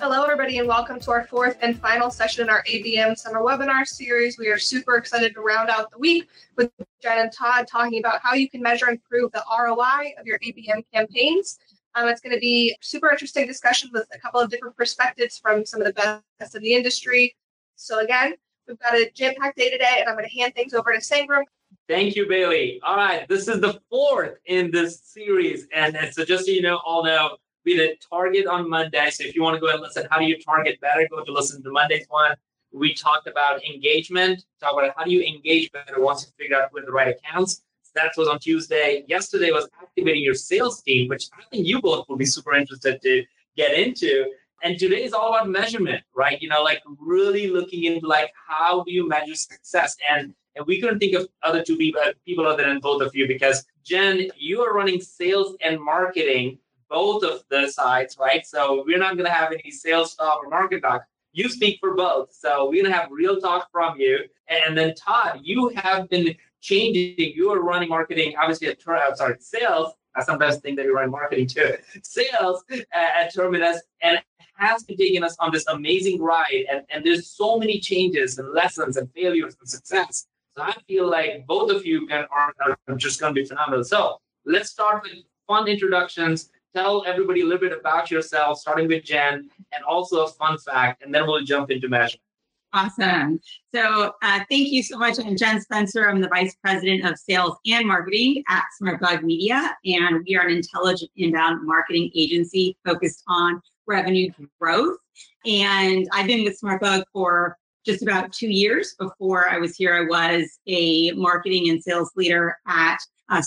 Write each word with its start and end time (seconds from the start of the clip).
Hello, 0.00 0.22
everybody, 0.22 0.56
and 0.56 0.66
welcome 0.66 0.98
to 0.98 1.10
our 1.10 1.24
fourth 1.24 1.58
and 1.60 1.78
final 1.78 2.10
session 2.10 2.44
in 2.44 2.48
our 2.48 2.64
ABM 2.64 3.18
summer 3.18 3.40
webinar 3.40 3.86
series. 3.86 4.38
We 4.38 4.48
are 4.48 4.56
super 4.56 4.96
excited 4.96 5.34
to 5.34 5.42
round 5.42 5.68
out 5.68 5.90
the 5.90 5.98
week 5.98 6.26
with 6.56 6.70
Jen 7.02 7.18
and 7.18 7.30
Todd 7.30 7.66
talking 7.70 7.98
about 7.98 8.22
how 8.22 8.32
you 8.32 8.48
can 8.48 8.62
measure 8.62 8.86
and 8.86 8.98
prove 9.04 9.30
the 9.32 9.44
ROI 9.54 10.14
of 10.18 10.24
your 10.24 10.38
ABM 10.38 10.84
campaigns. 10.90 11.58
Um, 11.94 12.08
it's 12.08 12.22
going 12.22 12.34
to 12.34 12.40
be 12.40 12.74
super 12.80 13.10
interesting 13.10 13.46
discussion 13.46 13.90
with 13.92 14.06
a 14.14 14.18
couple 14.18 14.40
of 14.40 14.48
different 14.48 14.74
perspectives 14.74 15.38
from 15.38 15.66
some 15.66 15.82
of 15.82 15.94
the 15.94 16.22
best 16.38 16.56
in 16.56 16.62
the 16.62 16.72
industry. 16.72 17.36
So 17.76 18.00
again, 18.00 18.32
we've 18.66 18.78
got 18.78 18.94
a 18.94 19.10
jam-packed 19.14 19.58
day 19.58 19.68
today, 19.68 19.96
and 19.98 20.08
I'm 20.08 20.14
going 20.14 20.26
to 20.26 20.34
hand 20.34 20.54
things 20.54 20.72
over 20.72 20.92
to 20.92 20.98
Sangram. 20.98 21.42
Thank 21.90 22.16
you, 22.16 22.26
Bailey. 22.26 22.80
All 22.82 22.96
right, 22.96 23.28
this 23.28 23.48
is 23.48 23.60
the 23.60 23.78
fourth 23.90 24.38
in 24.46 24.70
this 24.70 25.02
series, 25.04 25.68
and, 25.74 25.94
so 26.12 26.24
just 26.24 26.46
so 26.46 26.52
you 26.52 26.62
know, 26.62 26.80
all 26.86 27.04
know 27.04 27.36
we 27.64 27.76
did 27.76 27.98
target 28.00 28.46
on 28.46 28.68
Monday. 28.68 29.10
So 29.10 29.24
if 29.24 29.34
you 29.34 29.42
want 29.42 29.54
to 29.54 29.60
go 29.60 29.68
and 29.68 29.80
listen, 29.80 30.06
how 30.10 30.18
do 30.18 30.24
you 30.24 30.38
target 30.40 30.80
better? 30.80 31.06
Go 31.10 31.24
to 31.24 31.32
listen 31.32 31.62
to 31.62 31.70
Monday's 31.70 32.06
one. 32.08 32.34
We 32.72 32.94
talked 32.94 33.26
about 33.26 33.64
engagement, 33.64 34.44
talk 34.60 34.72
about 34.74 34.94
how 34.96 35.04
do 35.04 35.10
you 35.10 35.22
engage 35.22 35.72
better 35.72 36.00
once 36.00 36.24
you 36.24 36.32
figure 36.38 36.56
out 36.56 36.72
where 36.72 36.84
the 36.84 36.92
right 36.92 37.08
accounts. 37.08 37.62
So 37.82 37.90
that 37.96 38.12
was 38.16 38.28
on 38.28 38.38
Tuesday. 38.38 39.04
Yesterday 39.08 39.50
was 39.50 39.68
activating 39.82 40.22
your 40.22 40.34
sales 40.34 40.80
team, 40.82 41.08
which 41.08 41.28
I 41.32 41.42
think 41.50 41.66
you 41.66 41.80
both 41.80 42.08
will 42.08 42.16
be 42.16 42.26
super 42.26 42.54
interested 42.54 43.02
to 43.02 43.24
get 43.56 43.74
into. 43.74 44.30
And 44.62 44.78
today 44.78 45.02
is 45.02 45.12
all 45.12 45.34
about 45.34 45.48
measurement, 45.48 46.04
right? 46.14 46.40
You 46.40 46.48
know, 46.48 46.62
like 46.62 46.80
really 46.98 47.48
looking 47.48 47.84
into 47.84 48.06
like 48.06 48.32
how 48.48 48.84
do 48.84 48.92
you 48.92 49.08
measure 49.08 49.34
success? 49.34 49.96
And 50.08 50.34
and 50.56 50.66
we 50.66 50.80
couldn't 50.80 50.98
think 50.98 51.14
of 51.14 51.28
other 51.42 51.62
two 51.62 51.76
people, 51.76 52.00
uh, 52.04 52.12
people 52.26 52.46
other 52.46 52.64
than 52.64 52.80
both 52.80 53.02
of 53.02 53.14
you 53.14 53.28
because 53.28 53.64
Jen, 53.84 54.28
you 54.36 54.60
are 54.62 54.74
running 54.74 55.00
sales 55.00 55.56
and 55.64 55.80
marketing 55.80 56.58
both 56.90 57.22
of 57.22 57.44
the 57.48 57.68
sides, 57.68 58.16
right? 58.18 58.44
So 58.44 58.84
we're 58.86 58.98
not 58.98 59.14
going 59.14 59.26
to 59.26 59.32
have 59.32 59.52
any 59.52 59.70
sales 59.70 60.14
talk 60.14 60.44
or 60.44 60.50
market 60.50 60.82
talk. 60.82 61.04
You 61.32 61.48
speak 61.48 61.78
for 61.80 61.94
both. 61.94 62.32
So 62.32 62.68
we're 62.68 62.82
going 62.82 62.92
to 62.92 62.98
have 62.98 63.08
real 63.10 63.40
talk 63.40 63.68
from 63.70 63.98
you. 63.98 64.18
And 64.48 64.76
then 64.76 64.94
Todd, 64.96 65.40
you 65.42 65.68
have 65.76 66.10
been 66.10 66.34
changing. 66.60 67.14
You 67.16 67.50
are 67.52 67.62
running 67.62 67.88
marketing, 67.88 68.34
obviously 68.38 68.68
at 68.68 68.78
I'm 68.86 69.16
sorry, 69.16 69.36
sales. 69.38 69.94
I 70.16 70.24
sometimes 70.24 70.56
think 70.56 70.76
that 70.76 70.84
you're 70.84 70.96
running 70.96 71.12
marketing 71.12 71.46
too. 71.46 71.76
Sales 72.02 72.64
uh, 72.72 72.78
at 72.92 73.32
Terminus 73.32 73.80
and 74.02 74.20
has 74.56 74.82
been 74.82 74.96
taking 74.96 75.22
us 75.22 75.36
on 75.38 75.52
this 75.52 75.64
amazing 75.68 76.20
ride. 76.20 76.64
And, 76.70 76.82
and 76.90 77.06
there's 77.06 77.28
so 77.28 77.58
many 77.58 77.78
changes 77.78 78.38
and 78.38 78.52
lessons 78.52 78.96
and 78.96 79.08
failures 79.14 79.56
and 79.60 79.68
success. 79.68 80.26
So 80.56 80.64
I 80.64 80.74
feel 80.88 81.08
like 81.08 81.46
both 81.46 81.70
of 81.70 81.86
you 81.86 82.08
can, 82.08 82.26
are, 82.30 82.52
are 82.88 82.96
just 82.96 83.20
going 83.20 83.32
to 83.32 83.40
be 83.40 83.46
phenomenal. 83.46 83.84
So 83.84 84.18
let's 84.44 84.68
start 84.68 85.04
with 85.04 85.12
fun 85.46 85.68
introductions 85.68 86.50
tell 86.74 87.04
everybody 87.06 87.40
a 87.40 87.44
little 87.44 87.60
bit 87.60 87.78
about 87.78 88.10
yourself, 88.10 88.58
starting 88.58 88.88
with 88.88 89.04
Jen, 89.04 89.50
and 89.72 89.84
also 89.84 90.24
a 90.24 90.28
fun 90.28 90.58
fact, 90.58 91.02
and 91.02 91.14
then 91.14 91.26
we'll 91.26 91.42
jump 91.44 91.70
into 91.70 91.88
measurement. 91.88 92.22
Awesome. 92.72 93.40
So, 93.74 94.12
uh, 94.22 94.40
thank 94.48 94.68
you 94.68 94.82
so 94.82 94.96
much. 94.96 95.18
I'm 95.18 95.36
Jen 95.36 95.60
Spencer. 95.60 96.08
I'm 96.08 96.20
the 96.20 96.28
Vice 96.28 96.54
President 96.62 97.04
of 97.04 97.18
Sales 97.18 97.56
and 97.66 97.86
Marketing 97.86 98.44
at 98.48 98.62
SmartBug 98.80 99.24
Media, 99.24 99.76
and 99.84 100.24
we 100.26 100.36
are 100.36 100.46
an 100.46 100.54
intelligent 100.54 101.10
inbound 101.16 101.66
marketing 101.66 102.12
agency 102.14 102.76
focused 102.84 103.24
on 103.26 103.60
revenue 103.88 104.30
growth. 104.60 104.98
And 105.44 106.08
I've 106.12 106.28
been 106.28 106.44
with 106.44 106.60
SmartBug 106.60 107.02
for 107.12 107.56
just 107.84 108.02
about 108.02 108.32
two 108.32 108.48
years. 108.48 108.94
Before 109.00 109.48
I 109.48 109.58
was 109.58 109.74
here, 109.74 109.96
I 109.96 110.02
was 110.02 110.60
a 110.68 111.10
marketing 111.12 111.70
and 111.70 111.82
sales 111.82 112.12
leader 112.14 112.56
at 112.68 112.98
uh, 113.30 113.42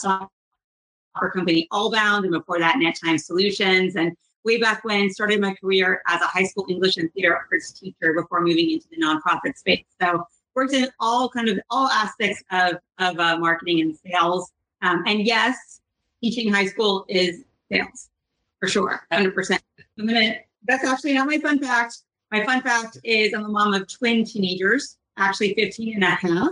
our 1.15 1.31
company 1.31 1.67
Allbound, 1.71 2.23
and 2.23 2.31
before 2.31 2.59
that, 2.59 2.75
NetTime 2.75 3.19
Solutions. 3.19 3.95
And 3.95 4.15
way 4.43 4.57
back 4.57 4.83
when, 4.83 5.09
started 5.09 5.39
my 5.39 5.53
career 5.55 6.01
as 6.07 6.21
a 6.21 6.25
high 6.25 6.43
school 6.43 6.65
English 6.69 6.97
and 6.97 7.11
theater 7.13 7.35
arts 7.51 7.71
teacher 7.71 8.13
before 8.13 8.41
moving 8.41 8.71
into 8.71 8.87
the 8.89 8.97
nonprofit 8.97 9.57
space. 9.57 9.85
So 10.01 10.25
worked 10.55 10.73
in 10.73 10.89
all 10.99 11.29
kind 11.29 11.49
of 11.49 11.59
all 11.69 11.87
aspects 11.87 12.43
of 12.51 12.75
of 12.99 13.19
uh, 13.19 13.37
marketing 13.37 13.81
and 13.81 13.97
sales. 13.97 14.51
Um, 14.81 15.03
and 15.07 15.25
yes, 15.25 15.81
teaching 16.21 16.51
high 16.51 16.67
school 16.67 17.05
is 17.07 17.43
sales 17.71 18.09
for 18.59 18.67
sure, 18.67 19.01
hundred 19.11 19.33
percent. 19.33 19.61
I'm 19.99 20.07
gonna. 20.07 20.35
That's 20.65 20.85
actually 20.85 21.13
not 21.13 21.27
my 21.27 21.37
fun 21.39 21.59
fact. 21.59 21.97
My 22.31 22.43
fun 22.45 22.61
fact 22.61 22.97
is 23.03 23.33
I'm 23.33 23.45
a 23.45 23.49
mom 23.49 23.73
of 23.73 23.87
twin 23.87 24.23
teenagers, 24.23 24.97
actually 25.17 25.53
15 25.53 25.95
and 25.95 26.03
a 26.03 26.07
half. 26.07 26.49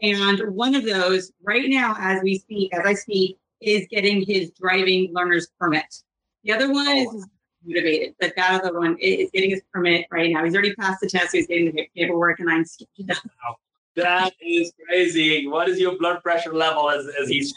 And 0.00 0.54
one 0.54 0.74
of 0.74 0.84
those 0.86 1.32
right 1.42 1.68
now, 1.68 1.94
as 1.98 2.22
we 2.22 2.38
speak, 2.38 2.72
as 2.72 2.86
I 2.86 2.94
speak, 2.94 3.36
is 3.60 3.86
getting 3.90 4.24
his 4.24 4.50
driving 4.50 5.10
learner's 5.12 5.48
permit. 5.58 6.02
The 6.44 6.52
other 6.52 6.72
one 6.72 6.86
oh. 6.88 7.16
is 7.16 7.26
motivated, 7.64 8.14
but 8.20 8.34
that 8.36 8.62
other 8.62 8.78
one 8.78 8.96
is 8.98 9.30
getting 9.32 9.50
his 9.50 9.62
permit 9.72 10.06
right 10.10 10.30
now. 10.32 10.44
He's 10.44 10.54
already 10.54 10.74
passed 10.74 11.00
the 11.00 11.08
test. 11.08 11.32
So 11.32 11.38
he's 11.38 11.46
getting 11.46 11.72
the 11.72 11.88
paperwork, 11.96 12.40
and 12.40 12.50
I'm 12.50 12.64
skipping 12.64 13.08
wow. 13.08 13.56
That 13.96 14.32
is 14.40 14.72
crazy. 14.86 15.46
What 15.46 15.68
is 15.68 15.78
your 15.78 15.98
blood 15.98 16.22
pressure 16.22 16.54
level 16.54 16.90
as, 16.90 17.06
as 17.20 17.28
he's 17.28 17.52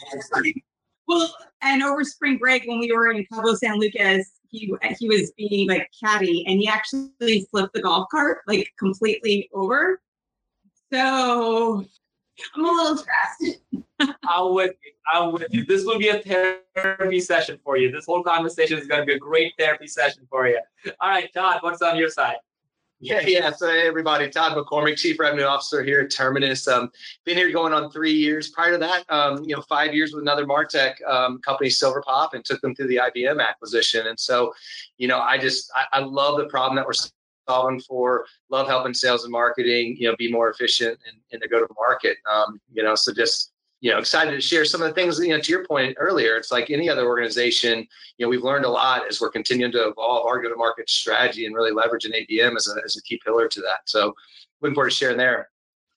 Well, 1.06 1.34
and 1.62 1.82
over 1.82 2.04
spring 2.04 2.38
break 2.38 2.64
when 2.66 2.80
we 2.80 2.92
were 2.92 3.10
in 3.10 3.24
Cabo 3.32 3.54
San 3.54 3.78
Lucas, 3.78 4.30
he 4.50 4.74
he 4.98 5.08
was 5.08 5.32
being 5.36 5.68
like 5.68 5.88
caddy, 6.02 6.44
and 6.46 6.60
he 6.60 6.68
actually 6.68 7.46
flipped 7.50 7.74
the 7.74 7.82
golf 7.82 8.08
cart 8.10 8.38
like 8.46 8.70
completely 8.78 9.48
over. 9.52 10.00
So 10.92 11.84
I'm 12.54 12.64
a 12.64 12.68
little 12.68 12.96
stressed. 12.96 13.60
I'm 14.28 14.54
with 14.54 14.74
you. 14.84 14.92
I'm 15.12 15.32
with 15.32 15.46
you. 15.50 15.64
This 15.64 15.84
will 15.84 15.98
be 15.98 16.08
a 16.08 16.20
therapy 16.74 17.20
session 17.20 17.58
for 17.62 17.76
you. 17.76 17.90
This 17.90 18.06
whole 18.06 18.22
conversation 18.22 18.78
is 18.78 18.86
going 18.86 19.00
to 19.00 19.06
be 19.06 19.14
a 19.14 19.18
great 19.18 19.52
therapy 19.58 19.86
session 19.86 20.26
for 20.28 20.48
you. 20.48 20.60
All 21.00 21.10
right, 21.10 21.32
Todd, 21.32 21.58
what's 21.60 21.82
on 21.82 21.96
your 21.96 22.08
side? 22.08 22.36
Yeah, 23.00 23.20
yeah. 23.20 23.52
So, 23.52 23.68
hey, 23.68 23.86
everybody, 23.86 24.30
Todd 24.30 24.56
McCormick, 24.56 24.96
Chief 24.96 25.18
Revenue 25.18 25.44
Officer 25.44 25.84
here 25.84 26.00
at 26.00 26.10
Terminus. 26.10 26.66
Um, 26.66 26.90
been 27.24 27.36
here 27.36 27.52
going 27.52 27.74
on 27.74 27.90
three 27.90 28.14
years. 28.14 28.48
Prior 28.48 28.72
to 28.72 28.78
that, 28.78 29.04
um, 29.10 29.44
you 29.44 29.54
know, 29.54 29.62
five 29.62 29.92
years 29.94 30.14
with 30.14 30.22
another 30.22 30.46
Martech 30.46 30.94
um, 31.06 31.38
company, 31.40 31.68
Silverpop, 31.68 32.30
and 32.32 32.44
took 32.44 32.62
them 32.62 32.74
through 32.74 32.86
the 32.86 32.96
IBM 32.96 33.46
acquisition. 33.46 34.06
And 34.06 34.18
so, 34.18 34.54
you 34.96 35.06
know, 35.06 35.18
I 35.18 35.36
just 35.36 35.70
I, 35.74 35.98
I 35.98 36.00
love 36.00 36.38
the 36.38 36.46
problem 36.46 36.76
that 36.76 36.86
we're 36.86 36.94
solving 37.48 37.80
for. 37.80 38.26
Love 38.50 38.66
helping 38.66 38.94
sales 38.94 39.24
and 39.24 39.32
marketing, 39.32 39.96
you 39.98 40.08
know, 40.08 40.16
be 40.16 40.30
more 40.30 40.50
efficient 40.50 40.98
in, 41.08 41.18
in 41.30 41.40
the 41.40 41.48
go 41.48 41.60
to 41.60 41.74
market. 41.74 42.16
Um, 42.30 42.60
you 42.72 42.82
know, 42.82 42.94
so 42.94 43.12
just 43.12 43.52
you 43.84 43.90
know 43.90 43.98
excited 43.98 44.30
to 44.30 44.40
share 44.40 44.64
some 44.64 44.80
of 44.80 44.88
the 44.88 44.94
things 44.94 45.18
you 45.18 45.28
know 45.28 45.38
to 45.38 45.52
your 45.52 45.66
point 45.66 45.94
earlier 46.00 46.36
it's 46.36 46.50
like 46.50 46.70
any 46.70 46.88
other 46.88 47.06
organization 47.06 47.86
you 48.16 48.24
know 48.24 48.30
we've 48.30 48.42
learned 48.42 48.64
a 48.64 48.68
lot 48.68 49.02
as 49.08 49.20
we're 49.20 49.28
continuing 49.28 49.70
to 49.70 49.88
evolve 49.88 50.26
our 50.26 50.40
go-to-market 50.40 50.88
strategy 50.88 51.44
and 51.44 51.54
really 51.54 51.70
leveraging 51.70 52.14
abm 52.14 52.56
as 52.56 52.66
a, 52.66 52.82
as 52.82 52.96
a 52.96 53.02
key 53.02 53.20
pillar 53.22 53.46
to 53.46 53.60
that 53.60 53.80
so 53.84 54.14
looking 54.62 54.74
forward 54.74 54.88
to 54.88 54.96
sharing 54.96 55.18
there 55.18 55.50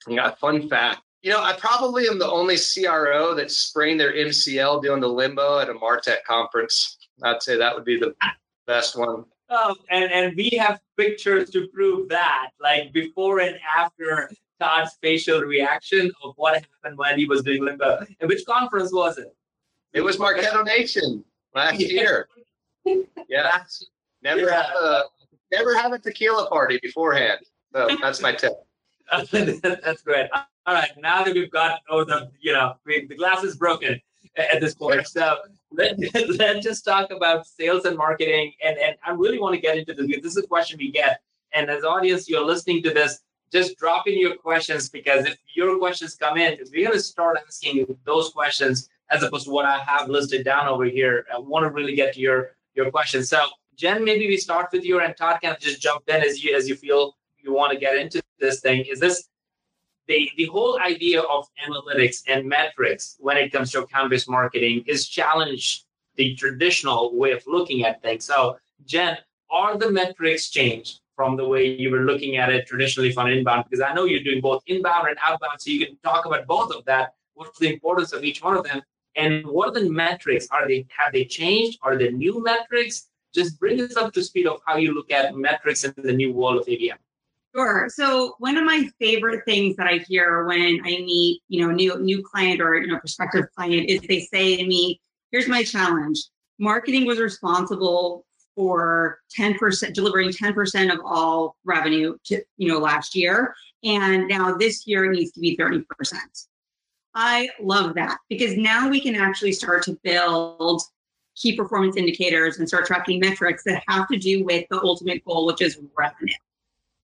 you 0.06 0.18
got 0.18 0.34
a 0.34 0.36
fun 0.36 0.68
fact 0.68 1.00
you 1.22 1.32
know 1.32 1.42
i 1.42 1.54
probably 1.54 2.10
am 2.10 2.20
the 2.20 2.30
only 2.30 2.58
cro 2.86 3.34
that 3.34 3.50
sprained 3.50 4.00
their 4.00 4.14
mcl 4.14 4.84
doing 4.84 5.00
the 5.00 5.08
limbo 5.08 5.58
at 5.60 5.70
a 5.70 5.74
martech 5.74 6.24
conference 6.28 6.98
i'd 7.24 7.42
say 7.42 7.56
that 7.56 7.74
would 7.74 7.86
be 7.86 7.98
the 7.98 8.14
best 8.66 8.98
one 8.98 9.24
um, 9.50 9.76
and 9.90 10.12
and 10.12 10.36
we 10.36 10.50
have 10.60 10.80
pictures 10.98 11.50
to 11.52 11.68
prove 11.68 12.10
that, 12.10 12.50
like 12.60 12.92
before 12.94 13.40
and 13.40 13.58
after 13.78 14.30
Todd's 14.60 14.98
facial 15.02 15.42
reaction 15.42 16.12
of 16.24 16.34
what 16.38 16.56
happened 16.56 16.98
when 16.98 17.18
he 17.18 17.26
was 17.26 17.44
doing 17.44 17.64
limbo. 17.64 18.06
And 18.20 18.30
which 18.30 18.46
conference 18.46 18.92
was 18.92 19.18
it? 19.18 19.36
It 19.94 20.02
was 20.02 20.18
Marketo 20.18 20.66
Nation 20.66 21.24
last 21.56 21.80
year. 21.80 22.28
Yeah. 23.28 23.64
Never 24.22 24.42
yeah. 24.42 24.64
have 24.64 24.76
a 24.82 25.04
never 25.52 25.78
have 25.78 25.94
a 25.94 26.00
tequila 26.00 26.50
party 26.50 26.80
beforehand. 26.82 27.40
So 27.74 27.90
that's 28.02 28.22
my 28.22 28.34
tip. 28.34 28.54
that's 29.32 30.02
great. 30.02 30.30
All 30.66 30.74
right, 30.74 30.92
now 30.98 31.24
that 31.24 31.34
we've 31.34 31.52
got 31.52 31.82
oh 31.90 32.04
the 32.04 32.30
you 32.42 32.52
know 32.52 32.76
we, 32.86 33.06
the 33.06 33.16
glass 33.16 33.44
is 33.44 33.56
broken 33.56 34.02
at 34.38 34.62
this 34.62 34.76
point, 34.76 35.08
so 35.08 35.38
let, 35.72 35.98
let's 36.38 36.64
just 36.64 36.86
talk 36.86 37.12
about 37.12 37.48
sales 37.48 37.86
and 37.86 37.98
marketing. 37.98 38.54
And 38.64 38.78
and 38.78 38.96
I 39.06 39.12
really 39.12 39.40
want 39.40 39.56
to 39.56 39.62
get 39.62 39.78
into 39.78 39.94
this. 39.94 40.06
Because 40.06 40.24
this 40.24 40.38
is 40.38 40.44
a 40.44 40.48
question 40.48 40.78
we 40.78 40.92
get, 40.92 41.22
and 41.54 41.70
as 41.70 41.84
audience, 41.84 42.30
you're 42.30 42.46
listening 42.46 42.84
to 42.84 42.94
this 42.94 43.22
just 43.52 43.78
drop 43.78 44.08
in 44.08 44.20
your 44.20 44.36
questions 44.36 44.90
because 44.90 45.26
if 45.26 45.38
your 45.54 45.78
questions 45.78 46.16
come 46.16 46.38
in, 46.38 46.58
we're 46.72 46.86
going 46.86 46.98
to 46.98 47.04
start 47.04 47.38
asking 47.48 47.98
those 48.06 48.30
questions 48.30 48.90
as 49.10 49.24
opposed 49.24 49.46
to 49.46 49.52
what 49.52 49.66
I 49.66 49.80
have 49.80 50.10
listed 50.10 50.44
down 50.44 50.68
over 50.68 50.86
here. 50.86 51.26
I 51.34 51.40
want 51.40 51.64
to 51.64 51.70
really 51.70 51.96
get 51.96 52.14
to 52.16 52.20
your 52.20 52.52
your 52.76 52.92
questions. 52.92 53.30
So 53.30 53.46
Jen, 53.76 54.04
maybe 54.04 54.28
we 54.28 54.38
start 54.38 54.70
with 54.72 54.84
you, 54.84 55.00
and 55.00 55.16
Todd 55.16 55.40
of 55.44 55.60
just 55.60 55.82
jump 55.82 56.04
in 56.08 56.22
as 56.22 56.44
you 56.44 56.56
as 56.56 56.68
you 56.68 56.76
feel 56.76 57.16
you 57.40 57.54
want 57.54 57.72
to 57.72 57.80
get 57.80 57.96
into 57.96 58.22
this 58.40 58.60
thing. 58.60 58.86
Is 58.86 59.00
this 59.00 59.30
the 60.08 60.30
the 60.38 60.46
whole 60.46 60.80
idea 60.80 61.22
of 61.22 61.48
analytics 61.66 62.24
and 62.28 62.48
metrics 62.48 63.16
when 63.20 63.38
it 63.38 63.52
comes 63.52 63.72
to 63.72 63.84
account-based 63.84 64.30
marketing 64.30 64.84
is 64.88 65.08
challenged 65.08 65.86
the 66.16 66.36
traditional 66.36 67.16
way 67.16 67.32
of 67.32 67.44
looking 67.48 67.86
at 67.86 68.02
things. 68.02 68.26
So, 68.26 68.58
Jen, 68.86 69.18
are 69.50 69.78
the 69.78 69.92
metrics 69.92 70.50
changed 70.50 71.02
from 71.16 71.38
the 71.38 71.48
way 71.48 71.66
you 71.66 71.90
were 71.92 72.02
looking 72.02 72.38
at 72.38 72.50
it 72.50 72.68
traditionally 72.68 73.12
from 73.12 73.28
inbound? 73.28 73.66
Because 73.70 73.82
I 73.82 73.94
know 73.94 74.06
you're 74.06 74.24
doing 74.24 74.42
both 74.42 74.64
inbound 74.68 75.08
and 75.08 75.18
outbound, 75.22 75.60
so 75.62 75.70
you 75.70 75.86
can 75.86 75.98
talk 76.04 76.26
about 76.26 76.48
both 76.48 76.74
of 76.74 76.86
that. 76.86 77.14
What's 77.34 77.60
the 77.60 77.72
importance 77.72 78.14
of 78.14 78.24
each 78.24 78.42
one 78.42 78.58
of 78.58 78.64
them? 78.64 78.82
And 79.16 79.46
what 79.48 79.70
are 79.70 79.80
the 79.80 79.90
metrics? 79.90 80.48
Are 80.52 80.68
they 80.68 80.86
have 80.96 81.14
they 81.14 81.26
changed? 81.26 81.80
Are 81.82 81.98
they 81.98 82.12
new 82.12 82.44
metrics? 82.44 83.08
Just 83.34 83.60
bring 83.60 83.82
us 83.82 83.96
up 83.96 84.14
to 84.14 84.24
speed 84.24 84.48
of 84.48 84.62
how 84.66 84.78
you 84.78 84.94
look 84.94 85.12
at 85.12 85.36
metrics 85.36 85.84
in 85.84 85.94
the 85.98 86.14
new 86.14 86.32
world 86.34 86.62
of 86.62 86.68
ABM. 86.68 86.98
Sure. 87.56 87.88
So 87.90 88.36
one 88.40 88.58
of 88.58 88.66
my 88.66 88.88
favorite 89.00 89.44
things 89.46 89.76
that 89.78 89.88
I 89.88 89.98
hear 90.08 90.46
when 90.46 90.80
I 90.84 90.90
meet, 90.90 91.42
you 91.48 91.66
know, 91.66 91.72
new 91.72 91.98
new 92.00 92.24
client 92.24 92.62
or 92.62 92.76
you 92.76 92.88
know 92.88 93.00
prospective 93.00 93.46
client 93.56 93.90
is 93.90 94.02
they 94.02 94.22
say 94.22 94.58
to 94.58 94.66
me, 94.66 95.00
"Here's 95.32 95.48
my 95.48 95.64
challenge. 95.64 96.20
Marketing 96.60 97.06
was 97.06 97.20
responsible 97.20 98.26
for 98.58 99.20
10% 99.40 99.94
delivering 99.94 100.32
10% 100.32 100.92
of 100.92 101.00
all 101.06 101.56
revenue 101.64 102.18
to 102.26 102.42
you 102.58 102.68
know 102.68 102.80
last 102.80 103.16
year 103.16 103.54
and 103.84 104.28
now 104.28 104.58
this 104.58 104.88
year 104.88 105.06
it 105.06 105.16
needs 105.16 105.32
to 105.32 105.40
be 105.40 105.56
30% 105.56 105.84
i 107.14 107.48
love 107.62 107.94
that 107.94 108.18
because 108.30 108.58
now 108.58 108.90
we 108.90 109.00
can 109.00 109.16
actually 109.16 109.52
start 109.52 109.84
to 109.84 109.98
build 110.04 110.82
key 111.36 111.56
performance 111.56 111.96
indicators 111.96 112.58
and 112.58 112.68
start 112.68 112.88
tracking 112.88 113.20
metrics 113.20 113.64
that 113.64 113.84
have 113.88 114.08
to 114.08 114.18
do 114.18 114.44
with 114.44 114.66
the 114.72 114.82
ultimate 114.82 115.24
goal 115.24 115.46
which 115.46 115.62
is 115.62 115.78
revenue 115.96 116.34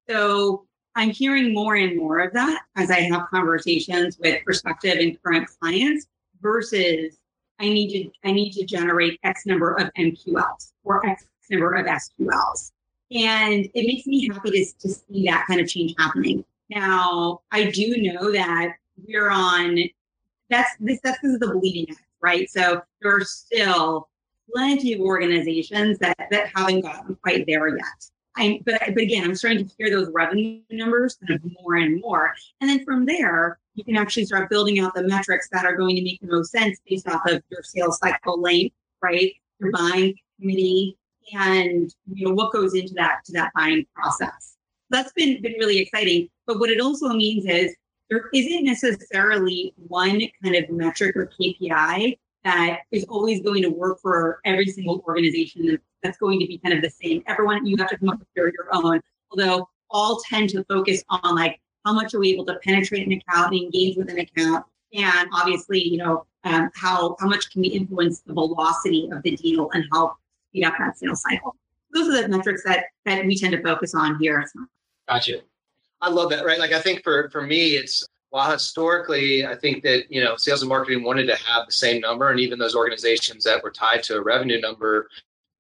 so 0.10 0.66
i'm 0.96 1.10
hearing 1.10 1.54
more 1.54 1.76
and 1.76 1.98
more 1.98 2.20
of 2.20 2.34
that 2.34 2.62
as 2.76 2.92
i 2.92 3.00
have 3.00 3.28
conversations 3.30 4.18
with 4.20 4.44
prospective 4.44 4.98
and 5.00 5.22
current 5.24 5.48
clients 5.60 6.08
versus 6.42 7.18
i 7.60 7.64
need 7.64 7.90
to 7.92 8.28
i 8.28 8.32
need 8.32 8.52
to 8.52 8.66
generate 8.66 9.20
x 9.24 9.46
number 9.46 9.74
of 9.74 9.90
mqls 9.98 10.74
or 10.84 11.06
x 11.06 11.26
number 11.54 11.74
of 11.74 11.86
SQLs. 11.86 12.72
And 13.12 13.66
it 13.74 13.88
makes 13.88 14.08
me 14.08 14.28
happy 14.28 14.52
to, 14.52 14.66
to 14.80 14.90
see 14.90 15.26
that 15.26 15.46
kind 15.48 15.60
of 15.60 15.68
change 15.68 15.94
happening. 15.98 16.44
Now, 16.70 17.42
I 17.52 17.70
do 17.70 17.96
know 17.98 18.32
that 18.32 18.74
we're 19.08 19.30
on 19.30 19.78
that's 20.50 20.72
this 20.80 21.00
that's 21.04 21.20
because 21.20 21.36
of 21.36 21.40
the 21.40 21.60
bleeding 21.60 21.88
edge, 21.90 21.98
right? 22.22 22.50
So 22.50 22.82
there 23.02 23.16
are 23.16 23.22
still 23.22 24.10
plenty 24.52 24.94
of 24.94 25.02
organizations 25.02 26.00
that 26.00 26.18
that 26.32 26.52
haven't 26.56 26.82
gotten 26.82 27.16
quite 27.16 27.46
there 27.46 27.70
yet. 27.70 28.10
I 28.36 28.62
but 28.66 28.82
but 28.88 28.98
again, 28.98 29.24
I'm 29.24 29.36
starting 29.36 29.68
to 29.68 29.76
hear 29.78 29.90
those 29.90 30.10
revenue 30.14 30.62
numbers 30.72 31.16
kind 31.16 31.40
of 31.40 31.52
more 31.62 31.76
and 31.76 32.02
more, 32.02 32.34
and 32.62 32.70
then 32.70 32.84
from 32.84 33.06
there, 33.06 33.60
you 33.76 33.84
can 33.84 33.96
actually 33.96 34.26
start 34.26 34.50
building 34.50 34.80
out 34.80 34.96
the 34.96 35.04
metrics 35.04 35.50
that 35.52 35.66
are 35.66 35.76
going 35.76 35.96
to 35.96 36.04
make 36.04 36.20
the 36.22 36.28
most 36.28 36.52
sense 36.52 36.80
based 36.88 37.08
off 37.08 37.22
of 37.28 37.44
your 37.50 37.64
sales 37.64 38.00
cycle 38.00 38.42
length, 38.42 38.76
right? 39.02 39.34
Your 39.60 39.72
buying 39.72 40.16
committee, 40.40 40.98
and 41.34 41.94
you 42.12 42.28
know 42.28 42.34
what 42.34 42.52
goes 42.52 42.74
into 42.74 42.94
that 42.96 43.20
to 43.26 43.34
that 43.34 43.52
buying 43.56 43.86
process. 43.96 44.56
That's 44.90 45.14
been 45.14 45.42
been 45.42 45.56
really 45.60 45.80
exciting. 45.80 46.30
But 46.48 46.60
what 46.60 46.70
it 46.70 46.82
also 46.82 47.10
means 47.10 47.46
is 47.46 47.76
there 48.10 48.30
isn't 48.34 48.64
necessarily 48.64 49.74
one 49.88 50.22
kind 50.44 50.56
of 50.56 50.70
metric 50.70 51.16
or 51.16 51.28
KPI 51.40 52.18
that 52.44 52.82
is 52.92 53.04
always 53.06 53.42
going 53.42 53.62
to 53.62 53.70
work 53.70 54.00
for 54.02 54.40
every 54.46 54.68
single 54.68 55.04
organization 55.08 55.80
that's 56.02 56.18
going 56.18 56.40
to 56.40 56.48
be 56.48 56.58
kind 56.58 56.76
of 56.76 56.82
the 56.82 56.90
same. 56.90 57.24
Everyone, 57.28 57.66
you 57.66 57.78
have 57.78 57.90
to 57.90 57.98
come 57.98 58.10
up 58.10 58.20
with 58.20 58.28
your, 58.36 58.48
your 58.48 58.68
own. 58.74 59.02
Although 59.32 59.70
all 59.90 60.22
tend 60.30 60.50
to 60.50 60.64
focus 60.66 61.04
on 61.10 61.36
like 61.36 61.60
how 61.86 61.94
much 61.94 62.14
are 62.14 62.20
we 62.20 62.32
able 62.32 62.46
to 62.46 62.56
penetrate 62.64 63.06
an 63.06 63.14
account 63.14 63.54
and 63.54 63.62
engage 63.62 63.98
with 63.98 64.10
an 64.10 64.20
account, 64.20 64.66
and 64.94 65.30
obviously, 65.34 65.82
you 65.82 65.98
know, 65.98 66.26
um, 66.44 66.70
how 66.76 67.16
how 67.20 67.28
much 67.28 67.52
can 67.52 67.62
we 67.62 67.70
influence 67.70 68.22
the 68.22 68.34
velocity 68.34 69.10
of 69.12 69.24
the 69.24 69.36
deal 69.36 69.70
and 69.72 69.86
help 69.92 70.16
speed 70.50 70.66
up 70.66 70.76
that 70.80 70.98
sales 70.98 71.22
cycle. 71.22 71.56
Those 71.94 72.10
are 72.10 72.22
the 72.22 72.28
metrics 72.28 72.64
that 72.64 72.86
that 73.06 73.26
we 73.26 73.38
tend 73.38 73.54
to 73.54 73.62
focus 73.62 73.96
on 73.96 74.20
here. 74.20 74.46
Gotcha. 75.08 75.42
I 76.02 76.10
love 76.10 76.30
that. 76.32 76.46
Right. 76.46 76.60
Like 76.60 76.74
I 76.74 76.82
think 76.82 77.04
for 77.04 77.30
for 77.30 77.42
me, 77.42 77.72
it's 77.72 78.06
while 78.34 78.52
historically 78.52 79.46
I 79.46 79.54
think 79.54 79.84
that 79.84 80.12
you 80.12 80.24
know 80.24 80.38
sales 80.38 80.64
and 80.64 80.70
marketing 80.70 81.04
wanted 81.04 81.28
to 81.28 81.36
have 81.36 81.68
the 81.68 81.72
same 81.72 82.02
number, 82.02 82.32
and 82.32 82.40
even 82.40 82.58
those 82.58 82.76
organizations 82.76 83.44
that 83.44 83.62
were 83.62 83.70
tied 83.70 84.02
to 84.06 84.16
a 84.16 84.24
revenue 84.24 84.60
number, 84.60 85.08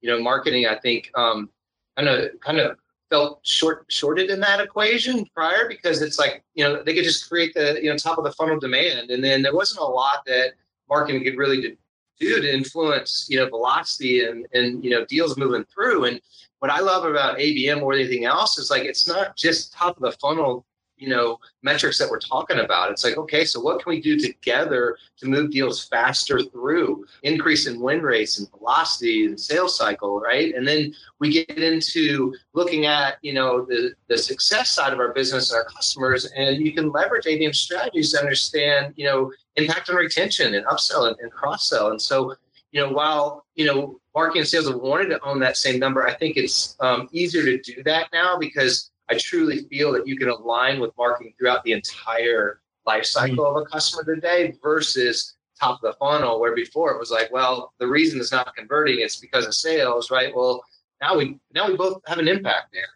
you 0.02 0.10
know, 0.10 0.20
marketing 0.20 0.66
I 0.66 0.80
think 0.80 1.12
um, 1.14 1.52
kind 1.96 2.10
of 2.10 2.32
kind 2.40 2.58
of 2.58 2.78
felt 3.12 3.46
short 3.46 3.86
shorted 3.90 4.32
in 4.32 4.40
that 4.40 4.60
equation 4.60 5.24
prior 5.36 5.68
because 5.70 6.02
it's 6.02 6.18
like 6.18 6.44
you 6.56 6.64
know 6.64 6.82
they 6.82 6.96
could 6.96 7.04
just 7.04 7.30
create 7.30 7.54
the 7.54 7.78
you 7.80 7.92
know 7.92 7.96
top 7.96 8.18
of 8.18 8.24
the 8.24 8.32
funnel 8.32 8.60
demand, 8.60 9.12
and 9.12 9.24
then 9.24 9.44
there 9.44 9.54
wasn't 9.54 9.80
a 9.80 9.84
lot 9.84 10.26
that 10.26 10.54
marketing 10.90 11.24
could 11.24 11.38
really 11.38 11.78
do 12.20 12.42
to 12.42 12.52
influence 12.52 13.28
you 13.30 13.38
know 13.38 13.48
velocity 13.48 14.26
and 14.26 14.48
and 14.56 14.84
you 14.84 14.90
know 14.90 15.06
deals 15.06 15.38
moving 15.38 15.64
through. 15.66 16.06
And 16.06 16.20
what 16.58 16.72
i 16.72 16.80
love 16.80 17.04
about 17.04 17.38
abm 17.40 17.82
more 17.82 17.94
than 17.94 18.06
anything 18.06 18.24
else 18.24 18.58
is 18.58 18.72
like 18.72 18.84
it's 18.84 19.06
not 19.06 19.36
just 19.36 19.74
top 19.74 19.98
of 19.98 20.02
the 20.02 20.14
funnel 20.14 20.66
you 21.04 21.10
know 21.10 21.38
metrics 21.64 21.98
that 21.98 22.10
we're 22.10 22.20
talking 22.20 22.60
about. 22.60 22.90
It's 22.92 23.04
like 23.04 23.18
okay 23.18 23.44
so 23.44 23.60
what 23.60 23.84
can 23.84 23.90
we 23.90 24.00
do 24.00 24.18
together 24.18 24.98
to 25.18 25.26
move 25.28 25.52
deals 25.52 25.84
faster 25.84 26.42
through 26.42 27.06
increase 27.24 27.68
in 27.68 27.82
win 27.82 28.02
rates 28.02 28.40
and 28.40 28.50
velocity 28.52 29.26
and 29.26 29.38
sales 29.38 29.78
cycle 29.78 30.22
right? 30.22 30.56
And 30.56 30.66
then 30.66 30.94
we 31.20 31.30
get 31.30 31.58
into 31.58 32.34
looking 32.54 32.86
at 32.86 33.18
you 33.22 33.34
know 33.34 33.66
the 33.66 33.94
the 34.08 34.18
success 34.18 34.72
side 34.72 34.94
of 34.94 35.00
our 35.00 35.14
business 35.14 35.52
and 35.52 35.58
our 35.58 35.66
customers 35.66 36.26
and 36.38 36.58
you 36.66 36.72
can 36.72 36.92
leverage 36.92 37.26
abm 37.26 37.54
strategies 37.54 38.14
to 38.14 38.20
understand 38.20 38.94
you 38.96 39.06
know 39.06 39.32
impact 39.56 39.90
on 39.90 39.96
retention 39.96 40.56
and 40.56 40.66
upsell 40.68 41.08
and, 41.08 41.18
and 41.20 41.32
cross 41.32 41.70
sell 41.70 41.92
and 41.92 42.02
so 42.02 42.34
you 42.72 42.82
know 42.82 42.92
while 42.92 43.46
you 43.56 43.66
know 43.66 44.00
marketing 44.16 44.42
and 44.42 44.48
sales 44.48 44.68
have 44.68 44.80
wanted 44.80 45.08
to 45.08 45.20
own 45.24 45.40
that 45.40 45.58
same 45.58 45.80
number 45.80 46.06
i 46.08 46.14
think 46.14 46.38
it's 46.38 46.76
um, 46.80 47.08
easier 47.12 47.44
to 47.44 47.58
do 47.62 47.84
that 47.84 48.08
now 48.14 48.38
because 48.38 48.92
I 49.10 49.18
truly 49.18 49.66
feel 49.70 49.92
that 49.94 50.08
you 50.08 50.18
can 50.18 50.30
align 50.30 50.80
with 50.80 50.92
marketing 50.98 51.34
throughout 51.38 51.64
the 51.64 51.74
entire 51.74 52.62
life 52.86 53.06
cycle 53.06 53.46
mm-hmm. 53.46 53.58
of 53.58 53.64
a 53.64 53.66
customer 53.66 54.04
today 54.04 54.58
versus 54.62 55.36
top 55.60 55.84
of 55.84 55.92
the 55.92 55.98
funnel 55.98 56.40
where 56.40 56.56
before 56.56 56.92
it 56.92 57.00
was 57.00 57.12
like, 57.12 57.32
well, 57.32 57.74
the 57.80 57.88
reason 57.88 58.20
it's 58.20 58.32
not 58.32 58.56
converting 58.56 59.00
it's 59.00 59.18
because 59.18 59.46
of 59.46 59.54
sales, 59.54 60.12
right? 60.12 60.34
Well, 60.36 60.64
now 61.02 61.18
we 61.18 61.40
now 61.54 61.68
we 61.68 61.76
both 61.76 62.02
have 62.08 62.18
an 62.18 62.28
impact 62.28 62.74
there. 62.74 62.88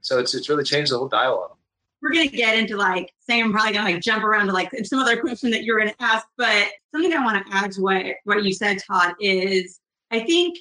So 0.00 0.18
it's 0.18 0.34
it's 0.34 0.48
really 0.48 0.64
changed 0.64 0.92
the 0.92 0.98
whole 0.98 1.08
dialogue. 1.08 1.56
We're 2.00 2.12
gonna 2.12 2.28
get 2.28 2.56
into 2.56 2.76
like 2.76 3.12
saying 3.18 3.50
probably 3.52 3.72
gonna 3.72 3.90
like 3.90 4.02
jump 4.02 4.22
around 4.22 4.46
to 4.46 4.52
like 4.52 4.70
some 4.84 5.00
other 5.00 5.20
question 5.20 5.50
that 5.50 5.64
you're 5.64 5.78
gonna 5.78 5.94
ask, 6.00 6.26
but 6.36 6.68
something 6.92 7.12
I 7.12 7.24
want 7.24 7.44
to 7.44 7.54
add 7.54 7.72
to 7.72 7.82
what 7.82 8.04
what 8.24 8.44
you 8.44 8.52
said, 8.52 8.80
Todd, 8.86 9.14
is 9.20 9.80
I 10.10 10.20
think 10.20 10.58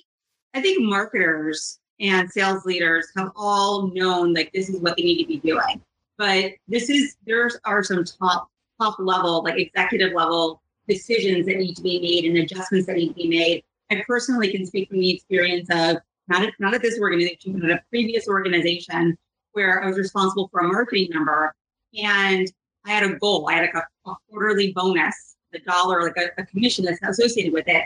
I 0.53 0.61
think 0.61 0.81
marketers 0.81 1.79
and 1.99 2.29
sales 2.31 2.65
leaders 2.65 3.07
have 3.15 3.31
all 3.35 3.87
known 3.93 4.33
like 4.33 4.51
this 4.53 4.69
is 4.69 4.79
what 4.79 4.95
they 4.97 5.03
need 5.03 5.21
to 5.23 5.27
be 5.27 5.37
doing. 5.37 5.81
But 6.17 6.53
this 6.67 6.89
is 6.89 7.15
there 7.25 7.49
are 7.65 7.83
some 7.83 8.03
top 8.03 8.49
top 8.79 8.95
level, 8.99 9.43
like 9.43 9.59
executive 9.59 10.13
level 10.13 10.61
decisions 10.87 11.45
that 11.47 11.57
need 11.57 11.75
to 11.75 11.81
be 11.81 11.99
made 11.99 12.25
and 12.25 12.37
adjustments 12.37 12.87
that 12.87 12.95
need 12.95 13.09
to 13.09 13.13
be 13.13 13.27
made. 13.27 13.63
I 13.91 14.03
personally 14.05 14.51
can 14.51 14.65
speak 14.65 14.89
from 14.89 14.99
the 14.99 15.11
experience 15.11 15.69
of 15.71 15.97
not 16.27 16.43
at, 16.43 16.53
not 16.59 16.73
at 16.73 16.81
this 16.81 16.99
organization, 16.99 17.59
but 17.59 17.69
at 17.69 17.77
a 17.77 17.83
previous 17.89 18.27
organization 18.27 19.17
where 19.53 19.83
I 19.83 19.87
was 19.87 19.97
responsible 19.97 20.49
for 20.51 20.61
a 20.61 20.67
marketing 20.67 21.09
number 21.11 21.53
and 21.97 22.51
I 22.85 22.91
had 22.91 23.03
a 23.03 23.15
goal. 23.15 23.49
I 23.49 23.53
had 23.53 23.69
a, 23.73 24.09
a 24.09 24.15
quarterly 24.29 24.73
bonus, 24.73 25.35
a 25.53 25.59
dollar, 25.59 26.03
like 26.03 26.17
a, 26.17 26.41
a 26.41 26.45
commission 26.45 26.85
that's 26.85 26.99
associated 27.03 27.53
with 27.53 27.67
it. 27.67 27.83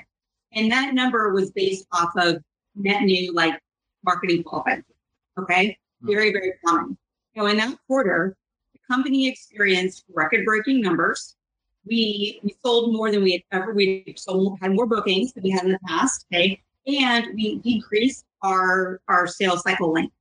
And 0.53 0.71
that 0.71 0.93
number 0.93 1.31
was 1.31 1.51
based 1.51 1.85
off 1.91 2.11
of 2.17 2.43
net 2.75 3.03
new 3.03 3.33
like 3.33 3.59
marketing 4.03 4.43
qualified. 4.43 4.83
Okay. 5.37 5.77
Hmm. 6.01 6.07
Very, 6.07 6.31
very 6.31 6.53
common. 6.65 6.97
So 7.35 7.45
in 7.47 7.57
that 7.57 7.77
quarter, 7.87 8.35
the 8.73 8.79
company 8.93 9.27
experienced 9.27 10.05
record 10.13 10.45
breaking 10.45 10.81
numbers. 10.81 11.35
We, 11.85 12.39
we 12.43 12.55
sold 12.63 12.93
more 12.93 13.11
than 13.11 13.23
we 13.23 13.31
had 13.31 13.41
ever, 13.51 13.73
we 13.73 14.13
sold, 14.17 14.59
had 14.61 14.73
more 14.73 14.85
bookings 14.85 15.33
than 15.33 15.43
we 15.43 15.49
had 15.49 15.65
in 15.65 15.71
the 15.71 15.79
past. 15.87 16.25
Okay. 16.31 16.61
And 16.87 17.27
we 17.33 17.59
decreased 17.59 18.25
our, 18.43 19.01
our 19.07 19.27
sales 19.27 19.61
cycle 19.61 19.91
length. 19.91 20.13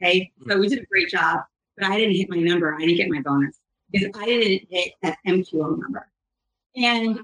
Okay. 0.00 0.30
Hmm. 0.42 0.50
So 0.50 0.58
we 0.58 0.68
did 0.68 0.80
a 0.80 0.86
great 0.86 1.08
job, 1.08 1.40
but 1.76 1.86
I 1.90 1.96
didn't 1.96 2.16
hit 2.16 2.30
my 2.30 2.38
number. 2.38 2.74
I 2.74 2.78
didn't 2.78 2.96
get 2.96 3.10
my 3.10 3.20
bonus 3.20 3.58
because 3.90 4.10
I 4.20 4.24
didn't 4.24 4.68
hit 4.70 4.92
that 5.02 5.18
MQL 5.26 5.78
number. 5.78 6.08
And 6.76 7.20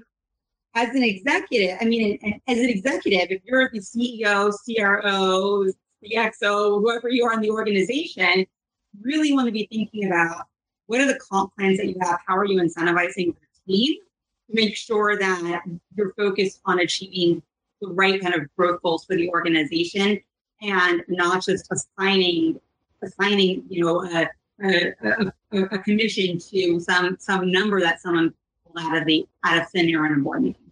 as 0.75 0.89
an 0.89 1.03
executive, 1.03 1.77
I 1.81 1.85
mean, 1.85 2.19
as 2.47 2.57
an 2.57 2.69
executive, 2.69 3.31
if 3.31 3.41
you're 3.43 3.69
the 3.73 3.79
CEO, 3.79 4.53
CRO, 4.65 5.65
CXO, 6.03 6.79
whoever 6.79 7.09
you 7.09 7.25
are 7.25 7.33
in 7.33 7.41
the 7.41 7.51
organization, 7.51 8.45
really 9.01 9.33
want 9.33 9.47
to 9.47 9.51
be 9.51 9.67
thinking 9.71 10.05
about 10.05 10.47
what 10.87 10.99
are 10.99 11.05
the 11.05 11.19
comp 11.19 11.55
plans 11.55 11.77
that 11.77 11.87
you 11.87 11.95
have? 12.01 12.19
How 12.25 12.35
are 12.35 12.45
you 12.45 12.59
incentivizing 12.61 13.25
your 13.25 13.35
team 13.67 13.95
to 14.49 14.55
make 14.55 14.75
sure 14.75 15.17
that 15.17 15.61
you're 15.95 16.13
focused 16.15 16.61
on 16.65 16.79
achieving 16.79 17.43
the 17.81 17.89
right 17.89 18.19
kind 18.21 18.33
of 18.33 18.53
growth 18.55 18.81
goals 18.81 19.05
for 19.05 19.15
the 19.15 19.29
organization 19.29 20.19
and 20.61 21.03
not 21.07 21.43
just 21.43 21.71
assigning 21.71 22.59
assigning 23.01 23.63
you 23.69 23.83
know 23.83 24.03
a, 24.03 24.29
a, 24.61 24.93
a, 25.53 25.63
a 25.63 25.79
commission 25.79 26.37
to 26.37 26.79
some 26.79 27.15
some 27.19 27.51
number 27.51 27.79
that 27.79 28.01
someone 28.01 28.33
pulled 28.65 28.85
out 28.85 28.97
of 28.97 29.05
the 29.05 29.25
out 29.45 29.61
of 29.61 29.69
thin 29.69 29.89
air 29.89 30.05
in 30.05 30.19
a 30.19 30.23
board 30.23 30.41
meeting. 30.43 30.68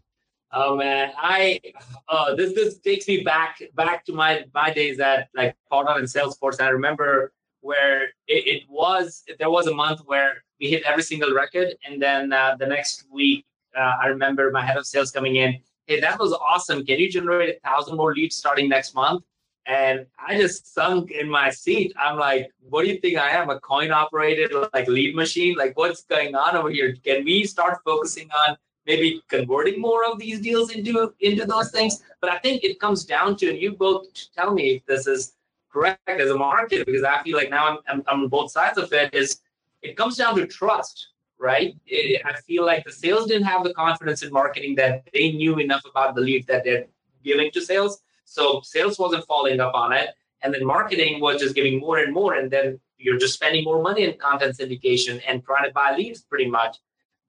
Oh 0.54 0.78
man, 0.78 1.12
I 1.18 1.60
uh, 2.08 2.34
this 2.36 2.54
this 2.54 2.80
takes 2.80 3.08
me 3.08 3.22
back 3.24 3.62
back 3.76 4.06
to 4.06 4.14
my 4.14 4.46
my 4.54 4.72
days 4.72 5.00
at 5.00 5.30
like 5.36 5.56
Pardot 5.72 5.98
and 5.98 6.08
Salesforce. 6.08 6.62
I 6.62 6.70
remember 6.70 7.34
where 7.62 8.04
it, 8.28 8.48
it, 8.48 8.64
was 8.70 9.24
there 9.40 9.50
was 9.50 9.68
a 9.68 9.74
month 9.74 10.02
where 10.06 10.44
we 10.60 10.70
hit 10.70 10.84
every 10.84 11.04
single 11.04 11.34
record, 11.34 11.76
and 11.86 12.02
then 12.02 12.32
uh, 12.32 12.56
the 12.58 12.66
next 12.66 13.06
week 13.12 13.46
uh, 13.78 13.94
I 14.02 14.08
remember 14.08 14.50
my 14.52 14.66
head 14.66 14.78
of 14.78 14.86
sales 14.86 15.12
coming 15.12 15.36
in. 15.36 15.60
Hey, 15.86 16.00
that 16.00 16.18
was 16.20 16.32
awesome. 16.34 16.86
Can 16.86 17.00
you 17.00 17.12
generate 17.12 17.58
a 17.58 17.60
thousand 17.68 17.98
more 17.98 18.14
leads 18.14 18.36
starting 18.38 18.70
next 18.70 18.96
month? 18.96 19.24
And 19.66 20.06
I 20.18 20.38
just 20.38 20.74
sunk 20.74 21.12
in 21.12 21.30
my 21.30 21.50
seat. 21.50 21.94
I'm 22.00 22.18
like, 22.18 22.50
what 22.70 22.84
do 22.84 22.90
you 22.90 23.00
think 23.00 23.18
I 23.18 23.32
am? 23.32 23.50
A 23.50 23.60
coin 23.60 23.92
operated 23.92 24.54
like 24.74 24.88
lead 24.88 25.14
machine? 25.14 25.56
Like, 25.58 25.78
what's 25.78 26.04
going 26.04 26.36
on 26.36 26.56
over 26.56 26.70
here? 26.70 26.96
Can 27.04 27.26
we 27.26 27.44
start 27.44 27.80
focusing 27.84 28.30
on 28.48 28.56
maybe 28.88 29.22
converting 29.28 29.80
more 29.80 30.06
of 30.10 30.18
these 30.18 30.40
deals 30.40 30.72
into 30.72 31.14
into 31.20 31.46
those 31.46 31.72
things? 31.72 32.04
But 32.22 32.32
I 32.32 32.40
think 32.40 32.64
it 32.64 32.80
comes 32.80 33.06
down 33.06 33.36
to, 33.38 33.50
and 33.50 33.60
you 33.60 33.74
both 33.74 34.08
tell 34.36 34.52
me 34.54 34.78
if 34.78 34.86
this 34.86 35.06
is 35.06 35.34
correct 35.72 36.10
as 36.10 36.32
a 36.32 36.38
market, 36.38 36.86
because 36.86 37.04
I 37.04 37.22
feel 37.22 37.38
like 37.38 37.52
now 37.52 37.68
I'm, 37.68 37.78
I'm, 37.88 38.04
I'm 38.08 38.24
on 38.24 38.30
both 38.30 38.52
sides 38.52 38.78
of 38.78 38.92
it, 38.94 39.14
is 39.14 39.42
it 39.84 39.96
comes 39.96 40.18
down 40.18 40.36
to 40.38 40.48
trust, 40.48 41.10
right? 41.38 41.76
It, 41.86 42.22
I 42.26 42.34
feel 42.42 42.66
like 42.66 42.84
the 42.86 42.92
sales 42.92 43.28
didn't 43.28 43.44
have 43.44 43.64
the 43.64 43.74
confidence 43.74 44.24
in 44.24 44.32
marketing 44.32 44.76
that 44.76 45.08
they 45.14 45.32
knew 45.34 45.60
enough 45.60 45.84
about 45.90 46.16
the 46.16 46.22
lead 46.22 46.48
that 46.48 46.64
they're 46.64 46.86
giving 47.24 47.52
to 47.52 47.62
sales 47.62 48.02
so 48.28 48.62
sales 48.62 49.00
wasn't 49.00 49.26
following 49.26 49.60
up 49.60 49.74
on 49.74 49.94
it. 49.94 50.10
And 50.44 50.54
then 50.54 50.66
marketing 50.66 51.22
was 51.22 51.42
just 51.42 51.56
giving 51.56 51.80
more 51.80 52.00
and 52.00 52.14
more. 52.14 52.36
And 52.36 52.52
then 52.52 52.80
you're 52.98 53.18
just 53.18 53.34
spending 53.34 53.64
more 53.64 53.82
money 53.82 54.04
in 54.04 54.18
content 54.18 54.58
syndication 54.58 55.22
and 55.28 55.44
trying 55.44 55.66
to 55.66 55.72
buy 55.72 55.96
leads 55.96 56.22
pretty 56.22 56.50
much. 56.50 56.78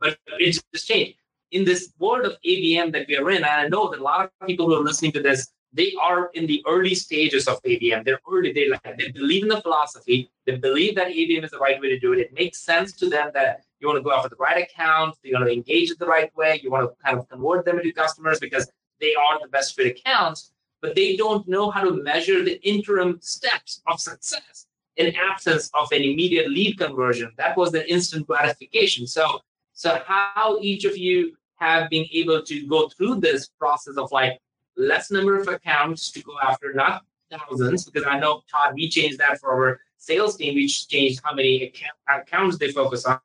But 0.00 0.18
it 0.38 0.60
just 0.72 0.86
changed. 0.86 1.17
In 1.50 1.64
this 1.64 1.92
world 1.98 2.26
of 2.26 2.36
ABM 2.46 2.92
that 2.92 3.06
we 3.08 3.16
are 3.16 3.30
in, 3.30 3.38
and 3.38 3.46
I 3.46 3.68
know 3.68 3.90
that 3.90 4.00
a 4.00 4.02
lot 4.02 4.24
of 4.24 4.46
people 4.46 4.66
who 4.66 4.74
are 4.74 4.84
listening 4.84 5.12
to 5.12 5.22
this, 5.22 5.48
they 5.72 5.92
are 6.00 6.30
in 6.34 6.46
the 6.46 6.62
early 6.66 6.94
stages 6.94 7.46
of 7.46 7.62
ABM. 7.62 8.04
They're 8.04 8.20
early, 8.30 8.52
they 8.52 8.68
like 8.68 8.98
they 8.98 9.10
believe 9.10 9.42
in 9.42 9.48
the 9.48 9.60
philosophy, 9.60 10.30
they 10.46 10.56
believe 10.56 10.94
that 10.96 11.08
ABM 11.08 11.44
is 11.44 11.50
the 11.50 11.58
right 11.58 11.80
way 11.80 11.88
to 11.88 11.98
do 11.98 12.12
it. 12.12 12.20
It 12.20 12.32
makes 12.32 12.60
sense 12.60 12.92
to 12.94 13.08
them 13.08 13.30
that 13.34 13.60
you 13.80 13.86
want 13.86 13.98
to 13.98 14.02
go 14.02 14.12
after 14.12 14.28
the 14.28 14.36
right 14.36 14.62
accounts, 14.62 15.18
you 15.22 15.34
want 15.34 15.46
to 15.46 15.52
engage 15.52 15.90
it 15.90 15.98
the 15.98 16.06
right 16.06 16.34
way, 16.36 16.60
you 16.62 16.70
want 16.70 16.90
to 16.90 17.04
kind 17.04 17.18
of 17.18 17.28
convert 17.28 17.64
them 17.64 17.78
into 17.78 17.92
customers 17.92 18.40
because 18.40 18.70
they 19.00 19.14
are 19.14 19.38
the 19.40 19.48
best 19.48 19.76
fit 19.76 19.86
accounts 19.86 20.52
but 20.80 20.94
they 20.94 21.16
don't 21.16 21.46
know 21.48 21.70
how 21.70 21.82
to 21.82 22.02
measure 22.02 22.44
the 22.44 22.60
interim 22.66 23.18
steps 23.20 23.82
of 23.86 24.00
success 24.00 24.66
in 24.96 25.14
absence 25.16 25.70
of 25.74 25.90
an 25.92 26.02
immediate 26.02 26.50
lead 26.50 26.78
conversion. 26.78 27.32
That 27.36 27.56
was 27.56 27.72
the 27.72 27.88
instant 27.90 28.26
gratification. 28.26 29.06
So, 29.06 29.40
so 29.78 30.02
how 30.04 30.58
each 30.60 30.84
of 30.84 30.98
you 30.98 31.36
have 31.54 31.88
been 31.88 32.04
able 32.10 32.42
to 32.42 32.66
go 32.66 32.88
through 32.88 33.20
this 33.20 33.46
process 33.60 33.96
of 33.96 34.10
like 34.10 34.40
less 34.76 35.12
number 35.12 35.38
of 35.38 35.46
accounts 35.46 36.10
to 36.10 36.20
go 36.20 36.32
after, 36.42 36.72
not 36.74 37.02
thousands, 37.30 37.84
because 37.84 38.04
I 38.04 38.18
know 38.18 38.42
Todd, 38.50 38.74
we 38.74 38.88
changed 38.88 39.18
that 39.18 39.38
for 39.38 39.52
our 39.52 39.80
sales 39.96 40.36
team. 40.36 40.56
We 40.56 40.66
changed 40.66 41.20
how 41.22 41.32
many 41.32 41.62
account, 41.62 41.92
accounts 42.08 42.58
they 42.58 42.72
focus 42.72 43.06
on. 43.06 43.20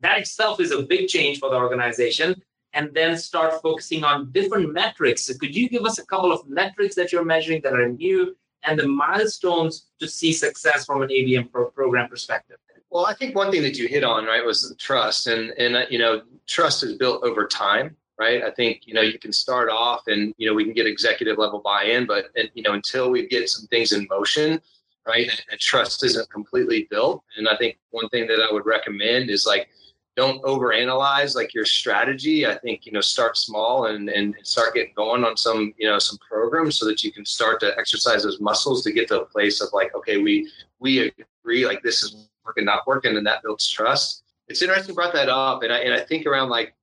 That 0.00 0.20
itself 0.20 0.60
is 0.60 0.70
a 0.72 0.80
big 0.80 1.08
change 1.08 1.40
for 1.40 1.50
the 1.50 1.56
organization 1.56 2.40
and 2.72 2.88
then 2.94 3.18
start 3.18 3.60
focusing 3.60 4.02
on 4.02 4.32
different 4.32 4.72
metrics. 4.72 5.26
So 5.26 5.34
could 5.34 5.54
you 5.54 5.68
give 5.68 5.84
us 5.84 5.98
a 5.98 6.06
couple 6.06 6.32
of 6.32 6.48
metrics 6.48 6.94
that 6.94 7.12
you're 7.12 7.22
measuring 7.22 7.60
that 7.64 7.74
are 7.74 7.86
new 7.86 8.34
and 8.62 8.78
the 8.78 8.88
milestones 8.88 9.88
to 10.00 10.08
see 10.08 10.32
success 10.32 10.86
from 10.86 11.02
an 11.02 11.10
ABM 11.10 11.52
pro- 11.52 11.68
program 11.68 12.08
perspective? 12.08 12.56
Well, 12.90 13.06
I 13.06 13.14
think 13.14 13.36
one 13.36 13.50
thing 13.50 13.62
that 13.62 13.76
you 13.76 13.86
hit 13.86 14.02
on, 14.02 14.24
right, 14.24 14.44
was 14.44 14.74
trust, 14.78 15.26
and 15.26 15.50
and 15.58 15.76
uh, 15.76 15.86
you 15.90 15.98
know, 15.98 16.22
trust 16.46 16.82
is 16.82 16.94
built 16.96 17.22
over 17.22 17.46
time, 17.46 17.96
right? 18.18 18.42
I 18.42 18.50
think 18.50 18.82
you 18.86 18.94
know 18.94 19.02
you 19.02 19.18
can 19.18 19.32
start 19.32 19.68
off, 19.68 20.06
and 20.06 20.34
you 20.38 20.48
know 20.48 20.54
we 20.54 20.64
can 20.64 20.72
get 20.72 20.86
executive 20.86 21.36
level 21.38 21.60
buy-in, 21.60 22.06
but 22.06 22.26
and, 22.36 22.50
you 22.54 22.62
know 22.62 22.72
until 22.72 23.10
we 23.10 23.26
get 23.26 23.48
some 23.50 23.66
things 23.66 23.92
in 23.92 24.06
motion, 24.08 24.60
right, 25.06 25.28
and, 25.28 25.42
and 25.50 25.60
trust 25.60 26.02
isn't 26.04 26.30
completely 26.30 26.88
built. 26.90 27.22
And 27.36 27.48
I 27.48 27.56
think 27.56 27.78
one 27.90 28.08
thing 28.08 28.26
that 28.28 28.40
I 28.40 28.52
would 28.52 28.64
recommend 28.64 29.28
is 29.28 29.44
like 29.44 29.68
don't 30.16 30.42
overanalyze 30.42 31.36
like 31.36 31.52
your 31.54 31.66
strategy. 31.66 32.46
I 32.46 32.56
think 32.56 32.86
you 32.86 32.92
know 32.92 33.02
start 33.02 33.36
small 33.36 33.86
and 33.86 34.08
and 34.08 34.34
start 34.44 34.74
getting 34.74 34.94
going 34.96 35.24
on 35.24 35.36
some 35.36 35.74
you 35.76 35.88
know 35.88 35.98
some 35.98 36.18
programs 36.26 36.76
so 36.78 36.86
that 36.86 37.04
you 37.04 37.12
can 37.12 37.26
start 37.26 37.60
to 37.60 37.78
exercise 37.78 38.22
those 38.22 38.40
muscles 38.40 38.82
to 38.84 38.92
get 38.92 39.08
to 39.08 39.20
a 39.20 39.26
place 39.26 39.60
of 39.60 39.68
like 39.74 39.94
okay 39.94 40.16
we 40.16 40.50
we 40.80 41.12
agree 41.42 41.66
like 41.66 41.82
this 41.82 42.02
is 42.02 42.27
working 42.48 42.64
not 42.64 42.86
working 42.86 43.16
and 43.16 43.26
that 43.26 43.42
builds 43.42 43.68
trust. 43.68 44.22
It's 44.48 44.62
interesting 44.62 44.90
you 44.90 44.94
brought 44.94 45.12
that 45.12 45.28
up 45.28 45.62
and 45.62 45.72
I 45.72 45.78
and 45.78 45.94
I 45.94 46.00
think 46.00 46.26
around 46.26 46.48
like 46.48 46.74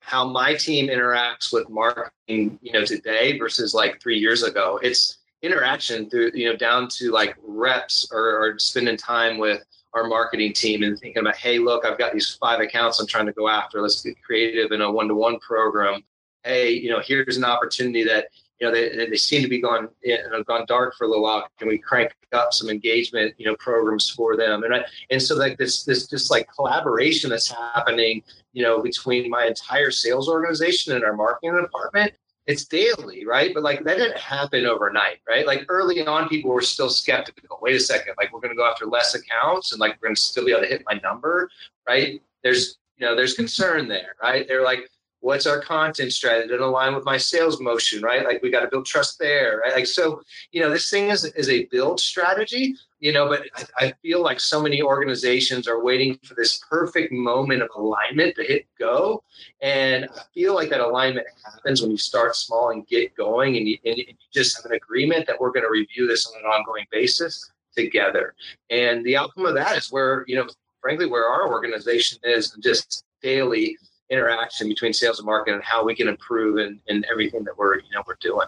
how 0.00 0.28
my 0.28 0.54
team 0.54 0.88
interacts 0.88 1.52
with 1.52 1.68
marketing 1.68 2.58
you 2.62 2.72
know 2.72 2.84
today 2.84 3.38
versus 3.38 3.74
like 3.74 4.00
three 4.00 4.18
years 4.18 4.42
ago. 4.42 4.78
It's 4.82 5.18
interaction 5.42 6.10
through 6.10 6.32
you 6.34 6.50
know 6.50 6.56
down 6.56 6.88
to 6.88 7.10
like 7.10 7.36
reps 7.42 8.08
or, 8.12 8.20
or 8.20 8.58
spending 8.58 8.96
time 8.96 9.38
with 9.38 9.64
our 9.96 10.06
marketing 10.06 10.52
team 10.52 10.82
and 10.82 10.98
thinking 10.98 11.20
about, 11.20 11.36
hey, 11.36 11.58
look, 11.58 11.86
I've 11.86 11.96
got 11.96 12.12
these 12.12 12.34
five 12.34 12.60
accounts 12.60 13.00
I'm 13.00 13.06
trying 13.06 13.26
to 13.26 13.32
go 13.32 13.48
after. 13.48 13.80
Let's 13.80 14.02
get 14.02 14.22
creative 14.22 14.70
in 14.72 14.82
a 14.82 14.92
one-to-one 14.92 15.38
program. 15.38 16.04
Hey, 16.44 16.72
you 16.72 16.90
know, 16.90 17.00
here's 17.00 17.38
an 17.38 17.44
opportunity 17.44 18.04
that 18.04 18.26
you 18.60 18.66
know 18.66 18.72
they, 18.72 19.06
they 19.06 19.16
seem 19.16 19.42
to 19.42 19.48
be 19.48 19.60
gone 19.60 19.88
you 20.02 20.18
know, 20.30 20.42
gone 20.42 20.64
dark 20.66 20.94
for 20.96 21.04
a 21.04 21.08
little 21.08 21.22
while. 21.22 21.48
Can 21.58 21.68
we 21.68 21.78
crank 21.78 22.14
up 22.32 22.52
some 22.52 22.68
engagement 22.68 23.34
you 23.38 23.46
know 23.46 23.56
programs 23.56 24.08
for 24.10 24.36
them? 24.36 24.64
And 24.64 24.74
I, 24.74 24.84
and 25.10 25.22
so 25.22 25.34
like 25.34 25.58
this 25.58 25.84
this 25.84 26.06
just 26.06 26.30
like 26.30 26.48
collaboration 26.54 27.30
that's 27.30 27.50
happening 27.50 28.22
you 28.52 28.62
know 28.62 28.82
between 28.82 29.30
my 29.30 29.46
entire 29.46 29.90
sales 29.90 30.28
organization 30.28 30.94
and 30.94 31.04
our 31.04 31.14
marketing 31.14 31.60
department 31.60 32.12
it's 32.46 32.64
daily, 32.64 33.26
right? 33.26 33.52
But 33.52 33.64
like 33.64 33.82
that 33.84 33.96
didn't 33.98 34.18
happen 34.18 34.66
overnight, 34.66 35.18
right? 35.28 35.46
Like 35.46 35.66
early 35.68 36.06
on, 36.06 36.28
people 36.28 36.52
were 36.52 36.62
still 36.62 36.88
skeptical. 36.88 37.58
Wait 37.60 37.74
a 37.74 37.80
second, 37.80 38.14
like 38.18 38.32
we're 38.32 38.40
going 38.40 38.52
to 38.52 38.56
go 38.56 38.68
after 38.68 38.86
less 38.86 39.14
accounts 39.14 39.72
and 39.72 39.80
like 39.80 39.96
we're 40.00 40.08
going 40.08 40.14
to 40.14 40.20
still 40.20 40.44
be 40.44 40.52
able 40.52 40.62
to 40.62 40.68
hit 40.68 40.84
my 40.88 41.00
number, 41.02 41.50
right? 41.88 42.22
There's, 42.42 42.78
you 42.98 43.06
know, 43.06 43.16
there's 43.16 43.34
concern 43.34 43.88
there, 43.88 44.14
right? 44.22 44.46
They're 44.46 44.64
like, 44.64 44.88
what's 45.26 45.44
our 45.44 45.60
content 45.60 46.12
strategy 46.12 46.46
to 46.46 46.64
align 46.64 46.94
with 46.94 47.04
my 47.04 47.16
sales 47.16 47.60
motion, 47.60 48.00
right? 48.00 48.24
Like 48.24 48.40
we 48.44 48.48
got 48.48 48.60
to 48.60 48.68
build 48.68 48.86
trust 48.86 49.18
there, 49.18 49.58
right? 49.58 49.74
Like 49.74 49.86
so, 49.86 50.22
you 50.52 50.60
know, 50.60 50.70
this 50.70 50.88
thing 50.88 51.08
is 51.08 51.24
is 51.24 51.48
a 51.48 51.64
build 51.64 51.98
strategy, 51.98 52.76
you 53.00 53.12
know, 53.12 53.28
but 53.28 53.42
I, 53.56 53.86
I 53.86 53.92
feel 54.02 54.22
like 54.22 54.38
so 54.38 54.62
many 54.62 54.80
organizations 54.80 55.66
are 55.66 55.82
waiting 55.82 56.16
for 56.22 56.34
this 56.34 56.60
perfect 56.70 57.12
moment 57.12 57.62
of 57.62 57.70
alignment 57.74 58.36
to 58.36 58.44
hit 58.44 58.66
go, 58.78 59.24
and 59.60 60.04
I 60.04 60.22
feel 60.32 60.54
like 60.54 60.70
that 60.70 60.80
alignment 60.80 61.26
happens 61.44 61.82
when 61.82 61.90
you 61.90 61.98
start 61.98 62.36
small 62.36 62.70
and 62.70 62.86
get 62.86 63.16
going, 63.16 63.56
and 63.56 63.66
you, 63.66 63.78
and 63.84 63.96
you 63.96 64.06
just 64.32 64.56
have 64.56 64.70
an 64.70 64.76
agreement 64.76 65.26
that 65.26 65.40
we're 65.40 65.50
going 65.50 65.64
to 65.64 65.72
review 65.72 66.06
this 66.06 66.24
on 66.28 66.38
an 66.38 66.46
ongoing 66.46 66.86
basis 66.92 67.50
together, 67.74 68.36
and 68.70 69.04
the 69.04 69.16
outcome 69.16 69.46
of 69.46 69.54
that 69.54 69.76
is 69.76 69.90
where 69.90 70.24
you 70.28 70.36
know, 70.36 70.46
frankly, 70.80 71.06
where 71.06 71.26
our 71.26 71.48
organization 71.48 72.16
is 72.22 72.54
and 72.54 72.62
just 72.62 73.04
daily 73.20 73.76
interaction 74.10 74.68
between 74.68 74.92
sales 74.92 75.18
and 75.18 75.26
marketing 75.26 75.54
and 75.54 75.64
how 75.64 75.84
we 75.84 75.94
can 75.94 76.08
improve 76.08 76.58
in, 76.58 76.80
in 76.86 77.04
everything 77.10 77.44
that 77.44 77.56
we're 77.56 77.76
you 77.76 77.90
know 77.92 78.02
we're 78.06 78.16
doing. 78.20 78.46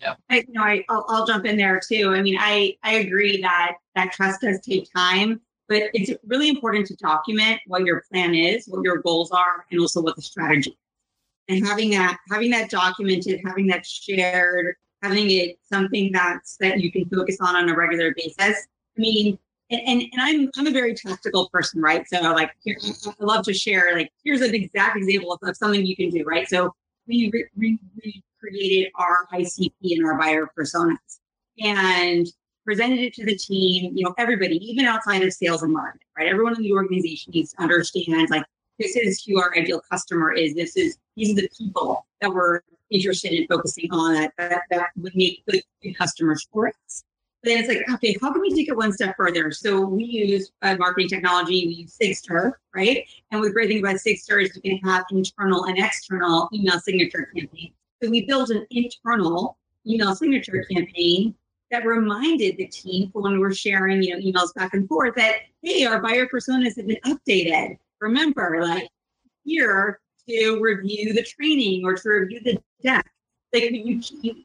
Yeah, 0.00 0.14
I, 0.30 0.36
you 0.46 0.52
know, 0.52 0.62
I, 0.62 0.84
I'll, 0.88 1.04
I'll 1.08 1.26
jump 1.26 1.44
in 1.44 1.56
there 1.56 1.80
too. 1.80 2.12
I 2.14 2.22
mean, 2.22 2.36
I 2.38 2.76
I 2.82 2.94
agree 2.94 3.40
that 3.42 3.74
that 3.94 4.12
trust 4.12 4.42
does 4.42 4.60
take 4.60 4.88
time, 4.94 5.40
but 5.68 5.84
it's 5.92 6.12
really 6.26 6.48
important 6.48 6.86
to 6.86 6.96
document 6.96 7.60
what 7.66 7.84
your 7.84 8.04
plan 8.10 8.34
is, 8.34 8.66
what 8.68 8.84
your 8.84 8.98
goals 8.98 9.30
are, 9.30 9.66
and 9.70 9.80
also 9.80 10.00
what 10.00 10.16
the 10.16 10.22
strategy. 10.22 10.70
Is. 10.70 10.76
And 11.56 11.66
having 11.66 11.90
that 11.90 12.18
having 12.30 12.50
that 12.50 12.70
documented, 12.70 13.40
having 13.44 13.66
that 13.68 13.86
shared, 13.86 14.76
having 15.02 15.30
it 15.30 15.58
something 15.62 16.12
that's 16.12 16.56
that 16.58 16.80
you 16.80 16.92
can 16.92 17.08
focus 17.08 17.38
on 17.40 17.56
on 17.56 17.68
a 17.68 17.74
regular 17.74 18.14
basis. 18.14 18.38
I 18.96 19.00
mean, 19.00 19.38
and, 19.70 19.80
and, 19.86 20.02
and 20.12 20.20
I'm 20.20 20.50
I'm 20.56 20.66
a 20.66 20.70
very 20.70 20.94
tactical 20.94 21.48
person, 21.50 21.80
right? 21.80 22.06
So 22.08 22.20
like 22.20 22.52
here, 22.64 22.76
I 23.06 23.12
love 23.20 23.44
to 23.44 23.54
share 23.54 23.94
like 23.94 24.10
here's 24.24 24.40
an 24.40 24.54
exact 24.54 24.96
example 24.96 25.32
of, 25.32 25.48
of 25.48 25.56
something 25.56 25.84
you 25.84 25.96
can 25.96 26.10
do, 26.10 26.24
right? 26.24 26.48
So 26.48 26.74
we, 27.06 27.30
re, 27.32 27.46
we, 27.56 27.78
we 28.04 28.22
created 28.38 28.90
our 28.96 29.26
ICP 29.32 29.72
and 29.82 30.06
our 30.06 30.18
buyer 30.18 30.48
personas 30.58 30.96
and 31.58 32.26
presented 32.64 32.98
it 32.98 33.14
to 33.14 33.24
the 33.24 33.34
team, 33.34 33.96
you 33.96 34.04
know, 34.04 34.14
everybody, 34.18 34.56
even 34.56 34.84
outside 34.84 35.22
of 35.22 35.32
sales 35.32 35.62
and 35.62 35.72
marketing, 35.72 36.06
right? 36.16 36.28
Everyone 36.28 36.54
in 36.54 36.62
the 36.62 36.72
organization 36.72 37.32
needs 37.34 37.52
to 37.52 37.62
understand 37.62 38.28
like 38.30 38.44
this 38.78 38.94
is 38.94 39.22
who 39.24 39.40
our 39.40 39.56
ideal 39.56 39.80
customer 39.90 40.32
is. 40.32 40.54
This 40.54 40.76
is 40.76 40.98
these 41.16 41.32
are 41.32 41.40
the 41.40 41.48
people 41.58 42.06
that 42.20 42.32
we're 42.32 42.60
interested 42.90 43.32
in 43.32 43.46
focusing 43.48 43.90
on 43.90 44.14
that 44.14 44.32
that, 44.38 44.62
that 44.70 44.88
would 44.96 45.14
make 45.14 45.44
good, 45.46 45.62
good 45.82 45.94
customers 45.94 46.46
for 46.52 46.68
us 46.68 47.04
then 47.44 47.58
it's 47.58 47.68
like, 47.68 47.84
okay, 47.94 48.16
how 48.20 48.32
can 48.32 48.40
we 48.40 48.52
take 48.52 48.68
it 48.68 48.76
one 48.76 48.92
step 48.92 49.16
further? 49.16 49.50
So 49.52 49.80
we 49.80 50.04
use 50.04 50.50
marketing 50.62 51.08
technology, 51.08 51.66
we 51.66 51.74
use 51.74 51.96
Sigstr, 51.96 52.52
right? 52.74 53.06
And 53.30 53.42
the 53.42 53.50
great 53.50 53.68
thing 53.68 53.78
about 53.78 53.96
Sigstr 53.96 54.42
is 54.42 54.54
you 54.56 54.62
can 54.62 54.78
have 54.90 55.04
internal 55.10 55.64
and 55.66 55.78
external 55.78 56.48
email 56.52 56.80
signature 56.80 57.30
campaigns. 57.34 57.74
So 58.02 58.10
we 58.10 58.26
built 58.26 58.50
an 58.50 58.66
internal 58.70 59.56
email 59.86 60.14
signature 60.14 60.64
campaign 60.70 61.34
that 61.70 61.84
reminded 61.84 62.56
the 62.56 62.66
team 62.66 63.10
when 63.12 63.38
we're 63.38 63.54
sharing, 63.54 64.02
you 64.02 64.14
know, 64.14 64.20
emails 64.20 64.54
back 64.54 64.74
and 64.74 64.88
forth 64.88 65.14
that, 65.16 65.36
hey, 65.62 65.84
our 65.84 66.00
buyer 66.00 66.26
personas 66.26 66.76
have 66.76 66.86
been 66.86 66.98
updated. 67.06 67.76
Remember, 68.00 68.62
like 68.62 68.88
here 69.44 70.00
to 70.28 70.60
review 70.60 71.12
the 71.12 71.22
training 71.22 71.84
or 71.84 71.94
to 71.94 72.08
review 72.08 72.40
the 72.42 72.58
deck. 72.82 73.06
Like 73.52 73.70
you, 73.70 74.00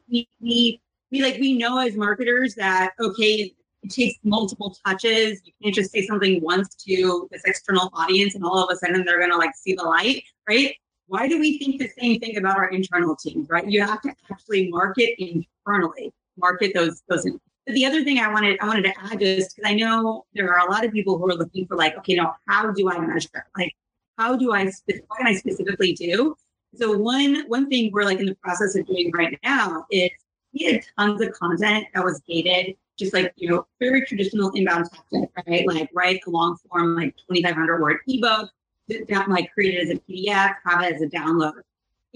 we, 0.08 0.28
we, 0.40 0.80
we 1.14 1.22
like 1.22 1.40
we 1.40 1.56
know 1.56 1.78
as 1.78 1.94
marketers 1.94 2.56
that 2.56 2.92
okay, 3.00 3.54
it 3.82 3.90
takes 3.90 4.18
multiple 4.24 4.76
touches. 4.84 5.40
You 5.44 5.52
can't 5.62 5.74
just 5.74 5.92
say 5.92 6.04
something 6.04 6.42
once 6.42 6.74
to 6.86 7.28
this 7.30 7.42
external 7.44 7.88
audience 7.94 8.34
and 8.34 8.44
all 8.44 8.64
of 8.64 8.68
a 8.74 8.76
sudden 8.76 9.04
they're 9.04 9.20
gonna 9.20 9.36
like 9.36 9.54
see 9.54 9.74
the 9.74 9.84
light, 9.84 10.24
right? 10.48 10.74
Why 11.06 11.28
do 11.28 11.38
we 11.38 11.58
think 11.58 11.78
the 11.80 11.88
same 12.00 12.18
thing 12.18 12.36
about 12.36 12.56
our 12.56 12.68
internal 12.68 13.14
teams, 13.14 13.48
right? 13.48 13.68
You 13.68 13.82
have 13.82 14.02
to 14.02 14.12
actually 14.28 14.70
market 14.70 15.14
internally, 15.18 16.12
market 16.36 16.72
those 16.74 17.02
those. 17.08 17.24
But 17.66 17.74
the 17.74 17.86
other 17.86 18.02
thing 18.02 18.18
I 18.18 18.32
wanted 18.32 18.58
I 18.60 18.66
wanted 18.66 18.84
to 18.84 18.94
add 19.04 19.22
is 19.22 19.54
because 19.54 19.70
I 19.70 19.74
know 19.74 20.24
there 20.34 20.52
are 20.52 20.66
a 20.66 20.70
lot 20.70 20.84
of 20.84 20.90
people 20.92 21.16
who 21.16 21.30
are 21.30 21.34
looking 21.36 21.64
for 21.68 21.76
like, 21.76 21.96
okay, 21.98 22.16
now 22.16 22.34
how 22.48 22.72
do 22.72 22.90
I 22.90 22.98
measure? 22.98 23.46
Like, 23.56 23.72
how 24.18 24.34
do 24.36 24.52
I 24.52 24.64
what 24.64 25.18
can 25.18 25.28
I 25.28 25.34
specifically 25.34 25.92
do? 25.92 26.34
So 26.74 26.98
one 26.98 27.44
one 27.46 27.68
thing 27.68 27.92
we're 27.92 28.02
like 28.02 28.18
in 28.18 28.26
the 28.26 28.34
process 28.34 28.74
of 28.74 28.84
doing 28.88 29.12
right 29.14 29.38
now 29.44 29.86
is 29.92 30.10
we 30.54 30.64
had 30.66 30.84
tons 30.98 31.20
of 31.20 31.32
content 31.32 31.86
that 31.94 32.04
was 32.04 32.20
gated 32.28 32.76
just 32.96 33.12
like 33.12 33.32
you 33.36 33.50
know 33.50 33.66
very 33.80 34.04
traditional 34.06 34.50
inbound 34.52 34.88
tactic, 34.90 35.30
right? 35.46 35.66
Like 35.66 35.90
write 35.92 36.20
a 36.26 36.30
long 36.30 36.56
form 36.68 36.96
like 36.96 37.16
2,500 37.28 37.82
word 37.82 37.98
ebook, 38.06 38.50
that 38.88 39.28
like 39.28 39.52
create 39.52 39.74
it 39.74 39.82
as 39.82 39.90
a 39.90 40.00
PDF, 40.00 40.54
have 40.64 40.82
it 40.82 40.94
as 40.94 41.02
a 41.02 41.06
download. 41.06 41.54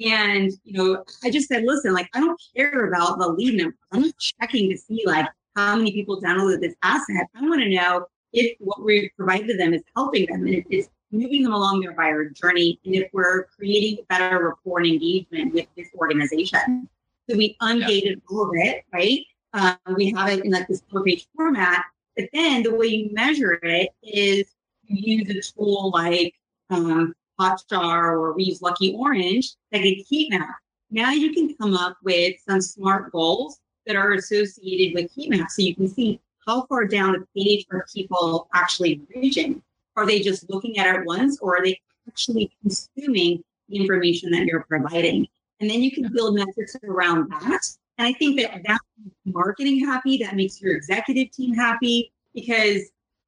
And 0.05 0.53
you 0.65 0.73
know, 0.75 1.05
I 1.25 1.31
just 1.31 1.49
said, 1.49 1.65
listen, 1.65 1.93
like 1.93 2.09
I 2.15 2.21
don't 2.21 2.41
care 2.57 2.87
about 2.87 3.19
the 3.19 3.29
lead 3.29 3.55
number. 3.57 3.77
I'm 3.93 4.03
not 4.03 4.15
checking 4.19 4.71
to 4.71 4.79
see 4.79 5.03
like 5.05 5.27
how 5.57 5.77
many 5.77 5.93
people 5.93 6.21
downloaded 6.21 6.61
this 6.61 6.75
asset. 6.83 7.27
I 7.35 7.43
want 7.43 7.61
to 7.63 7.69
know 7.69 8.07
if 8.33 8.57
what 8.61 8.85
we 8.85 9.11
provide 9.17 9.47
to 9.49 9.57
them 9.57 9.75
is 9.75 9.83
helping 9.97 10.27
them 10.27 10.47
and 10.47 10.65
it's 10.71 10.89
moving 11.11 11.43
them 11.43 11.55
along 11.55 11.81
their 11.81 11.93
buyer 11.93 12.29
journey 12.29 12.79
and 12.85 12.95
if 12.95 13.09
we're 13.13 13.45
creating 13.45 14.05
better 14.11 14.49
rapport 14.49 14.81
and 14.81 14.89
engagement 14.89 15.55
with 15.55 15.67
this 15.77 15.89
organization. 15.97 16.89
So 17.29 17.37
we 17.37 17.57
ungated 17.61 18.21
all 18.31 18.49
of 18.49 18.51
it, 18.55 18.85
right? 18.93 19.21
Um, 19.53 19.77
we 19.97 20.11
have 20.13 20.31
it 20.31 20.45
in 20.45 20.51
like 20.51 20.69
this 20.69 20.83
four 20.91 21.05
page 21.05 21.27
format. 21.37 21.85
But 22.17 22.29
then 22.33 22.63
the 22.63 22.75
way 22.75 22.87
you 22.87 23.11
measure 23.13 23.59
it 23.63 23.91
is 24.03 24.51
you 24.85 25.19
use 25.19 25.31
a 25.31 25.53
tool 25.53 25.91
like 25.91 26.35
um, 26.71 27.15
Hotjar 27.39 28.13
or 28.13 28.33
we 28.35 28.45
use 28.45 28.63
Lucky 28.63 28.95
Orange 28.95 29.55
that 29.73 29.83
can 29.83 29.95
heat 30.09 30.31
map. 30.31 30.57
Now 30.91 31.11
you 31.11 31.33
can 31.33 31.55
come 31.55 31.75
up 31.75 31.97
with 32.03 32.37
some 32.49 32.61
smart 32.61 33.13
goals 33.13 33.61
that 33.87 33.97
are 33.97 34.13
associated 34.13 34.95
with 34.95 35.11
heat 35.13 35.31
map. 35.31 35.51
So 35.51 35.63
you 35.63 35.75
can 35.75 35.89
see 35.89 36.21
how 36.47 36.67
far 36.67 36.87
down 36.87 37.13
the 37.13 37.27
page 37.37 37.67
are 37.71 37.87
people 37.95 38.49
actually 38.55 39.03
reaching. 39.15 39.63
Are 39.97 40.07
they 40.07 40.21
just 40.21 40.49
looking 40.49 40.79
at 40.79 40.95
it 40.95 41.05
once 41.05 41.39
or 41.41 41.59
are 41.59 41.65
they 41.65 41.79
actually 42.09 42.51
consuming 42.63 43.45
the 43.69 43.77
information 43.77 44.31
that 44.31 44.47
you're 44.47 44.65
providing? 44.65 45.29
And 45.61 45.69
then 45.69 45.83
you 45.83 45.91
can 45.91 46.11
build 46.13 46.35
metrics 46.35 46.77
around 46.85 47.31
that 47.31 47.63
and 47.99 48.07
I 48.07 48.13
think 48.13 48.41
that 48.41 48.63
that 48.65 48.81
makes 49.03 49.17
marketing 49.25 49.85
happy, 49.85 50.19
that 50.19 50.37
makes 50.37 50.61
your 50.61 50.75
executive 50.75 51.33
team 51.33 51.53
happy 51.53 52.13
because 52.33 52.83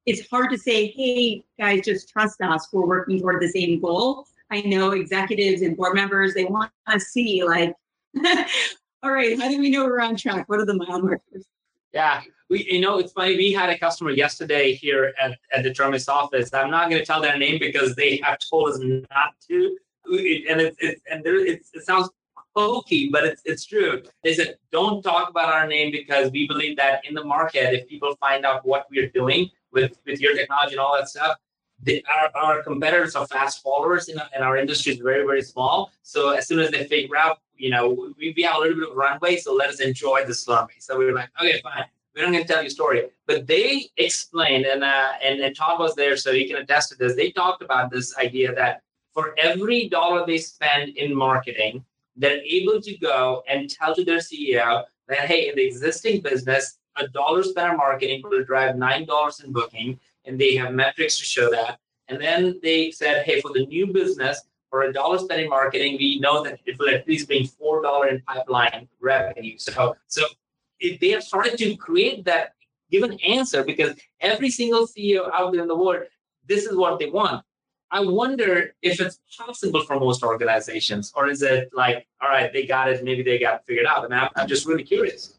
it's 0.05 0.27
hard 0.29 0.49
to 0.51 0.57
say, 0.57 0.87
hey, 0.87 1.43
guys, 1.59 1.83
just 1.83 2.09
trust 2.09 2.41
us. 2.41 2.69
We're 2.71 2.87
working 2.87 3.19
toward 3.19 3.41
the 3.41 3.49
same 3.49 3.81
goal. 3.81 4.25
I 4.49 4.61
know 4.61 4.91
executives 4.91 5.61
and 5.61 5.75
board 5.75 5.95
members, 5.95 6.33
they 6.33 6.45
want 6.45 6.71
to 6.89 6.99
see, 6.99 7.43
like, 7.43 7.75
all 9.03 9.11
right, 9.11 9.39
how 9.39 9.49
do 9.49 9.59
we 9.59 9.69
know 9.69 9.85
we're 9.85 10.01
on 10.01 10.15
track? 10.15 10.47
What 10.47 10.59
are 10.59 10.65
the 10.65 10.73
mile 10.73 11.01
markers? 11.01 11.45
Yeah, 11.93 12.21
we, 12.49 12.65
you 12.69 12.79
know, 12.79 12.97
it's 12.97 13.11
funny. 13.11 13.35
We 13.35 13.51
had 13.51 13.69
a 13.69 13.77
customer 13.77 14.11
yesterday 14.11 14.73
here 14.73 15.13
at, 15.21 15.37
at 15.53 15.63
the 15.63 15.73
Terminus 15.73 16.07
office. 16.07 16.53
I'm 16.53 16.71
not 16.71 16.89
going 16.89 17.01
to 17.01 17.05
tell 17.05 17.21
their 17.21 17.37
name 17.37 17.59
because 17.59 17.95
they 17.95 18.21
have 18.23 18.39
told 18.39 18.69
us 18.69 18.79
not 18.79 19.35
to. 19.49 19.77
and 20.05 20.61
it, 20.61 20.75
it 20.79 21.01
and 21.09 21.23
there, 21.23 21.45
it, 21.45 21.65
it 21.73 21.85
sounds 21.85 22.09
pokey, 22.55 23.09
but 23.11 23.23
it's, 23.23 23.41
it's 23.45 23.65
true. 23.65 24.03
They 24.23 24.33
said, 24.33 24.57
don't 24.71 25.01
talk 25.01 25.29
about 25.29 25.49
our 25.49 25.67
name 25.67 25.91
because 25.91 26.31
we 26.31 26.47
believe 26.47 26.77
that 26.77 27.05
in 27.05 27.13
the 27.13 27.23
market, 27.23 27.73
if 27.73 27.87
people 27.87 28.15
find 28.19 28.45
out 28.45 28.65
what 28.65 28.87
we're 28.89 29.09
doing 29.09 29.49
with, 29.71 29.97
with 30.05 30.19
your 30.19 30.35
technology 30.35 30.73
and 30.73 30.79
all 30.79 30.95
that 30.97 31.09
stuff, 31.09 31.37
the, 31.83 32.05
our, 32.11 32.29
our 32.35 32.63
competitors 32.63 33.15
are 33.15 33.25
fast 33.25 33.63
followers 33.63 34.07
in, 34.07 34.19
in 34.35 34.43
our 34.43 34.57
industry 34.57 34.93
is 34.93 34.99
very, 34.99 35.25
very 35.25 35.41
small. 35.41 35.91
So 36.03 36.29
as 36.29 36.47
soon 36.47 36.59
as 36.59 36.71
they 36.71 36.85
figure 36.85 37.17
out, 37.17 37.39
you 37.55 37.69
know, 37.69 38.13
we, 38.17 38.33
we 38.35 38.43
have 38.43 38.57
a 38.57 38.59
little 38.59 38.79
bit 38.79 38.89
of 38.89 38.95
runway, 38.95 39.37
so 39.37 39.53
let 39.53 39.69
us 39.69 39.79
enjoy 39.79 40.25
this 40.25 40.47
runway. 40.47 40.73
So 40.79 40.97
we 40.97 41.05
were 41.05 41.13
like, 41.13 41.29
okay, 41.39 41.59
fine. 41.61 41.85
We're 42.15 42.25
not 42.25 42.33
going 42.33 42.45
to 42.45 42.53
tell 42.53 42.61
you 42.61 42.67
a 42.67 42.71
story. 42.71 43.03
But 43.25 43.47
they 43.47 43.89
explained, 43.97 44.65
and, 44.65 44.83
uh, 44.83 45.13
and, 45.23 45.39
and 45.39 45.55
Todd 45.55 45.79
was 45.79 45.95
there, 45.95 46.17
so 46.17 46.33
he 46.33 46.45
can 46.45 46.57
attest 46.57 46.89
to 46.89 46.97
this. 46.97 47.15
They 47.15 47.31
talked 47.31 47.63
about 47.63 47.89
this 47.89 48.17
idea 48.17 48.53
that 48.53 48.81
for 49.13 49.33
every 49.37 49.87
dollar 49.87 50.25
they 50.25 50.37
spend 50.37 50.89
in 50.97 51.15
marketing, 51.15 51.85
they're 52.15 52.41
able 52.41 52.81
to 52.81 52.97
go 52.97 53.43
and 53.47 53.69
tell 53.69 53.95
to 53.95 54.03
their 54.03 54.17
CEO 54.17 54.83
that, 55.07 55.19
hey, 55.19 55.49
in 55.49 55.55
the 55.55 55.65
existing 55.65 56.21
business, 56.21 56.77
a 56.97 57.07
dollar 57.07 57.43
spent 57.43 57.71
on 57.71 57.77
marketing 57.77 58.21
will 58.23 58.43
drive 58.43 58.75
$9 58.75 59.43
in 59.43 59.51
booking, 59.51 59.99
and 60.25 60.39
they 60.39 60.55
have 60.55 60.73
metrics 60.73 61.17
to 61.19 61.25
show 61.25 61.49
that. 61.51 61.79
And 62.07 62.21
then 62.21 62.59
they 62.61 62.91
said, 62.91 63.25
hey, 63.25 63.39
for 63.41 63.51
the 63.53 63.65
new 63.65 63.87
business, 63.87 64.41
for 64.69 64.83
a 64.83 64.93
dollar 64.93 65.19
spent 65.19 65.41
in 65.41 65.49
marketing, 65.49 65.97
we 65.97 66.19
know 66.19 66.43
that 66.43 66.59
it 66.65 66.77
will 66.79 66.89
at 66.89 67.07
least 67.07 67.27
bring 67.27 67.43
$4 67.43 68.09
in 68.09 68.21
pipeline 68.21 68.87
revenue. 68.99 69.57
So, 69.57 69.95
so 70.07 70.25
if 70.79 70.99
they 70.99 71.09
have 71.09 71.23
started 71.23 71.57
to 71.59 71.75
create 71.75 72.25
that 72.25 72.55
given 72.89 73.19
answer 73.21 73.63
because 73.63 73.95
every 74.19 74.49
single 74.49 74.85
CEO 74.87 75.29
out 75.33 75.53
there 75.53 75.61
in 75.61 75.67
the 75.67 75.75
world, 75.75 76.03
this 76.47 76.65
is 76.65 76.75
what 76.75 76.99
they 76.99 77.09
want. 77.09 77.43
I 77.91 77.99
wonder 77.99 78.73
if 78.81 79.01
it's 79.01 79.19
possible 79.37 79.83
for 79.83 79.99
most 79.99 80.23
organizations, 80.23 81.11
or 81.15 81.27
is 81.27 81.41
it 81.41 81.69
like, 81.73 82.07
all 82.21 82.29
right, 82.29 82.51
they 82.51 82.65
got 82.65 82.89
it, 82.89 83.03
maybe 83.03 83.21
they 83.21 83.37
got 83.37 83.55
it 83.55 83.61
figured 83.67 83.85
out. 83.85 84.05
I 84.05 84.07
mean, 84.07 84.19
I'm, 84.19 84.29
I'm 84.35 84.47
just 84.47 84.65
really 84.65 84.83
curious. 84.83 85.37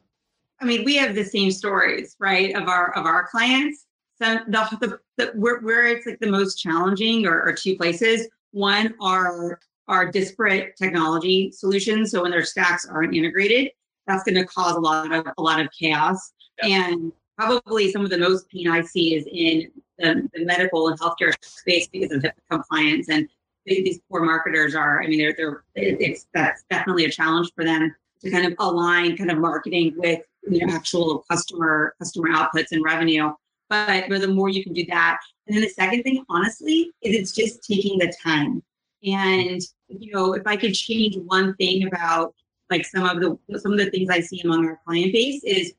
I 0.60 0.64
mean, 0.64 0.84
we 0.84 0.96
have 0.96 1.14
the 1.14 1.24
same 1.24 1.50
stories, 1.50 2.14
right, 2.20 2.54
of 2.54 2.68
our 2.68 2.96
of 2.96 3.06
our 3.06 3.26
clients. 3.28 3.86
So 4.20 4.38
the, 4.46 4.78
the, 4.80 4.98
the 5.16 5.32
where, 5.34 5.58
where 5.60 5.88
it's 5.88 6.06
like 6.06 6.20
the 6.20 6.30
most 6.30 6.56
challenging 6.56 7.26
or, 7.26 7.42
or 7.42 7.52
two 7.52 7.76
places. 7.76 8.28
One 8.52 8.94
are 9.00 9.58
are 9.88 10.10
disparate 10.10 10.76
technology 10.76 11.50
solutions. 11.50 12.12
So 12.12 12.22
when 12.22 12.30
their 12.30 12.44
stacks 12.44 12.86
aren't 12.86 13.16
integrated, 13.16 13.70
that's 14.06 14.22
going 14.22 14.36
to 14.36 14.44
cause 14.44 14.76
a 14.76 14.80
lot 14.80 15.10
of 15.10 15.26
a 15.36 15.42
lot 15.42 15.58
of 15.58 15.68
chaos. 15.76 16.32
Yeah. 16.62 16.90
And 16.90 17.12
probably 17.46 17.90
some 17.90 18.04
of 18.04 18.10
the 18.10 18.18
most 18.18 18.48
pain 18.48 18.68
I 18.68 18.82
see 18.82 19.14
is 19.14 19.26
in 19.30 19.70
the, 19.98 20.28
the 20.34 20.44
medical 20.44 20.88
and 20.88 20.98
healthcare 20.98 21.32
space 21.42 21.88
because 21.88 22.10
of 22.12 22.24
compliance 22.50 23.08
and 23.08 23.28
these 23.64 24.00
poor 24.10 24.24
marketers 24.24 24.74
are 24.74 25.00
i 25.00 25.06
mean 25.06 25.20
they're, 25.20 25.34
they're 25.36 25.62
it's 25.76 26.26
that's 26.34 26.64
definitely 26.68 27.04
a 27.04 27.10
challenge 27.10 27.52
for 27.54 27.64
them 27.64 27.94
to 28.20 28.30
kind 28.30 28.44
of 28.44 28.54
align 28.58 29.16
kind 29.16 29.30
of 29.30 29.38
marketing 29.38 29.94
with 29.96 30.20
you 30.48 30.66
know 30.66 30.74
actual 30.74 31.24
customer 31.30 31.94
customer 31.98 32.28
outputs 32.30 32.72
and 32.72 32.82
revenue. 32.84 33.32
But, 33.68 34.04
but 34.10 34.20
the 34.20 34.28
more 34.28 34.50
you 34.50 34.62
can 34.62 34.74
do 34.74 34.84
that. 34.90 35.18
And 35.46 35.56
then 35.56 35.62
the 35.62 35.70
second 35.70 36.02
thing 36.02 36.22
honestly 36.28 36.90
is 37.00 37.16
it's 37.16 37.32
just 37.32 37.64
taking 37.64 37.98
the 37.98 38.12
time. 38.22 38.62
And 39.02 39.62
you 39.88 40.12
know 40.12 40.34
if 40.34 40.46
i 40.46 40.56
could 40.56 40.74
change 40.74 41.16
one 41.16 41.54
thing 41.56 41.86
about 41.86 42.34
like 42.70 42.84
some 42.86 43.04
of 43.04 43.20
the 43.20 43.58
some 43.58 43.72
of 43.72 43.78
the 43.78 43.90
things 43.90 44.08
i 44.10 44.20
see 44.20 44.40
among 44.42 44.66
our 44.66 44.80
client 44.84 45.12
base 45.12 45.42
is 45.44 45.72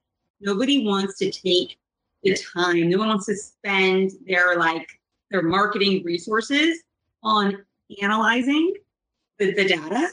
nobody 0.44 0.86
wants 0.86 1.18
to 1.20 1.32
take 1.32 1.78
the 2.24 2.36
time. 2.36 2.90
No 2.90 3.00
one 3.00 3.10
wants 3.10 3.26
to 3.28 3.36
spend 3.36 4.12
their 4.28 4.58
like 4.58 4.88
their 5.32 5.42
marketing 5.42 6.04
resources 6.04 6.84
on 7.24 7.64
analyzing 8.02 8.74
the, 9.40 9.54
the 9.54 9.66
data. 9.66 10.10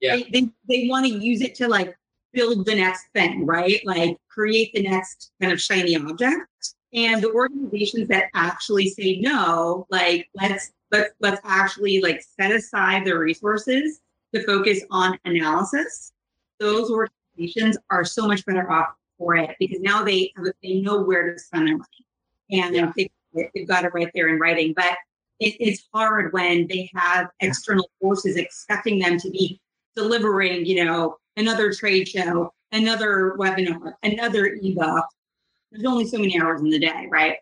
Yeah. 0.00 0.16
They, 0.16 0.22
they, 0.24 0.48
they 0.68 0.88
want 0.88 1.06
to 1.06 1.12
use 1.12 1.42
it 1.42 1.54
to 1.56 1.68
like 1.68 1.96
build 2.32 2.66
the 2.66 2.74
next 2.74 3.04
thing, 3.14 3.46
right? 3.46 3.80
Like 3.84 4.16
create 4.28 4.72
the 4.74 4.82
next 4.82 5.30
kind 5.40 5.52
of 5.52 5.60
shiny 5.60 5.94
object. 5.96 6.74
And 6.94 7.22
the 7.22 7.30
organizations 7.30 8.08
that 8.08 8.24
actually 8.34 8.88
say 8.88 9.18
no, 9.20 9.86
like 9.90 10.28
let's 10.34 10.72
let's 10.90 11.10
let's 11.20 11.40
actually 11.44 12.00
like 12.00 12.22
set 12.38 12.50
aside 12.50 13.06
the 13.06 13.16
resources 13.16 14.00
to 14.34 14.44
focus 14.44 14.80
on 14.90 15.18
analysis. 15.24 16.12
Those 16.60 16.90
organizations 16.90 17.78
are 17.90 18.04
so 18.04 18.26
much 18.26 18.44
better 18.44 18.70
off 18.70 18.88
for 19.22 19.36
it 19.36 19.54
because 19.58 19.80
now 19.80 20.02
they 20.02 20.32
they 20.62 20.80
know 20.80 21.00
where 21.00 21.32
to 21.32 21.38
spend 21.38 21.68
their 21.68 21.76
money 21.76 22.06
and 22.50 22.74
yeah. 22.74 22.92
they, 22.96 23.10
have 23.34 23.68
got 23.68 23.84
it 23.84 23.94
right 23.94 24.10
there 24.14 24.28
in 24.28 24.38
writing. 24.38 24.74
But 24.76 24.96
it, 25.40 25.54
it's 25.60 25.88
hard 25.92 26.32
when 26.32 26.66
they 26.66 26.90
have 26.94 27.28
external 27.40 27.88
forces 28.00 28.36
expecting 28.36 28.98
them 28.98 29.18
to 29.18 29.30
be 29.30 29.60
delivering, 29.96 30.66
you 30.66 30.84
know, 30.84 31.16
another 31.36 31.72
trade 31.72 32.08
show, 32.08 32.52
another 32.72 33.34
webinar, 33.38 33.94
another 34.02 34.58
ebook. 34.60 35.06
There's 35.70 35.86
only 35.86 36.06
so 36.06 36.18
many 36.18 36.40
hours 36.40 36.60
in 36.60 36.70
the 36.70 36.78
day, 36.78 37.08
right? 37.10 37.36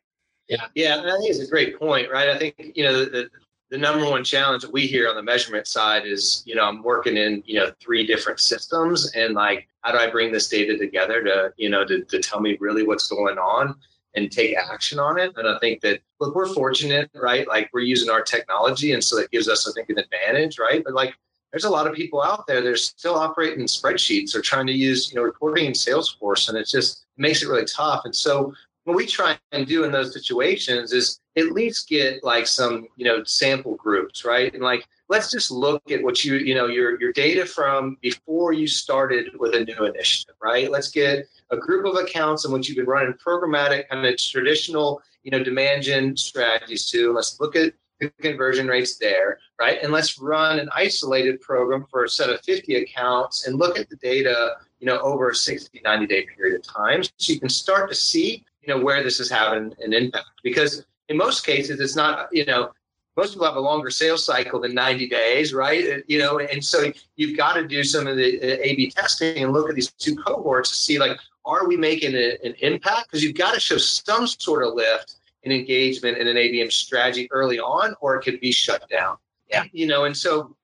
Yeah, 0.49 0.67
yeah, 0.75 0.99
I 0.99 1.19
think 1.19 1.31
it's 1.31 1.41
a 1.41 1.51
great 1.51 1.79
point, 1.79 2.11
right? 2.11 2.29
I 2.29 2.39
think 2.39 2.73
you 2.75 2.85
know 2.85 3.05
the, 3.05 3.29
the 3.71 3.79
number 3.79 4.05
one 4.05 4.25
challenge 4.25 4.63
that 4.63 4.73
we 4.73 4.87
hear 4.87 5.09
on 5.09 5.15
the 5.15 5.23
measurement 5.23 5.67
side 5.67 6.05
is, 6.05 6.43
you 6.45 6.57
know, 6.57 6.65
I'm 6.65 6.83
working 6.83 7.17
in, 7.17 7.43
you 7.47 7.55
know, 7.55 7.73
three 7.81 8.05
different 8.05 8.41
systems 8.41 9.13
and 9.15 9.35
like, 9.35 9.69
how 9.83 9.93
do 9.93 9.99
I 9.99 10.11
bring 10.11 10.33
this 10.33 10.49
data 10.49 10.77
together 10.77 11.23
to, 11.23 11.53
you 11.57 11.71
know, 11.71 11.85
to, 11.85 12.05
to 12.05 12.19
tell 12.19 12.41
me 12.41 12.57
really 12.61 12.83
what's 12.83 13.09
going 13.09 13.39
on 13.39 13.77
and 14.15 14.31
take 14.31 14.57
action 14.57 14.99
on 14.99 15.21
it? 15.21 15.33
And 15.37 15.49
I 15.49 15.57
think 15.61 15.81
that, 15.83 16.01
look, 16.19 16.35
we're 16.35 16.53
fortunate, 16.53 17.11
right? 17.15 17.47
Like 17.47 17.71
we're 17.73 17.81
using 17.81 18.11
our 18.11 18.23
technology. 18.23 18.93
And 18.93 19.03
so 19.03 19.17
that 19.17 19.31
gives 19.31 19.49
us, 19.49 19.69
I 19.69 19.73
think, 19.73 19.89
an 19.89 19.99
advantage, 19.99 20.59
right? 20.59 20.83
But 20.85 20.95
like, 20.95 21.15
there's 21.53 21.65
a 21.65 21.71
lot 21.71 21.87
of 21.87 21.95
people 21.95 22.23
out 22.23 22.47
there 22.47 22.61
that 22.61 22.69
are 22.69 22.77
still 22.77 23.15
operating 23.15 23.67
spreadsheets 23.67 24.35
or 24.35 24.41
trying 24.41 24.67
to 24.67 24.73
use, 24.73 25.11
you 25.11 25.17
know, 25.17 25.23
reporting 25.23 25.67
in 25.67 25.73
Salesforce. 25.73 26.49
And 26.49 26.59
it 26.59 26.67
just 26.67 27.07
makes 27.17 27.43
it 27.43 27.49
really 27.49 27.65
tough. 27.65 28.03
And 28.05 28.15
so 28.15 28.53
what 28.85 28.97
we 28.97 29.07
try 29.07 29.39
and 29.53 29.67
do 29.67 29.85
in 29.85 29.93
those 29.93 30.13
situations 30.13 30.93
is 30.93 31.21
at 31.41 31.53
least 31.53 31.89
get 31.89 32.23
like 32.23 32.47
some 32.47 32.87
you 32.97 33.05
know 33.05 33.25
sample 33.25 33.75
groups 33.77 34.25
right? 34.25 34.53
And 34.55 34.63
like 34.63 34.87
let's 35.09 35.31
just 35.31 35.51
look 35.51 35.91
at 35.91 36.03
what 36.03 36.25
you 36.25 36.37
you 36.37 36.55
know 36.55 36.67
your 36.67 37.01
your 37.01 37.13
data 37.13 37.45
from 37.45 37.97
before 38.01 38.53
you 38.53 38.67
started 38.67 39.31
with 39.39 39.55
a 39.55 39.65
new 39.65 39.85
initiative 39.85 40.37
right? 40.43 40.71
Let's 40.71 40.91
get 40.91 41.27
a 41.51 41.57
group 41.57 41.85
of 41.87 41.97
accounts 41.97 42.45
in 42.45 42.53
which 42.53 42.69
you've 42.69 42.77
been 42.77 42.87
running 42.87 43.15
programmatic 43.15 43.89
kind 43.89 44.07
of 44.07 44.17
traditional 44.19 45.03
you 45.23 45.31
know 45.31 45.43
demand 45.43 45.83
gen 45.83 46.17
strategies 46.17 46.87
to 46.91 47.13
let's 47.13 47.41
look 47.41 47.57
at 47.57 47.73
the 48.01 48.09
conversion 48.23 48.67
rates 48.67 48.97
there 48.97 49.39
right? 49.59 49.83
And 49.83 49.93
let's 49.93 50.19
run 50.19 50.59
an 50.59 50.69
isolated 50.75 51.41
program 51.41 51.87
for 51.91 52.05
a 52.05 52.09
set 52.09 52.31
of 52.31 52.41
50 52.43 52.77
accounts 52.77 53.47
and 53.47 53.59
look 53.59 53.79
at 53.79 53.89
the 53.91 53.97
data 53.97 54.57
you 54.79 54.87
know 54.87 54.99
over 55.01 55.31
a 55.31 55.35
60 55.35 55.81
90 55.85 56.07
day 56.07 56.27
period 56.37 56.61
of 56.61 56.63
time 56.63 57.03
so 57.03 57.33
you 57.33 57.41
can 57.41 57.49
start 57.49 57.91
to 57.91 57.95
see 57.95 58.45
you 58.63 58.73
know 58.73 58.83
where 58.83 59.03
this 59.03 59.21
is 59.21 59.31
having 59.31 59.75
an 59.81 59.93
impact. 59.93 60.27
Because 60.43 60.85
in 61.11 61.17
most 61.17 61.45
cases 61.45 61.81
it's 61.81 61.97
not 61.97 62.29
you 62.33 62.47
know 62.47 62.71
most 63.17 63.33
people 63.33 63.45
have 63.45 63.57
a 63.57 63.61
longer 63.61 63.91
sales 63.91 64.25
cycle 64.25 64.61
than 64.61 64.73
90 64.73 65.09
days 65.09 65.53
right? 65.53 66.03
You 66.07 66.19
know 66.19 66.39
and 66.39 66.65
so 66.65 66.91
you've 67.17 67.37
got 67.37 67.55
to 67.55 67.67
do 67.67 67.85
some 67.85 68.07
of 68.07 68.17
the 68.17 68.41
uh, 68.41 68.59
a 68.63 68.77
b 68.77 68.91
testing 68.91 69.45
and 69.45 69.53
look 69.53 69.69
at 69.69 69.75
these 69.75 69.91
two 69.93 70.17
cohorts 70.17 70.71
to 70.71 70.77
see 70.77 70.99
like 70.99 71.19
are 71.45 71.67
we 71.67 71.77
making 71.77 72.15
a, 72.15 72.37
an 72.45 72.55
impact? 72.61 73.09
Because 73.09 73.25
you've 73.25 73.35
got 73.35 73.55
to 73.55 73.61
show 73.61 73.79
some 73.79 74.27
sort 74.27 74.63
of 74.63 74.75
lift 74.75 75.17
in 75.43 75.53
engagement 75.53 76.19
in 76.19 76.29
an 76.29 76.37
abm 76.37 76.71
strategy 76.71 77.29
early 77.33 77.59
on 77.59 77.95
or 78.01 78.17
it 78.17 78.23
could 78.23 78.41
be 78.41 78.53
shut 78.53 78.89
down. 78.89 79.17
Yeah. 79.51 79.65
You 79.73 79.87
know 79.87 80.05
and 80.05 80.17
so 80.17 80.57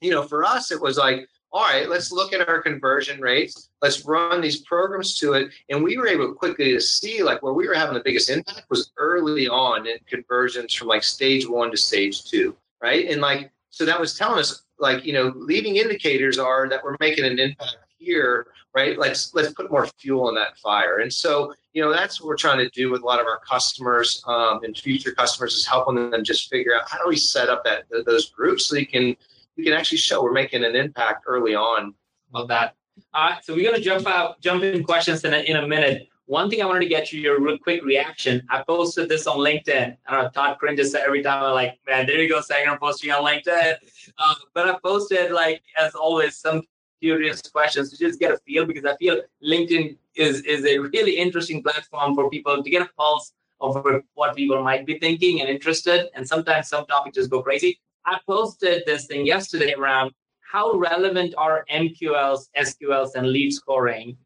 you 0.00 0.10
know 0.10 0.22
for 0.22 0.44
us 0.44 0.70
it 0.70 0.80
was 0.80 0.98
like 0.98 1.28
all 1.56 1.62
right, 1.62 1.88
let's 1.88 2.12
look 2.12 2.34
at 2.34 2.46
our 2.46 2.60
conversion 2.60 3.18
rates. 3.18 3.70
Let's 3.80 4.04
run 4.04 4.42
these 4.42 4.60
programs 4.60 5.18
to 5.20 5.32
it. 5.32 5.48
And 5.70 5.82
we 5.82 5.96
were 5.96 6.06
able 6.06 6.34
quickly 6.34 6.72
to 6.72 6.80
see 6.82 7.22
like 7.22 7.42
where 7.42 7.54
we 7.54 7.66
were 7.66 7.72
having 7.72 7.94
the 7.94 8.02
biggest 8.04 8.28
impact 8.28 8.66
was 8.68 8.92
early 8.98 9.48
on 9.48 9.86
in 9.86 9.96
conversions 10.06 10.74
from 10.74 10.88
like 10.88 11.02
stage 11.02 11.48
one 11.48 11.70
to 11.70 11.78
stage 11.78 12.26
two, 12.26 12.54
right? 12.82 13.08
And 13.08 13.22
like, 13.22 13.50
so 13.70 13.86
that 13.86 13.98
was 13.98 14.18
telling 14.18 14.38
us 14.38 14.64
like, 14.78 15.06
you 15.06 15.14
know, 15.14 15.32
leading 15.34 15.76
indicators 15.76 16.38
are 16.38 16.68
that 16.68 16.84
we're 16.84 16.98
making 17.00 17.24
an 17.24 17.38
impact 17.38 17.78
here, 17.96 18.48
right? 18.74 18.98
Let's 18.98 19.34
let's 19.34 19.54
put 19.54 19.70
more 19.70 19.86
fuel 19.98 20.28
in 20.28 20.34
that 20.34 20.58
fire. 20.58 20.98
And 20.98 21.10
so, 21.10 21.54
you 21.72 21.80
know, 21.80 21.90
that's 21.90 22.20
what 22.20 22.28
we're 22.28 22.36
trying 22.36 22.58
to 22.58 22.68
do 22.68 22.90
with 22.90 23.00
a 23.00 23.06
lot 23.06 23.18
of 23.18 23.26
our 23.26 23.40
customers 23.48 24.22
um, 24.26 24.62
and 24.62 24.76
future 24.76 25.12
customers 25.12 25.54
is 25.54 25.66
helping 25.66 26.10
them 26.10 26.22
just 26.22 26.50
figure 26.50 26.76
out 26.76 26.86
how 26.86 26.98
do 26.98 27.08
we 27.08 27.16
set 27.16 27.48
up 27.48 27.64
that 27.64 27.84
those 28.04 28.28
groups 28.28 28.66
so 28.66 28.74
they 28.74 28.84
can 28.84 29.16
we 29.56 29.64
can 29.64 29.72
actually 29.72 29.98
show 29.98 30.22
we're 30.22 30.32
making 30.32 30.64
an 30.64 30.76
impact 30.76 31.24
early 31.26 31.54
on. 31.54 31.94
Love 32.32 32.48
that. 32.48 32.74
All 33.12 33.30
right, 33.30 33.44
so 33.44 33.54
we're 33.54 33.70
gonna 33.70 33.82
jump 33.82 34.06
out, 34.06 34.40
jump 34.40 34.62
in 34.62 34.84
questions 34.84 35.24
in 35.24 35.34
a, 35.34 35.38
in 35.38 35.56
a 35.56 35.66
minute. 35.66 36.08
One 36.26 36.50
thing 36.50 36.60
I 36.60 36.66
wanted 36.66 36.80
to 36.80 36.88
get 36.88 37.12
you 37.12 37.20
your 37.20 37.40
real 37.40 37.56
quick 37.56 37.84
reaction. 37.84 38.42
I 38.50 38.64
posted 38.66 39.08
this 39.08 39.26
on 39.28 39.38
LinkedIn. 39.38 39.96
I 40.06 40.12
don't 40.12 40.24
know. 40.24 40.30
Todd 40.30 40.58
cringes 40.58 40.94
every 40.94 41.22
time 41.22 41.42
I'm 41.42 41.54
like, 41.54 41.78
man, 41.86 42.06
there 42.06 42.20
you 42.20 42.28
go, 42.28 42.40
Sangram 42.40 42.80
posting 42.80 43.12
on 43.12 43.24
LinkedIn. 43.24 43.74
Uh, 44.18 44.34
but 44.52 44.68
I 44.68 44.76
posted 44.82 45.30
like 45.30 45.62
as 45.78 45.94
always 45.94 46.36
some 46.36 46.62
curious 47.00 47.42
questions 47.42 47.90
to 47.90 47.98
just 47.98 48.18
get 48.18 48.32
a 48.32 48.38
feel 48.38 48.64
because 48.64 48.84
I 48.84 48.96
feel 48.96 49.20
LinkedIn 49.44 49.96
is 50.14 50.40
is 50.42 50.64
a 50.64 50.78
really 50.78 51.16
interesting 51.16 51.62
platform 51.62 52.14
for 52.14 52.28
people 52.30 52.62
to 52.62 52.70
get 52.70 52.82
a 52.82 52.90
pulse 52.98 53.32
of 53.60 53.86
what 54.14 54.36
people 54.36 54.62
might 54.62 54.84
be 54.84 54.98
thinking 54.98 55.40
and 55.40 55.48
interested. 55.48 56.08
And 56.14 56.26
sometimes 56.26 56.68
some 56.68 56.86
topics 56.86 57.16
just 57.16 57.30
go 57.30 57.42
crazy. 57.42 57.80
I 58.06 58.18
posted 58.26 58.84
this 58.86 59.06
thing 59.06 59.26
yesterday 59.26 59.74
around 59.74 60.12
how 60.40 60.72
relevant 60.74 61.34
are 61.36 61.64
MQLs, 61.70 62.46
SQLs, 62.56 63.16
and 63.16 63.26
lead 63.26 63.52
scoring 63.52 64.16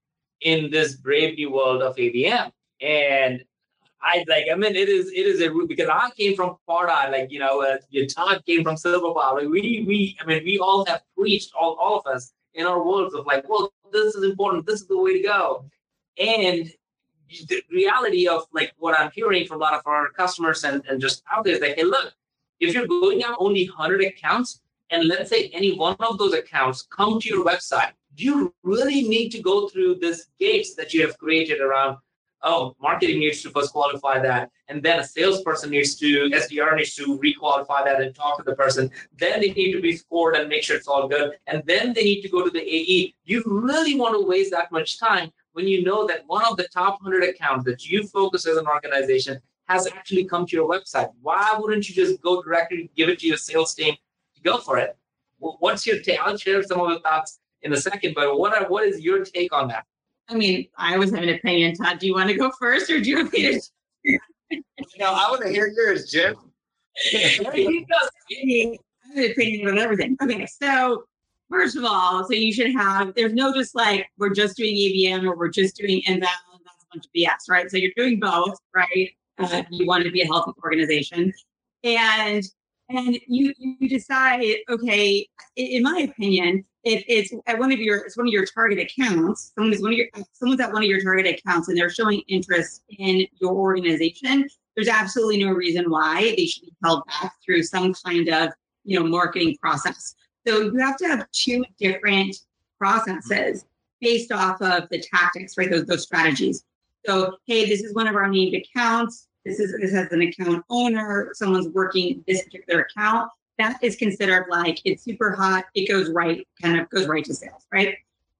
in 0.42 0.70
this 0.70 0.96
brave 0.96 1.36
new 1.36 1.50
world 1.50 1.82
of 1.82 1.96
ABM. 1.96 2.52
And 2.82 3.42
I 4.02 4.24
like, 4.28 4.46
I 4.52 4.54
mean, 4.54 4.76
it 4.76 4.88
is, 4.88 5.08
it 5.08 5.26
is 5.26 5.40
a 5.40 5.50
because 5.66 5.88
I 5.88 6.10
came 6.16 6.36
from 6.36 6.56
Florida, 6.66 7.10
like 7.10 7.30
you 7.30 7.38
know, 7.38 7.62
uh, 7.62 7.78
your 7.88 8.06
Todd 8.06 8.42
came 8.46 8.62
from 8.62 8.76
Silverpop. 8.76 9.48
We, 9.50 9.84
we, 9.86 10.16
I 10.20 10.26
mean, 10.26 10.44
we 10.44 10.58
all 10.58 10.84
have 10.86 11.02
preached, 11.16 11.52
all, 11.58 11.74
all 11.74 11.98
of 11.98 12.06
us 12.06 12.32
in 12.54 12.66
our 12.66 12.82
worlds 12.84 13.14
of 13.14 13.26
like, 13.26 13.48
well, 13.48 13.72
this 13.92 14.14
is 14.14 14.24
important. 14.24 14.66
This 14.66 14.82
is 14.82 14.88
the 14.88 14.98
way 14.98 15.14
to 15.14 15.22
go. 15.22 15.64
And 16.18 16.70
the 17.48 17.62
reality 17.70 18.26
of 18.26 18.44
like 18.52 18.72
what 18.78 18.98
I'm 18.98 19.10
hearing 19.14 19.46
from 19.46 19.58
a 19.58 19.60
lot 19.60 19.74
of 19.74 19.82
our 19.86 20.10
customers 20.10 20.64
and, 20.64 20.82
and 20.88 21.00
just 21.00 21.22
out 21.30 21.44
there 21.44 21.54
is 21.54 21.60
like, 21.60 21.76
hey, 21.76 21.84
look, 21.84 22.12
if 22.60 22.74
you're 22.74 22.86
going 22.86 23.24
out 23.24 23.36
only 23.38 23.66
100 23.66 24.02
accounts, 24.02 24.60
and 24.90 25.08
let's 25.08 25.30
say 25.30 25.48
any 25.52 25.76
one 25.76 25.96
of 26.00 26.18
those 26.18 26.34
accounts 26.34 26.82
come 26.82 27.20
to 27.20 27.28
your 27.28 27.44
website, 27.44 27.92
do 28.16 28.24
you 28.24 28.54
really 28.62 29.02
need 29.08 29.30
to 29.30 29.40
go 29.40 29.68
through 29.68 29.96
this 29.96 30.26
gates 30.38 30.74
that 30.74 30.92
you 30.92 31.00
have 31.02 31.16
created 31.18 31.60
around? 31.60 31.96
Oh, 32.42 32.74
marketing 32.80 33.20
needs 33.20 33.42
to 33.42 33.50
first 33.50 33.72
qualify 33.72 34.18
that, 34.20 34.50
and 34.68 34.82
then 34.82 34.98
a 34.98 35.04
salesperson 35.04 35.70
needs 35.70 35.94
to, 35.96 36.30
SDR 36.30 36.74
needs 36.74 36.94
to 36.94 37.18
requalify 37.18 37.84
that 37.84 38.00
and 38.00 38.14
talk 38.14 38.38
to 38.38 38.42
the 38.42 38.56
person. 38.56 38.90
Then 39.18 39.40
they 39.40 39.52
need 39.52 39.72
to 39.72 39.80
be 39.82 39.94
scored 39.94 40.36
and 40.36 40.48
make 40.48 40.62
sure 40.62 40.76
it's 40.76 40.88
all 40.88 41.06
good, 41.06 41.32
and 41.46 41.62
then 41.66 41.92
they 41.92 42.02
need 42.02 42.22
to 42.22 42.30
go 42.30 42.42
to 42.42 42.50
the 42.50 42.62
AE. 42.62 43.14
You 43.24 43.42
really 43.46 43.94
want 43.94 44.14
to 44.14 44.26
waste 44.26 44.52
that 44.52 44.72
much 44.72 44.98
time 44.98 45.30
when 45.52 45.68
you 45.68 45.82
know 45.82 46.06
that 46.06 46.22
one 46.28 46.44
of 46.46 46.56
the 46.56 46.68
top 46.68 47.02
100 47.02 47.28
accounts 47.28 47.64
that 47.66 47.86
you 47.86 48.06
focus 48.06 48.46
as 48.46 48.56
an 48.56 48.66
organization 48.66 49.40
has 49.70 49.86
actually 49.86 50.24
come 50.24 50.44
to 50.46 50.56
your 50.56 50.68
website. 50.68 51.10
Why 51.22 51.54
wouldn't 51.56 51.88
you 51.88 51.94
just 51.94 52.20
go 52.22 52.42
directly 52.42 52.90
give 52.96 53.08
it 53.08 53.20
to 53.20 53.26
your 53.28 53.36
sales 53.36 53.72
team 53.72 53.94
to 54.34 54.42
go 54.42 54.58
for 54.58 54.78
it? 54.78 54.96
What's 55.38 55.86
your 55.86 56.00
take? 56.00 56.18
I'll 56.20 56.36
share 56.36 56.60
some 56.64 56.80
of 56.80 56.90
the 56.90 56.98
thoughts 56.98 57.38
in 57.62 57.72
a 57.72 57.76
second, 57.76 58.14
but 58.16 58.36
what 58.36 58.52
are, 58.56 58.68
what 58.68 58.84
is 58.84 59.00
your 59.00 59.24
take 59.24 59.52
on 59.52 59.68
that? 59.68 59.86
I 60.28 60.34
mean, 60.34 60.66
I 60.76 60.94
always 60.94 61.12
have 61.12 61.22
an 61.22 61.28
opinion. 61.28 61.76
Todd, 61.76 62.00
do 62.00 62.08
you 62.08 62.14
want 62.14 62.28
to 62.30 62.34
go 62.34 62.50
first, 62.58 62.90
or 62.90 63.00
do 63.00 63.10
you 63.10 63.16
want 63.18 63.32
me 63.32 63.60
to? 64.04 64.18
no, 64.98 65.06
I 65.06 65.30
want 65.30 65.42
to 65.42 65.48
hear 65.48 65.68
yours, 65.68 66.10
Jen. 66.10 66.34
I 67.14 67.18
have 67.38 67.54
an 69.16 69.30
opinion 69.30 69.68
on 69.68 69.78
everything. 69.78 70.16
Okay, 70.20 70.46
so 70.46 71.04
first 71.48 71.76
of 71.76 71.84
all, 71.84 72.24
so 72.24 72.32
you 72.32 72.52
should 72.52 72.72
have. 72.72 73.14
There's 73.14 73.32
no 73.32 73.54
just 73.54 73.76
like 73.76 74.08
we're 74.18 74.34
just 74.34 74.56
doing 74.56 74.74
ABM 74.74 75.24
or 75.24 75.36
we're 75.36 75.48
just 75.48 75.76
doing 75.76 76.02
inbound. 76.06 76.30
That's 76.64 76.84
a 76.84 76.86
bunch 76.92 77.06
of 77.06 77.12
BS, 77.16 77.48
right? 77.48 77.70
So 77.70 77.76
you're 77.76 77.92
doing 77.96 78.18
both, 78.18 78.58
right? 78.74 79.10
Uh, 79.40 79.62
you 79.70 79.86
want 79.86 80.04
to 80.04 80.10
be 80.10 80.22
a 80.22 80.26
healthy 80.26 80.52
organization. 80.62 81.32
And 81.84 82.44
and 82.88 83.18
you 83.26 83.54
you 83.58 83.88
decide 83.88 84.44
okay 84.68 85.26
in 85.54 85.82
my 85.82 86.00
opinion 86.00 86.64
if 86.82 87.04
it's 87.06 87.32
at 87.46 87.58
one 87.58 87.70
of 87.70 87.78
your 87.78 87.98
it's 87.98 88.16
one 88.16 88.26
of 88.26 88.32
your 88.32 88.44
target 88.44 88.80
accounts 88.80 89.52
someone 89.54 89.72
is 89.72 89.80
one 89.80 89.92
of 89.92 89.98
your 89.98 90.08
someone's 90.32 90.60
at 90.60 90.72
one 90.72 90.82
of 90.82 90.88
your 90.88 91.00
target 91.00 91.24
accounts 91.26 91.68
and 91.68 91.78
they're 91.78 91.88
showing 91.88 92.20
interest 92.26 92.82
in 92.98 93.24
your 93.40 93.52
organization 93.52 94.48
there's 94.74 94.88
absolutely 94.88 95.42
no 95.44 95.50
reason 95.50 95.90
why 95.90 96.34
they 96.36 96.46
should 96.46 96.62
be 96.62 96.72
held 96.82 97.04
back 97.06 97.34
through 97.44 97.62
some 97.62 97.92
kind 97.92 98.28
of 98.28 98.50
you 98.84 98.98
know 98.98 99.06
marketing 99.06 99.56
process. 99.60 100.14
So 100.46 100.62
you 100.62 100.76
have 100.78 100.96
to 100.98 101.06
have 101.06 101.30
two 101.32 101.64
different 101.78 102.36
processes 102.78 103.66
based 104.00 104.32
off 104.32 104.62
of 104.62 104.88
the 104.88 105.00
tactics 105.00 105.58
right 105.58 105.70
those, 105.70 105.84
those 105.84 106.02
strategies. 106.02 106.64
So 107.04 107.36
hey 107.46 107.66
this 107.66 107.82
is 107.82 107.94
one 107.94 108.06
of 108.06 108.16
our 108.16 108.28
named 108.28 108.54
accounts 108.54 109.28
this 109.44 109.58
is 109.58 109.74
this 109.80 109.92
has 109.92 110.10
an 110.12 110.22
account 110.22 110.64
owner, 110.70 111.30
someone's 111.34 111.68
working 111.68 112.22
this 112.26 112.42
particular 112.42 112.82
account, 112.82 113.30
that 113.58 113.78
is 113.82 113.96
considered 113.96 114.46
like 114.50 114.80
it's 114.84 115.04
super 115.04 115.32
hot. 115.32 115.64
It 115.74 115.88
goes 115.88 116.10
right, 116.10 116.46
kind 116.60 116.80
of 116.80 116.88
goes 116.90 117.06
right 117.06 117.24
to 117.24 117.34
sales, 117.34 117.66
right? 117.72 117.96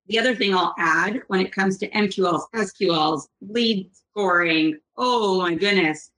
The 0.08 0.18
other 0.18 0.34
thing 0.34 0.54
I'll 0.54 0.74
add 0.78 1.22
when 1.28 1.40
it 1.40 1.52
comes 1.52 1.78
to 1.78 1.90
MQLs, 1.90 2.46
SQLs, 2.54 3.28
lead 3.40 3.90
scoring, 3.92 4.78
oh 4.96 5.40
my 5.40 5.54
goodness. 5.54 6.10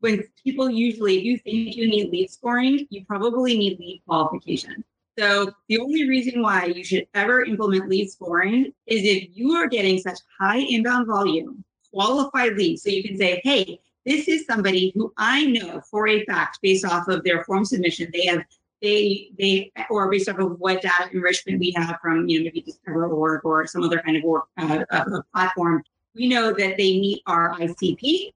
When 0.00 0.22
people 0.44 0.70
usually, 0.70 1.18
if 1.18 1.24
you 1.24 1.38
think 1.38 1.76
you 1.76 1.88
need 1.88 2.10
lead 2.10 2.30
scoring, 2.30 2.86
you 2.90 3.04
probably 3.04 3.56
need 3.56 3.78
lead 3.80 4.02
qualification. 4.06 4.84
So 5.18 5.52
the 5.68 5.78
only 5.78 6.08
reason 6.08 6.42
why 6.42 6.66
you 6.66 6.84
should 6.84 7.08
ever 7.14 7.42
implement 7.42 7.88
lead 7.88 8.10
scoring 8.10 8.72
is 8.86 9.02
if 9.02 9.28
you 9.32 9.52
are 9.52 9.66
getting 9.66 9.98
such 9.98 10.18
high 10.38 10.58
inbound 10.58 11.08
volume, 11.08 11.64
qualified 11.92 12.54
leads. 12.54 12.82
So 12.82 12.90
you 12.90 13.02
can 13.02 13.16
say, 13.16 13.40
hey, 13.42 13.80
this 14.08 14.28
is 14.28 14.46
somebody 14.46 14.92
who 14.94 15.12
I 15.16 15.44
know 15.46 15.80
for 15.90 16.08
a 16.08 16.24
fact, 16.24 16.58
based 16.62 16.84
off 16.84 17.08
of 17.08 17.24
their 17.24 17.44
form 17.44 17.64
submission, 17.64 18.10
they 18.12 18.26
have 18.26 18.44
they 18.80 19.30
they 19.38 19.72
or 19.90 20.10
based 20.10 20.28
off 20.28 20.38
of 20.38 20.58
what 20.58 20.82
data 20.82 21.10
enrichment 21.12 21.60
we 21.60 21.72
have 21.76 21.98
from 22.00 22.28
you 22.28 22.38
know 22.38 22.44
maybe 22.44 22.64
DiscoverOrg 22.64 23.40
or 23.44 23.66
some 23.66 23.82
other 23.82 24.00
kind 24.00 24.16
of 24.16 24.24
uh, 24.58 24.84
uh, 24.90 25.22
platform. 25.34 25.82
We 26.14 26.28
know 26.28 26.52
that 26.52 26.76
they 26.76 26.98
meet 26.98 27.22
our 27.26 27.54
ICP. 27.58 28.32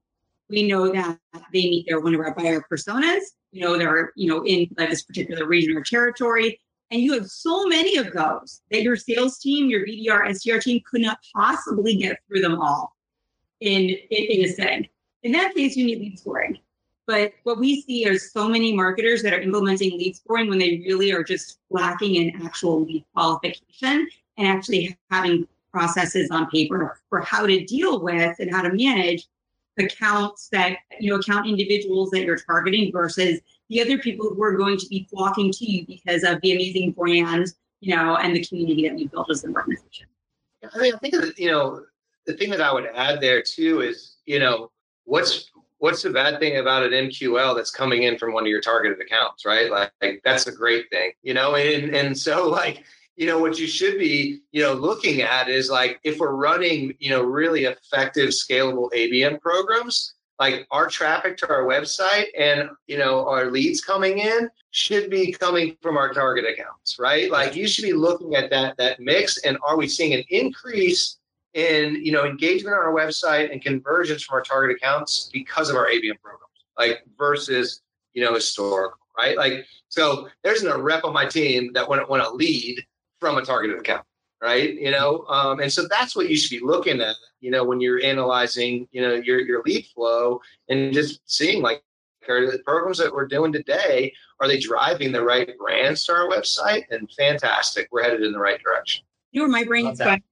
We 0.48 0.68
know 0.68 0.92
that 0.92 1.18
they 1.52 1.62
meet 1.62 1.86
their 1.88 2.00
one 2.00 2.14
of 2.14 2.20
our 2.20 2.34
buyer 2.34 2.64
personas, 2.70 3.22
you 3.52 3.60
know, 3.60 3.78
they're, 3.78 4.12
you 4.16 4.28
know, 4.28 4.44
in 4.44 4.68
like 4.76 4.90
this 4.90 5.02
particular 5.02 5.46
region 5.46 5.76
or 5.76 5.82
territory. 5.82 6.58
And 6.90 7.00
you 7.00 7.12
have 7.12 7.26
so 7.26 7.66
many 7.66 7.96
of 7.96 8.12
those 8.12 8.62
that 8.70 8.82
your 8.82 8.96
sales 8.96 9.38
team, 9.38 9.68
your 9.70 9.86
BDR, 9.86 10.28
SDR 10.28 10.60
team 10.60 10.80
could 10.90 11.02
not 11.02 11.18
possibly 11.34 11.96
get 11.96 12.18
through 12.26 12.40
them 12.40 12.60
all 12.60 12.94
in, 13.60 13.90
in, 13.90 13.96
in 14.10 14.44
a 14.44 14.48
setting. 14.48 14.88
In 15.22 15.32
that 15.32 15.54
case, 15.54 15.76
you 15.76 15.86
need 15.86 16.00
lead 16.00 16.18
scoring. 16.18 16.58
But 17.06 17.32
what 17.42 17.58
we 17.58 17.82
see 17.82 18.06
is 18.06 18.32
so 18.32 18.48
many 18.48 18.74
marketers 18.74 19.22
that 19.22 19.32
are 19.32 19.40
implementing 19.40 19.98
lead 19.98 20.16
scoring 20.16 20.48
when 20.48 20.58
they 20.58 20.82
really 20.86 21.12
are 21.12 21.24
just 21.24 21.58
lacking 21.70 22.14
in 22.14 22.42
actual 22.44 22.84
lead 22.84 23.04
qualification 23.14 24.08
and 24.38 24.46
actually 24.46 24.96
having 25.10 25.46
processes 25.72 26.30
on 26.30 26.48
paper 26.50 27.00
for 27.08 27.20
how 27.20 27.46
to 27.46 27.64
deal 27.64 28.00
with 28.00 28.38
and 28.38 28.50
how 28.50 28.62
to 28.62 28.72
manage 28.72 29.26
accounts 29.78 30.48
that 30.48 30.76
you 31.00 31.10
know 31.10 31.18
account 31.18 31.48
individuals 31.48 32.10
that 32.10 32.24
you're 32.24 32.36
targeting 32.36 32.92
versus 32.92 33.40
the 33.70 33.80
other 33.80 33.96
people 33.96 34.28
who 34.28 34.42
are 34.42 34.54
going 34.54 34.76
to 34.76 34.86
be 34.88 35.06
flocking 35.10 35.50
to 35.50 35.64
you 35.64 35.86
because 35.86 36.22
of 36.24 36.38
the 36.42 36.52
amazing 36.52 36.90
brand 36.92 37.46
you 37.80 37.96
know 37.96 38.16
and 38.16 38.36
the 38.36 38.44
community 38.44 38.86
that 38.86 38.98
you 38.98 39.08
built 39.08 39.30
as 39.30 39.44
an 39.44 39.54
organization 39.54 40.06
i 40.74 40.78
mean 40.78 40.94
i 40.94 40.98
think 40.98 41.14
that 41.14 41.38
you 41.38 41.50
know 41.50 41.82
the 42.26 42.34
thing 42.34 42.50
that 42.50 42.60
i 42.60 42.70
would 42.70 42.86
add 42.94 43.18
there 43.18 43.42
too 43.42 43.80
is 43.80 44.16
you 44.26 44.38
know 44.38 44.70
what's 45.04 45.50
what's 45.78 46.02
the 46.02 46.10
bad 46.10 46.38
thing 46.38 46.58
about 46.58 46.84
an 46.84 46.92
mql 47.08 47.56
that's 47.56 47.70
coming 47.70 48.04
in 48.04 48.16
from 48.16 48.32
one 48.32 48.44
of 48.44 48.48
your 48.48 48.60
targeted 48.60 49.00
accounts 49.00 49.44
right? 49.44 49.70
Like, 49.70 49.92
like 50.00 50.20
that's 50.24 50.46
a 50.46 50.52
great 50.52 50.88
thing 50.90 51.12
you 51.22 51.34
know? 51.34 51.56
And 51.56 51.94
and 51.94 52.16
so 52.16 52.48
like 52.48 52.84
you 53.16 53.26
know 53.26 53.38
what 53.38 53.58
you 53.58 53.66
should 53.66 53.98
be 53.98 54.40
you 54.52 54.62
know 54.62 54.72
looking 54.74 55.22
at 55.22 55.48
is 55.48 55.70
like 55.70 56.00
if 56.04 56.18
we're 56.18 56.34
running 56.34 56.94
you 56.98 57.10
know 57.10 57.22
really 57.22 57.64
effective 57.64 58.30
scalable 58.30 58.90
abm 58.92 59.40
programs 59.40 60.14
like 60.38 60.66
our 60.70 60.88
traffic 60.88 61.36
to 61.36 61.48
our 61.48 61.64
website 61.64 62.26
and 62.38 62.70
you 62.86 62.98
know 62.98 63.26
our 63.28 63.50
leads 63.50 63.80
coming 63.80 64.18
in 64.18 64.48
should 64.70 65.10
be 65.10 65.30
coming 65.30 65.76
from 65.82 65.96
our 65.96 66.12
target 66.12 66.44
accounts 66.46 66.98
right? 66.98 67.30
Like 67.30 67.54
you 67.54 67.68
should 67.68 67.84
be 67.84 67.92
looking 67.92 68.34
at 68.34 68.50
that 68.50 68.76
that 68.78 69.00
mix 69.00 69.38
and 69.38 69.58
are 69.66 69.76
we 69.76 69.86
seeing 69.86 70.14
an 70.14 70.24
increase 70.30 71.18
in 71.54 71.96
you 72.04 72.12
know 72.12 72.24
engagement 72.24 72.74
on 72.74 72.82
our 72.82 72.94
website 72.94 73.52
and 73.52 73.60
conversions 73.62 74.22
from 74.22 74.36
our 74.36 74.42
target 74.42 74.76
accounts 74.76 75.28
because 75.32 75.68
of 75.68 75.76
our 75.76 75.86
abm 75.86 76.18
programs 76.22 76.64
like 76.78 77.02
versus 77.18 77.82
you 78.14 78.24
know 78.24 78.34
historical 78.34 78.98
right? 79.16 79.36
Like 79.36 79.66
so 79.88 80.28
there's 80.42 80.62
a 80.62 80.78
rep 80.78 81.04
on 81.04 81.12
my 81.12 81.26
team 81.26 81.72
that 81.74 81.88
wouldn't 81.88 82.08
want 82.08 82.22
to 82.22 82.30
lead 82.30 82.82
from 83.20 83.36
a 83.36 83.44
targeted 83.44 83.78
account 83.78 84.04
right? 84.40 84.74
You 84.74 84.90
know 84.90 85.24
um, 85.28 85.60
and 85.60 85.72
so 85.72 85.86
that's 85.88 86.16
what 86.16 86.28
you 86.28 86.36
should 86.36 86.50
be 86.50 86.64
looking 86.64 87.00
at 87.00 87.16
you 87.40 87.50
know 87.50 87.64
when 87.64 87.80
you're 87.80 88.02
analyzing 88.02 88.88
you 88.92 89.02
know 89.02 89.14
your 89.14 89.40
your 89.40 89.62
lead 89.64 89.86
flow 89.94 90.40
and 90.68 90.92
just 90.92 91.20
seeing 91.26 91.62
like 91.62 91.82
are 92.28 92.50
the 92.50 92.60
programs 92.60 92.98
that 92.98 93.12
we're 93.12 93.26
doing 93.26 93.52
today 93.52 94.12
are 94.40 94.48
they 94.48 94.58
driving 94.58 95.12
the 95.12 95.22
right 95.22 95.56
brands 95.58 96.04
to 96.04 96.12
our 96.12 96.28
website? 96.28 96.84
And 96.90 97.10
fantastic 97.12 97.88
we're 97.92 98.02
headed 98.02 98.22
in 98.22 98.32
the 98.32 98.38
right 98.38 98.60
direction. 98.62 99.04
You 99.32 99.40
know 99.40 99.44
where 99.44 99.60
my 99.60 99.64
brain's 99.64 99.98
going 99.98 100.22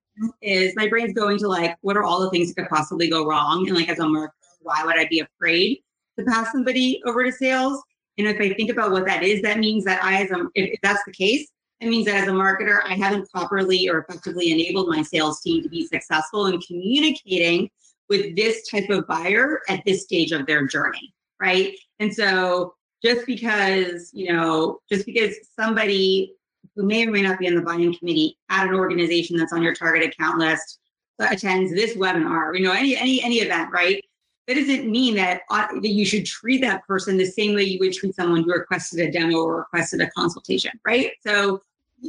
is 0.42 0.74
my 0.76 0.88
brain's 0.88 1.12
going 1.12 1.38
to 1.38 1.48
like 1.48 1.76
what 1.80 1.96
are 1.96 2.02
all 2.02 2.20
the 2.20 2.30
things 2.30 2.48
that 2.48 2.62
could 2.62 2.70
possibly 2.70 3.08
go 3.08 3.26
wrong 3.26 3.66
and 3.68 3.76
like 3.76 3.88
as 3.88 3.98
a 3.98 4.02
marketer 4.02 4.30
why 4.60 4.82
would 4.84 4.98
i 4.98 5.06
be 5.08 5.20
afraid 5.20 5.78
to 6.18 6.24
pass 6.24 6.52
somebody 6.52 7.00
over 7.06 7.24
to 7.24 7.32
sales 7.32 7.82
and 8.18 8.26
if 8.26 8.40
i 8.40 8.52
think 8.54 8.70
about 8.70 8.90
what 8.90 9.06
that 9.06 9.22
is 9.22 9.40
that 9.42 9.58
means 9.58 9.84
that 9.84 10.02
i 10.04 10.22
as 10.22 10.30
a 10.30 10.46
if 10.54 10.78
that's 10.82 11.02
the 11.04 11.12
case 11.12 11.48
it 11.80 11.88
means 11.88 12.04
that 12.06 12.16
as 12.16 12.28
a 12.28 12.32
marketer, 12.32 12.80
I 12.84 12.94
haven't 12.94 13.30
properly 13.30 13.88
or 13.88 14.00
effectively 14.00 14.52
enabled 14.52 14.88
my 14.88 15.02
sales 15.02 15.40
team 15.40 15.62
to 15.62 15.68
be 15.68 15.86
successful 15.86 16.46
in 16.46 16.60
communicating 16.60 17.70
with 18.10 18.36
this 18.36 18.68
type 18.68 18.90
of 18.90 19.06
buyer 19.06 19.60
at 19.68 19.82
this 19.86 20.02
stage 20.02 20.30
of 20.32 20.46
their 20.46 20.66
journey, 20.66 21.14
right? 21.40 21.74
And 21.98 22.12
so 22.12 22.74
just 23.02 23.24
because, 23.24 24.10
you 24.12 24.30
know, 24.30 24.80
just 24.90 25.06
because 25.06 25.34
somebody 25.58 26.34
who 26.80 26.86
may 26.86 27.06
or 27.06 27.10
may 27.10 27.22
not 27.22 27.38
be 27.38 27.46
in 27.46 27.54
the 27.54 27.62
buying 27.62 27.94
committee 27.94 28.38
at 28.48 28.66
an 28.66 28.74
organization 28.74 29.36
that's 29.36 29.52
on 29.52 29.62
your 29.62 29.74
target 29.74 30.02
account 30.02 30.38
list 30.38 30.78
attends 31.18 31.70
this 31.74 31.94
webinar, 31.94 32.56
you 32.56 32.64
know, 32.64 32.72
any 32.72 32.96
any 32.96 33.22
any 33.22 33.36
event, 33.36 33.70
right? 33.70 34.02
That 34.46 34.54
doesn't 34.54 34.90
mean 34.90 35.14
that, 35.16 35.42
uh, 35.50 35.66
that 35.80 35.90
you 35.90 36.04
should 36.04 36.26
treat 36.26 36.60
that 36.62 36.84
person 36.86 37.16
the 37.16 37.26
same 37.26 37.54
way 37.54 37.62
you 37.62 37.78
would 37.80 37.92
treat 37.92 38.16
someone 38.16 38.42
who 38.42 38.52
requested 38.52 38.98
a 39.00 39.12
demo 39.12 39.36
or 39.36 39.58
requested 39.58 40.00
a 40.00 40.10
consultation, 40.10 40.72
right? 40.84 41.12
So 41.24 41.60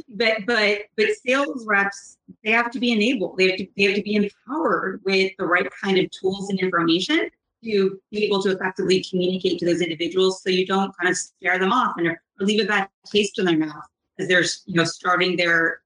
but 0.08 0.46
but 0.46 0.78
but 0.96 1.06
sales 1.24 1.66
reps 1.66 2.16
they 2.42 2.50
have 2.50 2.70
to 2.70 2.80
be 2.80 2.92
enabled 2.92 3.36
they 3.36 3.50
have 3.50 3.58
to 3.58 3.66
they 3.76 3.82
have 3.82 3.94
to 3.94 4.02
be 4.02 4.14
empowered 4.14 5.02
with 5.04 5.30
the 5.38 5.44
right 5.44 5.68
kind 5.82 5.98
of 5.98 6.10
tools 6.10 6.48
and 6.48 6.58
information 6.60 7.28
to 7.62 8.00
be 8.10 8.24
able 8.24 8.42
to 8.42 8.50
effectively 8.50 9.04
communicate 9.04 9.58
to 9.58 9.66
those 9.66 9.82
individuals 9.82 10.42
so 10.42 10.48
you 10.48 10.66
don't 10.66 10.96
kind 10.96 11.10
of 11.10 11.16
scare 11.18 11.58
them 11.58 11.72
off 11.72 11.94
and 11.98 12.06
or 12.06 12.22
leave 12.40 12.64
a 12.64 12.66
bad 12.66 12.88
taste 13.04 13.38
in 13.38 13.44
their 13.44 13.58
mouth 13.58 13.84
as 14.22 14.28
they're 14.28 14.44
you 14.66 14.76
know 14.76 14.84
starting 14.84 15.36
their 15.36 15.80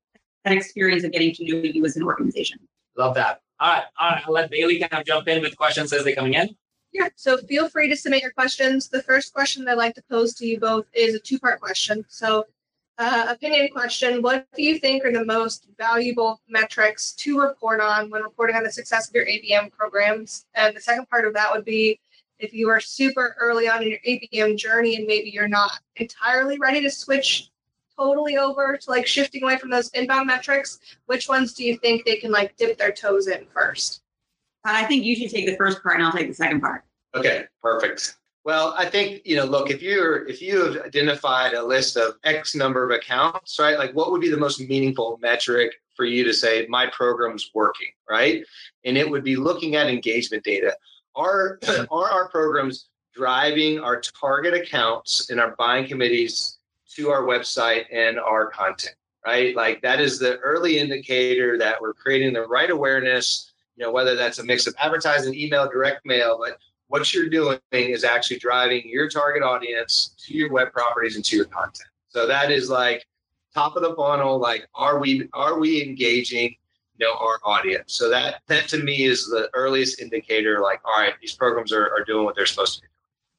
that 0.44 0.52
experience 0.52 1.02
of 1.04 1.12
getting 1.12 1.34
to 1.34 1.44
know 1.44 1.60
you 1.62 1.84
as 1.84 1.96
an 1.96 2.02
organization 2.02 2.58
love 2.96 3.14
that 3.14 3.40
all 3.60 3.72
right 3.72 3.84
all 3.98 4.10
right 4.10 4.22
i'll 4.26 4.32
let 4.32 4.50
bailey 4.50 4.78
kind 4.78 5.00
of 5.00 5.06
jump 5.06 5.26
in 5.28 5.42
with 5.42 5.56
questions 5.56 5.92
as 5.92 6.04
they're 6.04 6.14
coming 6.14 6.34
in 6.34 6.48
yeah, 6.96 7.10
so 7.14 7.36
feel 7.36 7.68
free 7.68 7.90
to 7.90 7.96
submit 7.96 8.22
your 8.22 8.30
questions. 8.30 8.88
The 8.88 9.02
first 9.02 9.34
question 9.34 9.68
I'd 9.68 9.74
like 9.74 9.94
to 9.96 10.02
pose 10.10 10.32
to 10.36 10.46
you 10.46 10.58
both 10.58 10.86
is 10.94 11.14
a 11.14 11.18
two 11.18 11.38
part 11.38 11.60
question. 11.60 12.06
So, 12.08 12.46
uh, 12.96 13.26
opinion 13.28 13.68
question 13.68 14.22
What 14.22 14.46
do 14.56 14.62
you 14.62 14.78
think 14.78 15.04
are 15.04 15.12
the 15.12 15.24
most 15.24 15.68
valuable 15.76 16.40
metrics 16.48 17.12
to 17.16 17.38
report 17.38 17.82
on 17.82 18.08
when 18.08 18.22
reporting 18.22 18.56
on 18.56 18.62
the 18.62 18.72
success 18.72 19.10
of 19.10 19.14
your 19.14 19.26
ABM 19.26 19.72
programs? 19.72 20.46
And 20.54 20.74
the 20.74 20.80
second 20.80 21.06
part 21.10 21.26
of 21.26 21.34
that 21.34 21.52
would 21.52 21.66
be 21.66 22.00
if 22.38 22.54
you 22.54 22.70
are 22.70 22.80
super 22.80 23.36
early 23.38 23.68
on 23.68 23.82
in 23.82 23.90
your 23.90 23.98
ABM 24.06 24.56
journey 24.56 24.96
and 24.96 25.06
maybe 25.06 25.28
you're 25.28 25.48
not 25.48 25.72
entirely 25.96 26.58
ready 26.58 26.80
to 26.80 26.90
switch 26.90 27.50
totally 27.98 28.36
over 28.36 28.76
to 28.76 28.90
like 28.90 29.06
shifting 29.06 29.42
away 29.42 29.58
from 29.58 29.70
those 29.70 29.88
inbound 29.90 30.26
metrics, 30.26 30.78
which 31.06 31.28
ones 31.28 31.52
do 31.52 31.64
you 31.64 31.76
think 31.78 32.04
they 32.04 32.16
can 32.16 32.30
like 32.30 32.56
dip 32.56 32.78
their 32.78 32.92
toes 32.92 33.28
in 33.28 33.46
first? 33.52 34.02
Uh, 34.66 34.72
I 34.74 34.84
think 34.84 35.04
you 35.04 35.16
should 35.16 35.30
take 35.30 35.46
the 35.46 35.56
first 35.56 35.82
part 35.82 35.96
and 35.96 36.04
I'll 36.04 36.12
take 36.12 36.28
the 36.28 36.34
second 36.34 36.60
part. 36.60 36.84
Okay, 37.14 37.44
perfect. 37.62 38.16
Well, 38.44 38.74
I 38.78 38.88
think 38.88 39.22
you 39.24 39.34
know. 39.34 39.44
Look, 39.44 39.70
if 39.70 39.82
you're 39.82 40.26
if 40.28 40.40
you 40.40 40.64
have 40.64 40.84
identified 40.84 41.54
a 41.54 41.62
list 41.64 41.96
of 41.96 42.14
X 42.22 42.54
number 42.54 42.84
of 42.84 42.96
accounts, 42.96 43.58
right? 43.58 43.76
Like, 43.76 43.92
what 43.92 44.12
would 44.12 44.20
be 44.20 44.30
the 44.30 44.36
most 44.36 44.60
meaningful 44.60 45.18
metric 45.20 45.72
for 45.96 46.04
you 46.04 46.22
to 46.22 46.32
say 46.32 46.64
my 46.68 46.86
program's 46.88 47.50
working, 47.54 47.88
right? 48.08 48.44
And 48.84 48.96
it 48.96 49.10
would 49.10 49.24
be 49.24 49.34
looking 49.34 49.74
at 49.74 49.88
engagement 49.88 50.44
data. 50.44 50.76
Are 51.16 51.58
are 51.90 52.10
our 52.10 52.28
programs 52.28 52.88
driving 53.14 53.80
our 53.80 54.00
target 54.00 54.54
accounts 54.54 55.30
and 55.30 55.40
our 55.40 55.56
buying 55.56 55.88
committees 55.88 56.55
to 56.96 57.10
our 57.10 57.22
website 57.22 57.84
and 57.92 58.18
our 58.18 58.50
content, 58.50 58.96
right? 59.24 59.54
Like 59.54 59.82
that 59.82 60.00
is 60.00 60.18
the 60.18 60.38
early 60.38 60.78
indicator 60.78 61.58
that 61.58 61.80
we're 61.80 61.94
creating 61.94 62.32
the 62.32 62.46
right 62.46 62.70
awareness. 62.70 63.52
You 63.76 63.84
know, 63.84 63.92
whether 63.92 64.16
that's 64.16 64.38
a 64.38 64.44
mix 64.44 64.66
of 64.66 64.74
advertising, 64.78 65.34
email, 65.34 65.68
direct 65.68 66.06
mail, 66.06 66.38
but 66.42 66.58
what 66.88 67.12
you're 67.12 67.28
doing 67.28 67.58
is 67.72 68.04
actually 68.04 68.38
driving 68.38 68.88
your 68.88 69.08
target 69.08 69.42
audience 69.42 70.14
to 70.26 70.34
your 70.34 70.50
web 70.50 70.72
properties 70.72 71.16
and 71.16 71.24
to 71.26 71.36
your 71.36 71.44
content. 71.46 71.88
So 72.08 72.26
that 72.26 72.50
is 72.50 72.70
like 72.70 73.04
top 73.52 73.76
of 73.76 73.82
the 73.82 73.94
funnel. 73.94 74.38
Like, 74.38 74.68
are 74.74 74.98
we 74.98 75.28
are 75.34 75.58
we 75.58 75.82
engaging, 75.82 76.56
you 76.96 77.06
know, 77.06 77.14
our 77.14 77.38
audience? 77.44 77.92
So 77.92 78.08
that 78.10 78.42
that 78.46 78.68
to 78.68 78.78
me 78.82 79.04
is 79.04 79.26
the 79.26 79.50
earliest 79.54 80.00
indicator. 80.00 80.60
Like, 80.60 80.80
all 80.84 80.98
right, 80.98 81.14
these 81.20 81.34
programs 81.34 81.72
are, 81.72 81.90
are 81.90 82.04
doing 82.04 82.24
what 82.24 82.36
they're 82.36 82.46
supposed 82.46 82.76
to 82.76 82.82
be. 82.82 82.88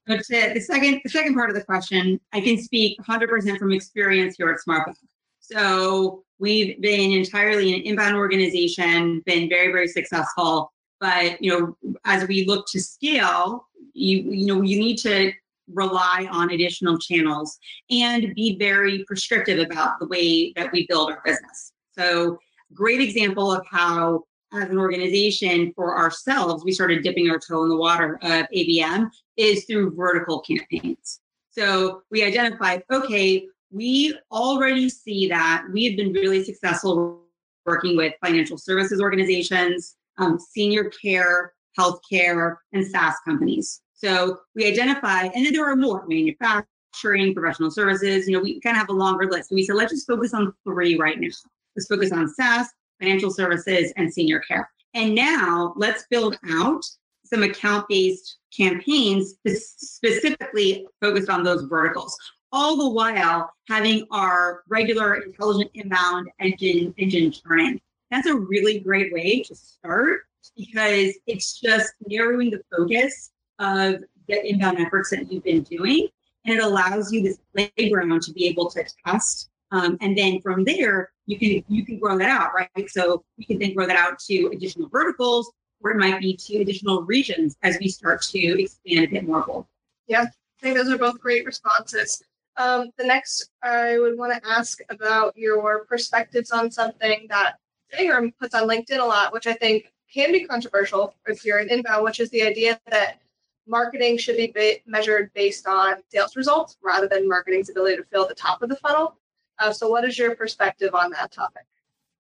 But 0.08 0.26
the 0.28 0.62
second 0.62 1.02
the 1.04 1.10
second 1.10 1.36
part 1.36 1.50
of 1.50 1.56
the 1.56 1.63
question, 1.63 2.20
I 2.34 2.41
can 2.41 2.58
speak 2.58 2.98
100% 3.02 3.58
from 3.60 3.72
experience 3.72 4.36
here 4.38 4.50
at 4.50 4.60
SmartBug. 4.67 4.96
So 5.39 6.24
we've 6.39 6.80
been 6.82 7.12
entirely 7.12 7.74
an 7.74 7.82
inbound 7.82 8.15
organization, 8.15 9.22
been 9.26 9.50
very 9.50 9.72
very 9.72 9.88
successful 9.88 10.72
but 11.00 11.41
you 11.41 11.52
know, 11.52 11.96
as 12.06 12.28
we 12.28 12.46
look 12.46 12.65
to 12.67 12.80
scale, 12.80 13.67
you 13.93 14.17
you 14.17 14.46
know, 14.46 14.62
you 14.62 14.80
need 14.80 14.98
to 15.00 15.32
rely 15.74 16.28
on 16.32 16.52
additional 16.52 16.98
channels 16.98 17.60
and 17.89 18.34
be 18.36 18.58
very 18.58 19.04
prescriptive 19.06 19.60
about 19.60 20.00
the 20.00 20.08
way 20.08 20.54
that 20.56 20.72
we 20.72 20.88
build 20.88 21.12
our 21.12 21.22
business. 21.26 21.74
So, 21.91 22.38
great 22.74 23.02
example 23.02 23.52
of 23.52 23.65
how 23.70 24.24
as 24.54 24.70
an 24.70 24.78
organization 24.78 25.74
for 25.76 25.98
ourselves, 25.98 26.64
we 26.64 26.72
started 26.72 27.04
dipping 27.04 27.30
our 27.30 27.40
toe 27.40 27.64
in 27.64 27.70
the 27.70 27.76
water 27.76 28.18
of 28.22 28.48
ABM 28.56 29.10
is 29.36 29.66
through 29.66 29.96
vertical 29.96 30.40
campaigns. 30.42 31.20
So 31.50 32.04
we 32.12 32.24
identified, 32.24 32.84
okay, 32.92 33.48
we 33.72 34.18
already 34.32 34.90
see 34.90 35.28
that 35.28 35.66
we 35.74 35.86
have 35.86 35.98
been 35.98 36.14
really 36.14 36.44
successful 36.44 37.24
working 37.66 37.98
with 37.98 38.14
financial 38.24 38.58
services 38.58 39.02
organizations, 39.02 39.96
um, 40.18 40.40
senior 40.40 40.86
care, 40.86 41.54
healthcare, 41.78 42.56
and 42.74 42.86
SaaS 42.86 43.16
companies. 43.26 43.82
So 43.94 44.40
we 44.56 44.66
identify, 44.66 45.24
and 45.24 45.46
then 45.46 45.54
there 45.54 45.70
are 45.70 45.76
more 45.76 46.06
manufacturing, 46.08 47.34
professional 47.34 47.72
services. 47.72 48.28
You 48.28 48.38
know, 48.38 48.44
we 48.44 48.60
kind 48.62 48.76
of 48.76 48.80
have 48.80 48.90
a 48.90 48.94
longer 48.94 49.30
list. 49.30 49.50
So 49.50 49.56
we 49.56 49.66
said, 49.66 49.76
let's 49.76 49.92
just 49.92 50.08
focus 50.08 50.34
on 50.34 50.54
three 50.64 50.98
right 50.98 51.20
now. 51.20 51.30
Let's 51.76 51.88
focus 51.88 52.12
on 52.12 52.28
SaaS, 52.30 52.68
financial 53.00 53.32
services, 53.32 53.94
and 53.98 54.12
senior 54.12 54.40
care. 54.40 54.70
And 54.94 55.14
now 55.14 55.74
let's 55.76 56.06
build 56.10 56.38
out 56.50 56.84
some 57.24 57.44
account 57.44 57.88
based 57.90 58.38
campaigns 58.56 59.36
specifically 59.46 60.88
focused 61.02 61.30
on 61.30 61.44
those 61.44 61.64
verticals 61.64 62.18
all 62.52 62.78
the 62.78 62.90
while 62.90 63.52
having 63.68 64.06
our 64.12 64.64
regular 64.70 65.16
intelligent 65.16 65.70
inbound 65.74 66.30
engine 66.40 66.94
engine 66.98 67.32
turning 67.32 67.80
that's 68.10 68.28
a 68.28 68.36
really 68.36 68.80
great 68.80 69.12
way 69.14 69.44
to 69.44 69.54
start 69.54 70.22
because 70.56 71.14
it's 71.28 71.60
just 71.60 71.94
narrowing 72.08 72.50
the 72.50 72.62
focus 72.76 73.32
of 73.60 73.96
the 74.28 74.50
inbound 74.50 74.80
efforts 74.80 75.10
that 75.10 75.32
you've 75.32 75.44
been 75.44 75.64
doing 75.64 76.08
and 76.46 76.56
it 76.58 76.64
allows 76.64 77.12
you 77.12 77.22
this 77.22 77.40
playground 77.76 78.22
to 78.22 78.32
be 78.32 78.46
able 78.48 78.70
to 78.70 78.84
test 79.06 79.50
um, 79.72 79.98
and 80.02 80.18
then 80.18 80.42
from 80.42 80.64
there 80.64 81.12
you 81.26 81.38
can 81.38 81.64
you 81.68 81.86
can 81.86 82.00
grow 82.00 82.18
that 82.18 82.30
out 82.30 82.54
right 82.54 82.70
so 82.90 83.24
you 83.38 83.46
can 83.46 83.60
then 83.60 83.74
grow 83.74 83.86
that 83.86 83.98
out 83.98 84.18
to 84.20 84.50
additional 84.54 84.88
verticals 84.90 85.52
or 85.82 85.92
it 85.92 85.98
might 85.98 86.20
be 86.20 86.36
to 86.36 86.58
additional 86.58 87.04
regions 87.04 87.56
as 87.64 87.78
we 87.80 87.88
start 87.88 88.22
to 88.22 88.62
expand 88.62 89.06
a 89.06 89.08
bit 89.08 89.28
more 89.28 89.46
globally. 89.46 89.66
Yeah, 90.08 90.24
I 90.24 90.62
think 90.62 90.78
those 90.78 90.90
are 90.90 90.98
both 90.98 91.20
great 91.20 91.46
responses. 91.46 92.24
Um, 92.58 92.90
the 92.98 93.06
next, 93.06 93.52
I 93.62 94.00
would 94.00 94.18
want 94.18 94.34
to 94.34 94.50
ask 94.50 94.80
about 94.90 95.38
your 95.38 95.86
perspectives 95.86 96.52
on 96.52 96.72
something 96.72 97.28
that 97.30 97.58
Sangram 97.94 98.34
puts 98.40 98.56
on 98.56 98.68
LinkedIn 98.68 99.00
a 99.00 99.06
lot, 99.06 99.32
which 99.32 99.48
I 99.48 99.54
think 99.54 99.92
can 100.12 100.32
be 100.32 100.46
controversial 100.46 101.14
if 101.28 101.46
you're 101.46 101.60
an 101.60 101.70
inbound, 101.70 102.04
which 102.04 102.20
is 102.20 102.30
the 102.32 102.42
idea 102.42 102.80
that 102.90 103.20
marketing 103.68 104.18
should 104.18 104.38
be 104.38 104.82
measured 104.88 105.30
based 105.36 105.68
on 105.68 105.98
sales 106.10 106.36
results 106.36 106.78
rather 106.82 107.08
than 107.08 107.28
marketing's 107.28 107.70
ability 107.70 107.98
to 107.98 108.04
fill 108.06 108.28
the 108.28 108.34
top 108.34 108.64
of 108.64 108.70
the 108.70 108.78
funnel. 108.78 109.18
Uh, 109.60 109.72
so, 109.72 109.89
what 109.89 110.06
is 110.06 110.17
your 110.17 110.36
perspective 110.36 110.93
on 110.93 111.12
that 111.12 111.32
topic? 111.32 111.63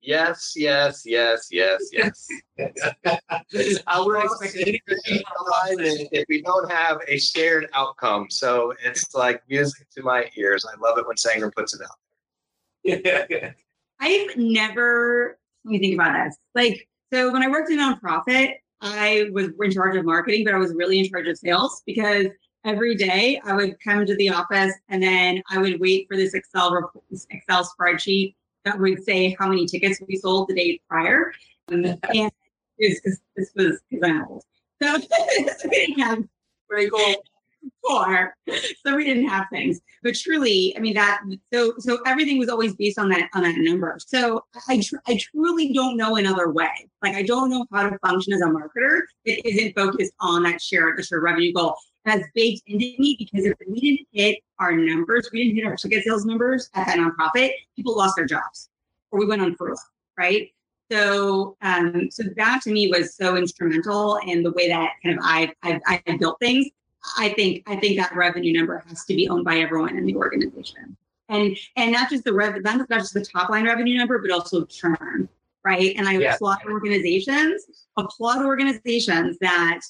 Yes, 0.01 0.53
yes, 0.55 1.03
yes, 1.05 1.49
yes, 1.51 1.89
yes. 1.91 2.27
I 3.87 3.99
would 3.99 4.23
expect 4.23 4.53
if 4.55 6.25
we 6.29 6.41
don't 6.43 6.71
have 6.71 6.99
a 7.07 7.17
shared 7.17 7.67
outcome. 7.73 8.27
So 8.29 8.73
it's 8.83 9.13
like 9.13 9.41
music 9.49 9.87
to 9.97 10.03
my 10.03 10.29
ears. 10.37 10.65
I 10.65 10.79
love 10.79 10.97
it 10.97 11.07
when 11.07 11.17
Sangram 11.17 11.53
puts 11.53 11.73
it 11.73 11.81
out. 11.81 13.03
There. 13.29 13.55
I've 13.99 14.37
never 14.37 15.39
let 15.67 15.71
me 15.71 15.79
think 15.79 15.95
about 15.95 16.25
this. 16.25 16.37
Like, 16.55 16.87
so 17.11 17.31
when 17.31 17.43
I 17.43 17.49
worked 17.49 17.69
in 17.69 17.79
nonprofit, 17.79 18.53
I 18.79 19.29
was 19.33 19.49
in 19.59 19.71
charge 19.71 19.95
of 19.95 20.05
marketing, 20.05 20.45
but 20.45 20.53
I 20.53 20.57
was 20.57 20.73
really 20.73 20.99
in 20.99 21.09
charge 21.09 21.27
of 21.27 21.37
sales 21.37 21.81
because 21.85 22.27
every 22.67 22.95
day 22.95 23.41
I 23.45 23.53
would 23.53 23.77
come 23.79 24.05
to 24.05 24.15
the 24.17 24.29
office 24.29 24.73
and 24.89 25.01
then 25.01 25.41
I 25.49 25.57
would 25.57 25.79
wait 25.79 26.05
for 26.07 26.17
this 26.17 26.33
Excel 26.33 26.91
Excel 27.31 27.63
spreadsheet 27.63 28.35
that 28.65 28.77
would 28.77 29.03
say 29.03 29.35
how 29.39 29.47
many 29.47 29.65
tickets 29.65 30.01
we 30.05 30.17
sold 30.17 30.49
the 30.49 30.53
day 30.53 30.81
prior. 30.89 31.31
Um, 31.71 31.85
and 32.13 32.31
this, 32.77 32.99
this 33.35 33.51
was 33.55 33.79
because 33.89 34.09
I'm 34.09 34.25
old. 34.27 34.43
So 34.79 34.95
we 35.63 35.69
didn't 35.69 35.99
have 35.99 36.23
very 36.69 36.87
cool 36.89 37.15
four. 37.85 38.35
So 38.85 38.95
we 38.95 39.05
didn't 39.05 39.27
have 39.27 39.47
things. 39.51 39.79
But 40.03 40.15
truly, 40.15 40.75
I 40.77 40.79
mean 40.79 40.93
that 40.93 41.21
so 41.51 41.73
so 41.79 41.97
everything 42.05 42.37
was 42.37 42.49
always 42.49 42.75
based 42.75 42.99
on 42.99 43.09
that 43.09 43.29
on 43.33 43.43
that 43.43 43.55
number. 43.57 43.97
So 44.05 44.45
I 44.67 44.81
tr- 44.81 44.97
I 45.07 45.17
truly 45.17 45.73
don't 45.73 45.97
know 45.97 46.15
another 46.15 46.51
way. 46.51 46.89
Like 47.01 47.15
I 47.15 47.23
don't 47.23 47.49
know 47.49 47.65
how 47.71 47.89
to 47.89 47.97
function 48.05 48.33
as 48.33 48.41
a 48.41 48.45
marketer. 48.45 49.01
It 49.25 49.43
isn't 49.45 49.75
focused 49.75 50.13
on 50.19 50.43
that 50.43 50.61
share 50.61 50.93
the 50.95 51.03
share 51.03 51.21
revenue 51.21 51.53
goal 51.53 51.75
has 52.07 52.23
baked 52.33 52.63
into 52.67 52.95
me 52.99 53.15
because 53.19 53.45
if 53.45 53.53
we 53.67 53.79
didn't 53.79 54.07
hit 54.11 54.39
our 54.59 54.71
numbers, 54.71 55.29
we 55.31 55.43
didn't 55.43 55.57
hit 55.57 55.65
our 55.65 55.75
ticket 55.75 56.03
sales 56.03 56.25
numbers 56.25 56.69
at 56.73 56.87
that 56.87 56.97
nonprofit, 56.97 57.51
people 57.75 57.95
lost 57.95 58.15
their 58.15 58.25
jobs 58.25 58.69
or 59.11 59.19
we 59.19 59.25
went 59.25 59.41
on 59.41 59.55
furlough, 59.55 59.75
right? 60.17 60.49
So, 60.91 61.57
um, 61.61 62.09
so 62.09 62.23
that 62.37 62.61
to 62.63 62.71
me 62.71 62.87
was 62.87 63.15
so 63.15 63.35
instrumental 63.35 64.19
in 64.25 64.41
the 64.43 64.51
way 64.51 64.69
that 64.69 64.91
kind 65.03 65.17
of 65.17 65.23
I 65.23 65.53
I've, 65.63 65.81
I've 65.85 66.19
built 66.19 66.39
things. 66.39 66.67
I 67.17 67.29
think 67.29 67.63
I 67.67 67.75
think 67.75 67.97
that 67.97 68.15
revenue 68.15 68.53
number 68.53 68.83
has 68.87 69.03
to 69.05 69.15
be 69.15 69.27
owned 69.27 69.43
by 69.43 69.57
everyone 69.57 69.97
in 69.97 70.05
the 70.05 70.15
organization, 70.15 70.95
and 71.29 71.57
and 71.75 71.91
not 71.91 72.09
just 72.09 72.23
the 72.23 72.33
revenue, 72.33 72.61
not 72.61 72.87
just 72.89 73.13
the 73.13 73.25
top 73.25 73.49
line 73.49 73.65
revenue 73.65 73.97
number, 73.97 74.17
but 74.19 74.31
also 74.31 74.65
churn, 74.65 75.27
right? 75.63 75.93
And 75.97 76.07
I 76.07 76.17
yeah. 76.17 76.35
applaud 76.35 76.59
organizations, 76.65 77.65
applaud 77.97 78.45
organizations 78.45 79.37
that 79.41 79.81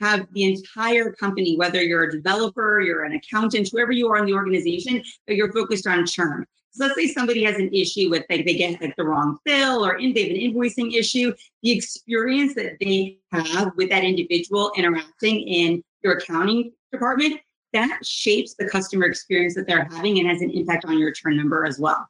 have 0.00 0.26
the 0.32 0.44
entire 0.44 1.12
company, 1.12 1.56
whether 1.56 1.82
you're 1.82 2.04
a 2.04 2.12
developer, 2.12 2.80
you're 2.80 3.04
an 3.04 3.12
accountant, 3.12 3.68
whoever 3.70 3.92
you 3.92 4.08
are 4.08 4.18
in 4.18 4.26
the 4.26 4.34
organization, 4.34 5.02
but 5.26 5.36
you're 5.36 5.52
focused 5.52 5.86
on 5.86 6.06
churn. 6.06 6.44
So 6.70 6.84
let's 6.84 6.94
say 6.94 7.08
somebody 7.08 7.42
has 7.44 7.56
an 7.56 7.72
issue 7.72 8.10
with 8.10 8.24
like 8.28 8.44
they 8.44 8.54
get 8.54 8.80
like 8.82 8.94
the 8.96 9.04
wrong 9.04 9.38
bill 9.46 9.84
or 9.84 9.96
in, 9.96 10.12
they 10.12 10.28
have 10.28 10.32
an 10.32 10.36
invoicing 10.36 10.94
issue. 10.94 11.32
The 11.62 11.70
experience 11.70 12.54
that 12.54 12.76
they 12.80 13.18
have 13.32 13.72
with 13.76 13.88
that 13.88 14.04
individual 14.04 14.72
interacting 14.76 15.40
in 15.40 15.82
your 16.02 16.18
accounting 16.18 16.72
department, 16.92 17.40
that 17.72 18.04
shapes 18.04 18.54
the 18.54 18.68
customer 18.68 19.06
experience 19.06 19.54
that 19.54 19.66
they're 19.66 19.88
having 19.90 20.18
and 20.18 20.28
has 20.28 20.42
an 20.42 20.50
impact 20.50 20.84
on 20.84 20.98
your 20.98 21.12
churn 21.12 21.36
number 21.36 21.64
as 21.64 21.78
well. 21.78 22.06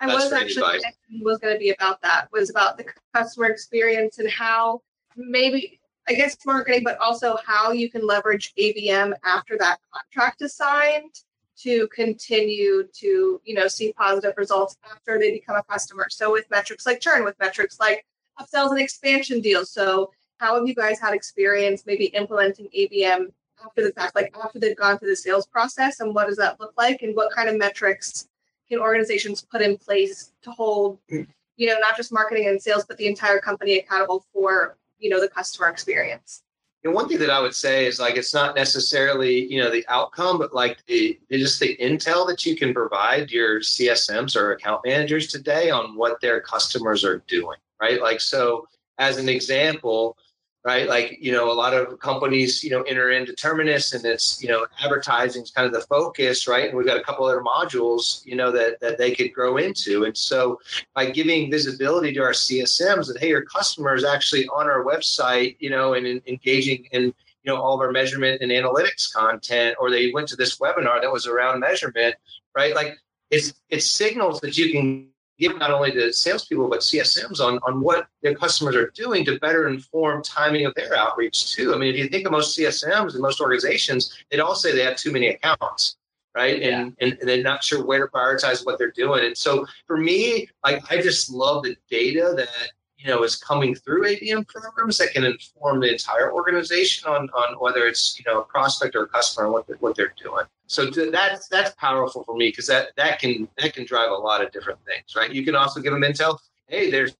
I 0.00 0.06
That's 0.06 0.24
was 0.24 0.32
actually 0.32 0.80
was 1.22 1.38
going 1.38 1.54
to 1.54 1.58
be 1.58 1.70
about 1.70 2.00
that 2.02 2.28
was 2.32 2.50
about 2.50 2.76
the 2.76 2.86
customer 3.14 3.46
experience 3.46 4.18
and 4.18 4.30
how 4.30 4.82
maybe 5.16 5.77
I 6.08 6.14
guess 6.14 6.36
marketing, 6.46 6.82
but 6.84 6.98
also 6.98 7.36
how 7.44 7.72
you 7.72 7.90
can 7.90 8.06
leverage 8.06 8.54
ABM 8.56 9.12
after 9.24 9.58
that 9.58 9.78
contract 9.92 10.40
is 10.42 10.54
signed 10.54 11.14
to 11.58 11.86
continue 11.88 12.88
to, 12.94 13.40
you 13.44 13.54
know, 13.54 13.68
see 13.68 13.92
positive 13.92 14.34
results 14.36 14.76
after 14.90 15.18
they 15.18 15.32
become 15.32 15.56
a 15.56 15.62
customer. 15.64 16.06
So 16.08 16.32
with 16.32 16.48
metrics 16.50 16.86
like 16.86 17.00
churn, 17.00 17.24
with 17.24 17.38
metrics 17.38 17.78
like 17.78 18.06
upsells 18.40 18.70
and 18.70 18.80
expansion 18.80 19.40
deals. 19.40 19.70
So 19.70 20.10
how 20.38 20.54
have 20.54 20.66
you 20.66 20.74
guys 20.74 21.00
had 21.00 21.14
experience 21.14 21.84
maybe 21.84 22.06
implementing 22.06 22.68
ABM 22.76 23.32
after 23.64 23.82
the 23.82 23.92
fact, 23.92 24.14
like 24.14 24.34
after 24.42 24.58
they've 24.58 24.76
gone 24.76 24.98
through 24.98 25.10
the 25.10 25.16
sales 25.16 25.46
process 25.46 26.00
and 26.00 26.14
what 26.14 26.28
does 26.28 26.36
that 26.36 26.58
look 26.60 26.72
like 26.78 27.02
and 27.02 27.14
what 27.16 27.32
kind 27.32 27.48
of 27.48 27.58
metrics 27.58 28.28
can 28.68 28.78
organizations 28.78 29.42
put 29.42 29.60
in 29.60 29.76
place 29.76 30.32
to 30.42 30.50
hold, 30.52 30.98
mm. 31.10 31.26
you 31.56 31.66
know, 31.66 31.76
not 31.80 31.96
just 31.96 32.12
marketing 32.12 32.46
and 32.46 32.62
sales, 32.62 32.84
but 32.86 32.96
the 32.96 33.06
entire 33.06 33.40
company 33.40 33.78
accountable 33.78 34.24
for 34.32 34.76
you 34.98 35.10
know 35.10 35.20
the 35.20 35.28
customer 35.28 35.68
experience 35.68 36.42
and 36.84 36.94
one 36.94 37.08
thing 37.08 37.18
that 37.18 37.30
I 37.30 37.40
would 37.40 37.54
say 37.54 37.86
is 37.86 37.98
like 37.98 38.16
it's 38.16 38.32
not 38.32 38.54
necessarily 38.54 39.52
you 39.52 39.60
know 39.60 39.70
the 39.70 39.84
outcome, 39.88 40.38
but 40.38 40.54
like 40.54 40.78
the 40.86 41.18
just 41.30 41.60
the 41.60 41.76
intel 41.78 42.26
that 42.28 42.46
you 42.46 42.56
can 42.56 42.72
provide 42.72 43.30
your 43.30 43.60
CSMs 43.60 44.36
or 44.36 44.52
account 44.52 44.82
managers 44.84 45.26
today 45.26 45.70
on 45.70 45.96
what 45.96 46.20
their 46.20 46.40
customers 46.40 47.04
are 47.04 47.22
doing, 47.26 47.58
right? 47.80 48.00
Like 48.00 48.20
so, 48.20 48.68
as 48.98 49.18
an 49.18 49.28
example, 49.28 50.16
right? 50.64 50.88
Like, 50.88 51.18
you 51.20 51.32
know, 51.32 51.50
a 51.50 51.54
lot 51.54 51.72
of 51.72 51.98
companies, 52.00 52.64
you 52.64 52.70
know, 52.70 52.82
enter 52.82 53.10
into 53.10 53.32
Terminus 53.34 53.92
and 53.92 54.04
it's, 54.04 54.42
you 54.42 54.48
know, 54.48 54.66
advertising 54.82 55.42
is 55.42 55.50
kind 55.50 55.66
of 55.66 55.72
the 55.72 55.86
focus, 55.86 56.48
right? 56.48 56.68
And 56.68 56.76
we've 56.76 56.86
got 56.86 56.98
a 56.98 57.02
couple 57.02 57.24
other 57.24 57.40
modules, 57.40 58.24
you 58.26 58.34
know, 58.34 58.50
that, 58.52 58.80
that 58.80 58.98
they 58.98 59.14
could 59.14 59.32
grow 59.32 59.56
into. 59.56 60.04
And 60.04 60.16
so 60.16 60.60
by 60.94 61.10
giving 61.10 61.50
visibility 61.50 62.12
to 62.14 62.20
our 62.20 62.32
CSMs 62.32 63.06
that, 63.06 63.18
hey, 63.20 63.28
your 63.28 63.44
customer 63.44 63.94
is 63.94 64.04
actually 64.04 64.48
on 64.48 64.66
our 64.66 64.84
website, 64.84 65.56
you 65.60 65.70
know, 65.70 65.94
and 65.94 66.06
in, 66.06 66.20
engaging 66.26 66.86
in, 66.90 67.02
you 67.02 67.14
know, 67.44 67.56
all 67.56 67.74
of 67.74 67.80
our 67.80 67.92
measurement 67.92 68.42
and 68.42 68.50
analytics 68.50 69.12
content, 69.12 69.76
or 69.80 69.90
they 69.90 70.10
went 70.10 70.28
to 70.28 70.36
this 70.36 70.58
webinar 70.58 71.00
that 71.00 71.12
was 71.12 71.26
around 71.26 71.60
measurement, 71.60 72.16
right? 72.54 72.74
Like 72.74 72.98
it's, 73.30 73.54
it's 73.70 73.86
signals 73.86 74.40
that 74.40 74.58
you 74.58 74.72
can 74.72 75.08
give 75.38 75.56
not 75.58 75.70
only 75.70 75.92
to 75.92 76.12
salespeople 76.12 76.68
but 76.68 76.80
CSMs 76.80 77.40
on 77.40 77.58
on 77.66 77.80
what 77.80 78.08
their 78.22 78.34
customers 78.34 78.76
are 78.76 78.90
doing 78.90 79.24
to 79.24 79.38
better 79.38 79.68
inform 79.68 80.22
timing 80.22 80.66
of 80.66 80.74
their 80.74 80.94
outreach 80.96 81.52
too. 81.52 81.74
I 81.74 81.78
mean, 81.78 81.94
if 81.94 81.98
you 81.98 82.08
think 82.08 82.26
of 82.26 82.32
most 82.32 82.58
CSMs 82.58 83.12
and 83.14 83.22
most 83.22 83.40
organizations, 83.40 84.16
they'd 84.30 84.40
all 84.40 84.54
say 84.54 84.72
they 84.72 84.84
have 84.84 84.96
too 84.96 85.12
many 85.12 85.28
accounts, 85.28 85.96
right? 86.34 86.60
Yeah. 86.60 86.80
And, 86.80 86.96
and 87.00 87.16
and 87.20 87.28
they're 87.28 87.42
not 87.42 87.64
sure 87.64 87.84
where 87.84 88.06
to 88.06 88.12
prioritize 88.12 88.64
what 88.64 88.78
they're 88.78 88.90
doing. 88.90 89.24
And 89.24 89.36
so 89.36 89.66
for 89.86 89.96
me, 89.96 90.48
like 90.64 90.82
I 90.90 91.00
just 91.00 91.30
love 91.30 91.64
the 91.64 91.76
data 91.90 92.34
that 92.36 92.72
you 92.98 93.06
know 93.06 93.22
is 93.22 93.36
coming 93.36 93.74
through 93.74 94.04
ABM 94.04 94.46
programs 94.48 94.98
that 94.98 95.12
can 95.12 95.24
inform 95.24 95.80
the 95.80 95.90
entire 95.90 96.32
organization 96.32 97.08
on 97.08 97.28
on 97.30 97.54
whether 97.60 97.86
it's 97.86 98.18
you 98.18 98.24
know 98.26 98.40
a 98.40 98.44
prospect 98.44 98.96
or 98.96 99.04
a 99.04 99.08
customer 99.08 99.46
and 99.46 99.52
what 99.52 99.66
they're, 99.66 99.76
what 99.76 99.96
they're 99.96 100.14
doing. 100.22 100.44
So 100.66 100.90
to, 100.90 101.10
that's 101.10 101.48
that's 101.48 101.74
powerful 101.76 102.24
for 102.24 102.36
me 102.36 102.48
because 102.48 102.66
that 102.66 102.88
that 102.96 103.20
can 103.20 103.48
that 103.58 103.72
can 103.72 103.84
drive 103.84 104.10
a 104.10 104.14
lot 104.14 104.44
of 104.44 104.52
different 104.52 104.80
things, 104.84 105.14
right? 105.16 105.32
You 105.32 105.44
can 105.44 105.54
also 105.54 105.80
give 105.80 105.92
them 105.92 106.02
intel. 106.02 106.38
Hey, 106.66 106.90
there's 106.90 107.14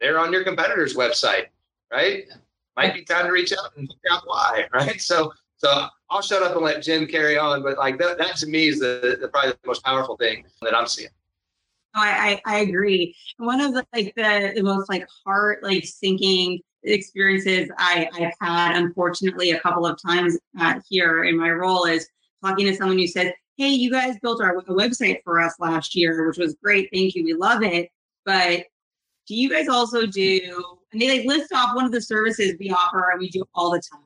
they're 0.00 0.18
on 0.18 0.32
your 0.32 0.44
competitor's 0.44 0.94
website, 0.94 1.46
right? 1.92 2.24
Might 2.76 2.94
be 2.94 3.02
time 3.02 3.26
to 3.26 3.32
reach 3.32 3.52
out 3.52 3.76
and 3.76 3.88
figure 3.88 4.10
out 4.10 4.22
why, 4.26 4.66
right? 4.72 5.00
So 5.00 5.32
so 5.56 5.86
I'll 6.10 6.22
shut 6.22 6.42
up 6.42 6.56
and 6.56 6.64
let 6.64 6.82
Jen 6.82 7.06
carry 7.06 7.38
on, 7.38 7.62
but 7.62 7.78
like 7.78 7.98
that, 7.98 8.18
that 8.18 8.36
to 8.36 8.46
me 8.46 8.68
is 8.68 8.80
the, 8.80 9.16
the 9.20 9.28
probably 9.28 9.52
the 9.52 9.58
most 9.66 9.84
powerful 9.84 10.16
thing 10.16 10.44
that 10.62 10.74
I'm 10.74 10.86
seeing. 10.86 11.08
I, 11.94 12.40
I, 12.44 12.58
agree. 12.60 13.14
One 13.38 13.60
of 13.60 13.72
the 13.72 13.86
like 13.92 14.14
the, 14.16 14.52
the 14.56 14.62
most 14.62 14.88
like 14.88 15.06
heart 15.24 15.62
like 15.62 15.84
sinking 15.84 16.60
experiences 16.82 17.70
I, 17.78 18.08
I've 18.14 18.32
had, 18.40 18.76
unfortunately, 18.76 19.52
a 19.52 19.60
couple 19.60 19.86
of 19.86 20.00
times 20.00 20.38
uh, 20.58 20.80
here 20.88 21.24
in 21.24 21.38
my 21.38 21.50
role 21.50 21.84
is 21.84 22.06
talking 22.44 22.66
to 22.66 22.74
someone 22.74 22.98
who 22.98 23.06
said, 23.06 23.34
Hey, 23.56 23.68
you 23.68 23.90
guys 23.90 24.18
built 24.20 24.42
our 24.42 24.56
website 24.62 25.18
for 25.22 25.40
us 25.40 25.54
last 25.60 25.94
year, 25.94 26.26
which 26.26 26.38
was 26.38 26.56
great. 26.62 26.88
Thank 26.92 27.14
you. 27.14 27.24
We 27.24 27.34
love 27.34 27.62
it. 27.62 27.88
But 28.24 28.64
do 29.26 29.34
you 29.34 29.48
guys 29.48 29.68
also 29.68 30.06
do, 30.06 30.78
and 30.92 31.00
they 31.00 31.18
like 31.18 31.26
list 31.26 31.52
off 31.52 31.76
one 31.76 31.84
of 31.84 31.92
the 31.92 32.00
services 32.00 32.54
we 32.58 32.70
offer 32.70 33.10
and 33.10 33.20
we 33.20 33.30
do 33.30 33.44
all 33.54 33.70
the 33.70 33.80
time. 33.80 34.02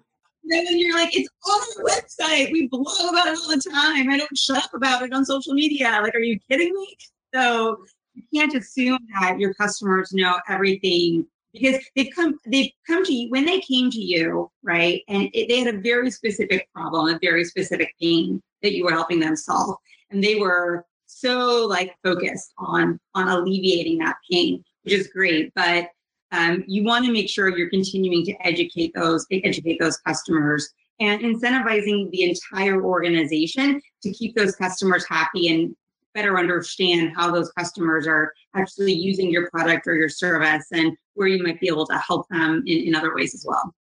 And 0.50 0.66
then 0.66 0.78
you're 0.78 0.96
like, 0.96 1.16
it's 1.16 1.28
on 1.46 1.60
our 1.60 1.90
website. 1.90 2.52
We 2.52 2.68
blog 2.68 2.86
about 3.10 3.26
it 3.26 3.38
all 3.38 3.48
the 3.48 3.62
time. 3.70 4.08
I 4.08 4.16
don't 4.16 4.38
shut 4.38 4.64
up 4.64 4.74
about 4.74 5.02
it 5.02 5.12
on 5.12 5.24
social 5.24 5.52
media. 5.52 6.00
Like, 6.02 6.14
are 6.14 6.20
you 6.20 6.38
kidding 6.48 6.72
me? 6.72 6.96
So 7.34 7.84
you 8.14 8.22
can't 8.34 8.54
assume 8.54 8.98
that 9.20 9.38
your 9.38 9.54
customers 9.54 10.12
know 10.12 10.38
everything 10.48 11.26
because 11.52 11.76
they've 11.96 12.12
come 12.14 12.38
they've 12.46 12.70
come 12.86 13.04
to 13.04 13.12
you 13.12 13.30
when 13.30 13.44
they 13.44 13.60
came 13.60 13.90
to 13.90 14.00
you 14.00 14.50
right 14.62 15.02
and 15.08 15.28
it, 15.32 15.48
they 15.48 15.60
had 15.60 15.74
a 15.74 15.78
very 15.78 16.10
specific 16.10 16.68
problem 16.74 17.08
a 17.14 17.18
very 17.20 17.44
specific 17.44 17.94
pain 18.00 18.42
that 18.62 18.74
you 18.74 18.84
were 18.84 18.90
helping 18.90 19.18
them 19.18 19.34
solve 19.34 19.76
and 20.10 20.22
they 20.22 20.36
were 20.36 20.84
so 21.06 21.66
like 21.66 21.96
focused 22.02 22.52
on 22.58 23.00
on 23.14 23.28
alleviating 23.28 23.98
that 23.98 24.16
pain 24.30 24.62
which 24.82 24.94
is 24.94 25.08
great 25.08 25.52
but 25.54 25.88
um, 26.30 26.62
you 26.66 26.84
want 26.84 27.06
to 27.06 27.12
make 27.12 27.30
sure 27.30 27.56
you're 27.56 27.70
continuing 27.70 28.24
to 28.26 28.34
educate 28.46 28.92
those 28.94 29.26
educate 29.30 29.78
those 29.80 29.96
customers 29.98 30.68
and 31.00 31.22
incentivizing 31.22 32.10
the 32.10 32.24
entire 32.24 32.82
organization 32.84 33.80
to 34.02 34.12
keep 34.12 34.34
those 34.34 34.54
customers 34.56 35.06
happy 35.08 35.48
and 35.48 35.74
better 36.18 36.36
understand 36.36 37.12
how 37.14 37.30
those 37.30 37.52
customers 37.52 38.04
are 38.08 38.32
actually 38.56 38.92
using 38.92 39.30
your 39.30 39.48
product 39.50 39.86
or 39.86 39.94
your 39.94 40.08
service 40.08 40.66
and 40.72 40.96
where 41.14 41.28
you 41.28 41.40
might 41.44 41.60
be 41.60 41.68
able 41.68 41.86
to 41.86 41.96
help 41.98 42.28
them 42.28 42.64
in, 42.66 42.88
in 42.88 42.94
other 42.96 43.14
ways 43.14 43.34
as 43.34 43.44
well. 43.46 43.72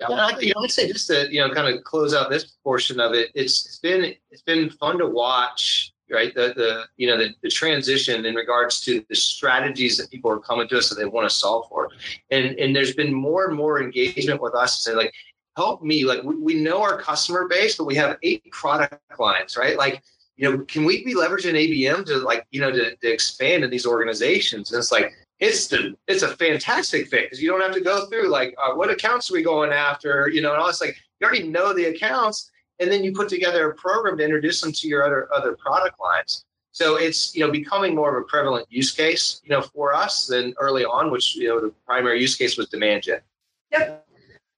Yeah, 0.00 0.08
I, 0.08 0.36
you 0.40 0.52
know, 0.52 0.62
I'd 0.64 0.72
say 0.72 0.88
just 0.88 1.06
to 1.06 1.32
you 1.32 1.40
know 1.40 1.54
kind 1.54 1.72
of 1.72 1.84
close 1.84 2.12
out 2.14 2.28
this 2.30 2.56
portion 2.64 2.98
of 2.98 3.12
it. 3.12 3.30
It's, 3.36 3.64
it's 3.64 3.78
been 3.78 4.12
it's 4.32 4.42
been 4.42 4.68
fun 4.70 4.98
to 4.98 5.06
watch, 5.06 5.92
right? 6.10 6.34
The 6.34 6.52
the 6.56 6.84
you 6.96 7.06
know 7.06 7.16
the, 7.16 7.28
the 7.44 7.48
transition 7.48 8.26
in 8.26 8.34
regards 8.34 8.80
to 8.86 9.04
the 9.08 9.14
strategies 9.14 9.96
that 9.98 10.10
people 10.10 10.32
are 10.32 10.40
coming 10.40 10.66
to 10.66 10.78
us 10.78 10.88
that 10.88 10.96
they 10.96 11.04
want 11.04 11.30
to 11.30 11.34
solve 11.34 11.68
for, 11.68 11.90
and 12.32 12.58
and 12.58 12.74
there's 12.74 12.96
been 12.96 13.14
more 13.14 13.46
and 13.46 13.56
more 13.56 13.80
engagement 13.80 14.42
with 14.42 14.56
us 14.56 14.82
to 14.82 14.90
say 14.90 14.96
like, 14.96 15.14
help 15.56 15.80
me. 15.84 16.04
Like 16.04 16.24
we, 16.24 16.34
we 16.34 16.54
know 16.54 16.82
our 16.82 17.00
customer 17.00 17.46
base, 17.46 17.76
but 17.76 17.84
we 17.84 17.94
have 17.94 18.18
eight 18.24 18.50
product 18.50 19.00
lines, 19.20 19.56
right? 19.56 19.78
Like 19.78 20.02
you 20.36 20.50
know, 20.50 20.64
can 20.64 20.84
we 20.84 21.04
be 21.04 21.14
leveraging 21.14 21.54
ABM 21.54 22.04
to 22.06 22.18
like, 22.18 22.46
you 22.50 22.60
know, 22.60 22.70
to, 22.70 22.96
to 22.96 23.12
expand 23.12 23.64
in 23.64 23.70
these 23.70 23.86
organizations? 23.86 24.72
And 24.72 24.78
it's 24.78 24.92
like, 24.92 25.12
it's 25.40 25.68
the, 25.68 25.94
it's 26.08 26.22
a 26.22 26.36
fantastic 26.36 27.08
fit 27.08 27.26
because 27.26 27.42
you 27.42 27.50
don't 27.50 27.60
have 27.60 27.74
to 27.74 27.80
go 27.80 28.06
through 28.06 28.28
like, 28.28 28.54
uh, 28.62 28.74
what 28.74 28.90
accounts 28.90 29.30
are 29.30 29.34
we 29.34 29.42
going 29.42 29.72
after? 29.72 30.28
You 30.28 30.42
know, 30.42 30.52
and 30.52 30.60
all 30.60 30.68
it's 30.68 30.80
like, 30.80 30.96
you 31.20 31.26
already 31.26 31.48
know 31.48 31.72
the 31.72 31.86
accounts 31.86 32.50
and 32.80 32.90
then 32.90 33.04
you 33.04 33.12
put 33.12 33.28
together 33.28 33.70
a 33.70 33.74
program 33.74 34.16
to 34.18 34.24
introduce 34.24 34.60
them 34.60 34.72
to 34.72 34.88
your 34.88 35.04
other, 35.04 35.28
other 35.32 35.56
product 35.56 36.00
lines. 36.00 36.44
So 36.72 36.96
it's, 36.96 37.36
you 37.36 37.46
know, 37.46 37.52
becoming 37.52 37.94
more 37.94 38.16
of 38.16 38.20
a 38.20 38.26
prevalent 38.26 38.66
use 38.68 38.90
case, 38.90 39.40
you 39.44 39.50
know, 39.50 39.62
for 39.62 39.94
us 39.94 40.26
than 40.26 40.54
early 40.58 40.84
on, 40.84 41.12
which, 41.12 41.36
you 41.36 41.46
know, 41.48 41.60
the 41.60 41.72
primary 41.86 42.20
use 42.20 42.36
case 42.36 42.56
was 42.56 42.68
demand 42.68 43.04
gen. 43.04 43.20
Yep. 43.70 44.03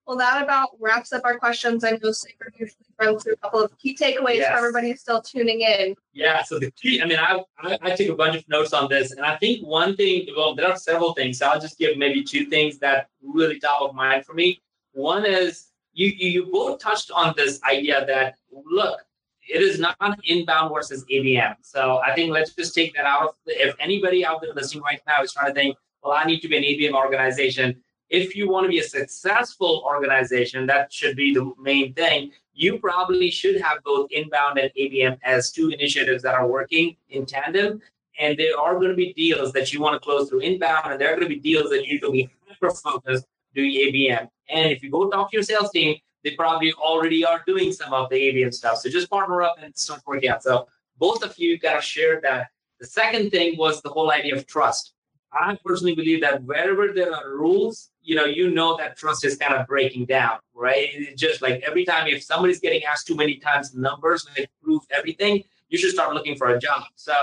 Well, 0.06 0.16
that 0.18 0.42
about 0.42 0.70
wraps 0.78 1.12
up 1.12 1.22
our 1.24 1.36
questions. 1.36 1.82
I 1.82 1.98
know 2.02 2.12
Safer 2.12 2.52
usually 2.56 2.86
runs 3.00 3.24
through 3.24 3.32
a 3.32 3.36
couple 3.38 3.60
of 3.60 3.76
key 3.76 3.96
takeaways 3.96 4.36
yes. 4.36 4.52
for 4.52 4.58
everybody 4.58 4.90
who's 4.90 5.00
still 5.00 5.20
tuning 5.20 5.62
in. 5.62 5.96
Yeah. 6.12 6.44
So 6.44 6.60
the 6.60 6.70
key, 6.70 7.02
I 7.02 7.06
mean, 7.06 7.18
I, 7.18 7.42
I, 7.58 7.78
I 7.82 7.96
took 7.96 8.10
a 8.10 8.14
bunch 8.14 8.36
of 8.36 8.48
notes 8.48 8.72
on 8.72 8.88
this, 8.88 9.10
and 9.10 9.26
I 9.26 9.36
think 9.36 9.66
one 9.66 9.96
thing, 9.96 10.28
well, 10.36 10.54
there 10.54 10.68
are 10.68 10.76
several 10.76 11.12
things. 11.14 11.38
So 11.38 11.46
I'll 11.46 11.60
just 11.60 11.76
give 11.76 11.98
maybe 11.98 12.22
two 12.22 12.46
things 12.46 12.78
that 12.78 13.08
really 13.20 13.58
top 13.58 13.82
of 13.82 13.96
mind 13.96 14.24
for 14.24 14.34
me. 14.34 14.62
One 14.92 15.26
is 15.26 15.70
you, 15.92 16.06
you, 16.16 16.28
you 16.28 16.52
both 16.52 16.78
touched 16.78 17.10
on 17.10 17.34
this 17.36 17.60
idea 17.64 18.06
that 18.06 18.36
look, 18.52 19.00
it 19.48 19.60
is 19.60 19.80
not 19.80 19.96
inbound 20.24 20.72
versus 20.72 21.04
ABM. 21.12 21.56
So 21.62 22.00
I 22.06 22.14
think 22.14 22.32
let's 22.32 22.54
just 22.54 22.74
take 22.74 22.94
that 22.94 23.06
out 23.06 23.22
of. 23.22 23.34
If 23.46 23.74
anybody 23.80 24.24
out 24.24 24.40
there 24.40 24.54
listening 24.54 24.84
right 24.84 25.00
now 25.06 25.22
is 25.22 25.32
trying 25.32 25.48
to 25.48 25.54
think, 25.54 25.76
well, 26.02 26.12
I 26.12 26.24
need 26.24 26.40
to 26.40 26.48
be 26.48 26.56
an 26.56 26.62
ABM 26.62 26.94
organization 26.94 27.82
if 28.08 28.36
you 28.36 28.48
want 28.48 28.64
to 28.64 28.68
be 28.68 28.78
a 28.78 28.84
successful 28.84 29.82
organization, 29.84 30.66
that 30.66 30.92
should 30.92 31.16
be 31.16 31.34
the 31.34 31.52
main 31.58 31.92
thing. 31.94 32.32
You 32.54 32.78
probably 32.78 33.30
should 33.30 33.60
have 33.60 33.82
both 33.84 34.10
inbound 34.10 34.58
and 34.58 34.70
ABM 34.78 35.18
as 35.22 35.50
two 35.52 35.68
initiatives 35.70 36.22
that 36.22 36.34
are 36.34 36.46
working 36.46 36.96
in 37.10 37.26
tandem. 37.26 37.82
And 38.18 38.38
there 38.38 38.58
are 38.58 38.74
going 38.76 38.88
to 38.88 38.94
be 38.94 39.12
deals 39.12 39.52
that 39.52 39.72
you 39.72 39.80
want 39.80 39.94
to 39.94 40.00
close 40.00 40.30
through 40.30 40.40
inbound, 40.40 40.90
and 40.90 41.00
there 41.00 41.12
are 41.12 41.16
going 41.16 41.28
to 41.28 41.34
be 41.34 41.40
deals 41.40 41.68
that 41.70 41.84
you 41.84 41.94
need 41.94 42.00
to 42.00 42.10
be 42.10 42.30
hyper 42.48 42.70
focused 42.70 43.26
doing 43.54 43.72
ABM. 43.72 44.28
And 44.48 44.70
if 44.70 44.82
you 44.82 44.90
go 44.90 45.10
talk 45.10 45.30
to 45.30 45.36
your 45.36 45.42
sales 45.42 45.70
team, 45.70 45.96
they 46.24 46.30
probably 46.32 46.72
already 46.74 47.24
are 47.24 47.42
doing 47.46 47.72
some 47.72 47.92
of 47.92 48.08
the 48.10 48.16
ABM 48.16 48.54
stuff. 48.54 48.78
So 48.78 48.88
just 48.88 49.10
partner 49.10 49.42
up 49.42 49.56
and 49.60 49.76
start 49.76 50.00
working 50.06 50.30
out. 50.30 50.42
So 50.42 50.66
both 50.98 51.22
of 51.22 51.38
you 51.38 51.58
kind 51.60 51.76
of 51.76 51.84
shared 51.84 52.22
that. 52.22 52.48
The 52.80 52.86
second 52.86 53.30
thing 53.30 53.56
was 53.56 53.82
the 53.82 53.90
whole 53.90 54.10
idea 54.10 54.34
of 54.34 54.46
trust. 54.46 54.92
I 55.38 55.58
personally 55.64 55.94
believe 55.94 56.20
that 56.22 56.42
wherever 56.44 56.92
there 56.92 57.14
are 57.14 57.36
rules, 57.36 57.90
you 58.02 58.14
know, 58.16 58.24
you 58.24 58.50
know 58.50 58.76
that 58.76 58.96
trust 58.96 59.24
is 59.24 59.36
kind 59.36 59.54
of 59.54 59.66
breaking 59.66 60.06
down, 60.06 60.38
right? 60.54 60.88
It's 60.92 61.20
just 61.20 61.42
like 61.42 61.62
every 61.66 61.84
time 61.84 62.06
if 62.06 62.22
somebody's 62.22 62.60
getting 62.60 62.84
asked 62.84 63.06
too 63.06 63.16
many 63.16 63.36
times 63.36 63.74
numbers 63.74 64.26
and 64.26 64.36
they 64.36 64.46
prove 64.62 64.82
everything, 64.96 65.42
you 65.68 65.78
should 65.78 65.90
start 65.90 66.14
looking 66.14 66.36
for 66.36 66.48
a 66.48 66.58
job. 66.58 66.84
So 66.94 67.14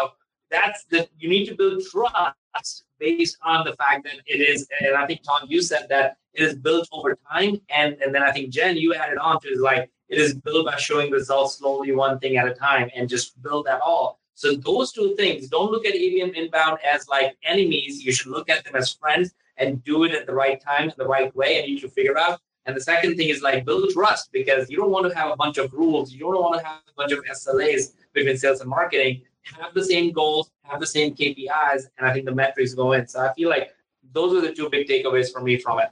that's 0.52 0.86
the 0.86 1.08
you 1.18 1.30
need 1.30 1.46
to 1.48 1.56
build 1.56 1.84
trust 1.90 2.84
based 3.00 3.38
on 3.42 3.66
the 3.66 3.74
fact 3.74 4.04
that 4.04 4.16
it 4.28 4.40
is, 4.40 4.68
and 4.80 4.96
I 4.96 5.06
think 5.08 5.24
Todd, 5.24 5.46
you 5.48 5.62
said 5.62 5.88
that 5.90 6.18
it 6.34 6.44
is 6.44 6.56
built 6.56 6.88
over 6.92 7.18
time. 7.32 7.60
And 7.70 7.98
and 8.02 8.14
then 8.14 8.24
I 8.24 8.32
think 8.32 8.50
Jen, 8.50 8.78
you 8.78 8.94
added 8.94 9.18
on 9.18 9.42
to 9.42 9.48
is 9.48 9.60
like 9.60 9.90
it 10.10 10.20
is 10.20 10.36
built 10.36 10.68
by 10.68 10.76
showing 10.78 11.12
results 11.12 11.58
slowly 11.58 11.92
one 11.94 12.20
thing 12.20 12.38
at 12.38 12.48
a 12.48 12.54
time 12.54 12.90
and 12.96 13.10
just 13.10 13.42
build 13.42 13.66
that 13.66 13.82
all. 13.82 14.20
So 14.36 14.56
those 14.56 14.92
two 14.92 15.16
things, 15.16 15.48
don't 15.48 15.72
look 15.72 15.86
at 15.86 15.94
ABM 15.94 16.34
inbound 16.34 16.80
as 16.84 17.08
like 17.08 17.38
enemies. 17.44 18.04
You 18.04 18.12
should 18.12 18.32
look 18.32 18.50
at 18.50 18.64
them 18.66 18.76
as 18.76 18.92
friends 18.92 19.34
and 19.58 19.84
do 19.84 20.04
it 20.04 20.12
at 20.14 20.26
the 20.26 20.34
right 20.34 20.60
time, 20.60 20.92
the 20.98 21.06
right 21.06 21.34
way, 21.36 21.60
and 21.60 21.68
you 21.68 21.78
should 21.78 21.92
figure 21.92 22.18
out. 22.18 22.40
And 22.66 22.76
the 22.76 22.82
second 22.82 23.18
thing 23.18 23.30
is 23.30 23.42
like 23.42 23.66
build 23.66 23.90
trust 23.92 24.32
because 24.32 24.70
you 24.70 24.78
don't 24.78 24.90
want 24.90 25.10
to 25.12 25.18
have 25.18 25.32
a 25.32 25.36
bunch 25.36 25.58
of 25.58 25.72
rules. 25.74 26.14
You 26.14 26.20
don't 26.20 26.42
want 26.42 26.62
to 26.62 26.66
have 26.66 26.80
a 26.88 26.94
bunch 26.96 27.12
of 27.12 27.24
SLAs 27.26 27.94
between 28.14 28.38
sales 28.38 28.62
and 28.62 28.70
marketing. 28.70 29.22
Have 29.60 29.74
the 29.74 29.84
same 29.84 30.14
goals, 30.14 30.52
have 30.64 30.80
the 30.80 30.88
same 30.88 31.14
KPIs, 31.14 31.84
and 31.98 32.08
I 32.08 32.14
think 32.14 32.26
the 32.26 32.34
metrics 32.34 32.74
go 32.74 32.94
in. 32.94 33.06
So 33.08 33.20
I 33.20 33.34
feel 33.34 33.50
like 33.50 33.76
those 34.14 34.34
are 34.34 34.42
the 34.42 34.54
two 34.54 34.70
big 34.70 34.88
takeaways 34.88 35.32
for 35.32 35.42
me 35.42 35.58
from 35.58 35.80
it. 35.80 35.90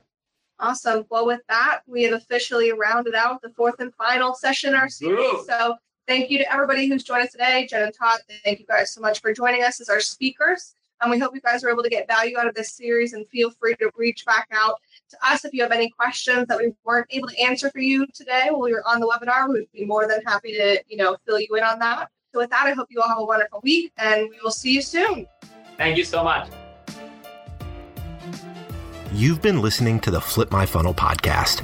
Awesome. 0.59 1.05
Well, 1.09 1.25
with 1.25 1.41
that, 1.49 1.81
we 1.87 2.03
have 2.03 2.13
officially 2.13 2.71
rounded 2.71 3.15
out 3.15 3.41
the 3.41 3.49
fourth 3.49 3.79
and 3.79 3.93
final 3.95 4.33
session 4.33 4.73
our 4.73 4.87
series. 4.87 5.19
Ooh. 5.19 5.43
So 5.47 5.75
thank 6.08 6.30
you 6.30 6.38
to 6.39 6.54
everybody 6.54 6.88
who's 6.88 7.04
joined 7.04 7.24
us 7.24 7.32
today. 7.32 7.68
Jen 7.70 7.84
and 7.84 7.93
Todd, 7.93 8.20
thank 8.43 8.60
you 8.60 8.66
guys 8.66 8.91
so 8.91 9.02
much 9.02 9.22
for 9.22 9.34
joining 9.34 9.64
us 9.64 9.80
as 9.82 9.89
our 9.89 9.99
speakers. 9.99 10.76
And 11.02 11.10
we 11.10 11.18
hope 11.18 11.34
you 11.34 11.41
guys 11.41 11.64
are 11.64 11.70
able 11.70 11.82
to 11.82 11.89
get 11.89 12.08
value 12.08 12.38
out 12.38 12.47
of 12.47 12.54
this 12.54 12.74
series 12.74 13.14
and 13.14 13.28
feel 13.30 13.49
free 13.49 13.76
to 13.78 13.89
reach 13.97 14.24
back 14.26 14.47
out 14.52 14.76
to 15.10 15.18
us 15.24 15.43
if 15.45 15.54
you 15.54 15.64
have 15.64 15.72
any 15.72 15.89
questions 15.89 16.47
that 16.47 16.60
we 16.60 16.74
weren't 16.84 17.08
able 17.10 17.28
to 17.28 17.39
answer 17.41 17.72
for 17.72 17.80
you 17.80 18.06
today 18.14 18.49
while 18.49 18.62
we 18.62 18.74
were 18.74 18.88
on 18.88 18.99
the 18.99 19.08
webinar. 19.08 19.47
We 19.47 19.62
would 19.62 19.72
be 19.74 19.86
more 19.86 20.08
than 20.08 20.22
happy 20.28 20.52
to, 20.54 20.84
you 20.88 20.97
know, 20.97 21.18
fill 21.26 21.39
you 21.39 21.47
in 21.56 21.64
on 21.64 21.80
that. 21.80 22.10
So 22.34 22.39
with 22.39 22.52
that, 22.52 22.68
I 22.68 22.74
hope 22.74 22.88
you 22.91 23.02
all 23.02 23.10
have 23.10 23.18
a 23.18 23.26
wonderful 23.26 23.62
week 23.64 23.91
and 23.97 24.30
we 24.30 24.38
will 24.43 24.52
see 24.52 24.76
you 24.76 24.82
soon. 24.82 25.28
Thank 25.78 25.97
you 25.97 26.04
so 26.04 26.24
much. 26.24 26.47
You've 29.14 29.41
been 29.41 29.62
listening 29.62 29.99
to 30.02 30.12
the 30.12 30.22
Flip 30.22 30.52
My 30.52 30.66
Funnel 30.66 30.93
podcast. 30.93 31.64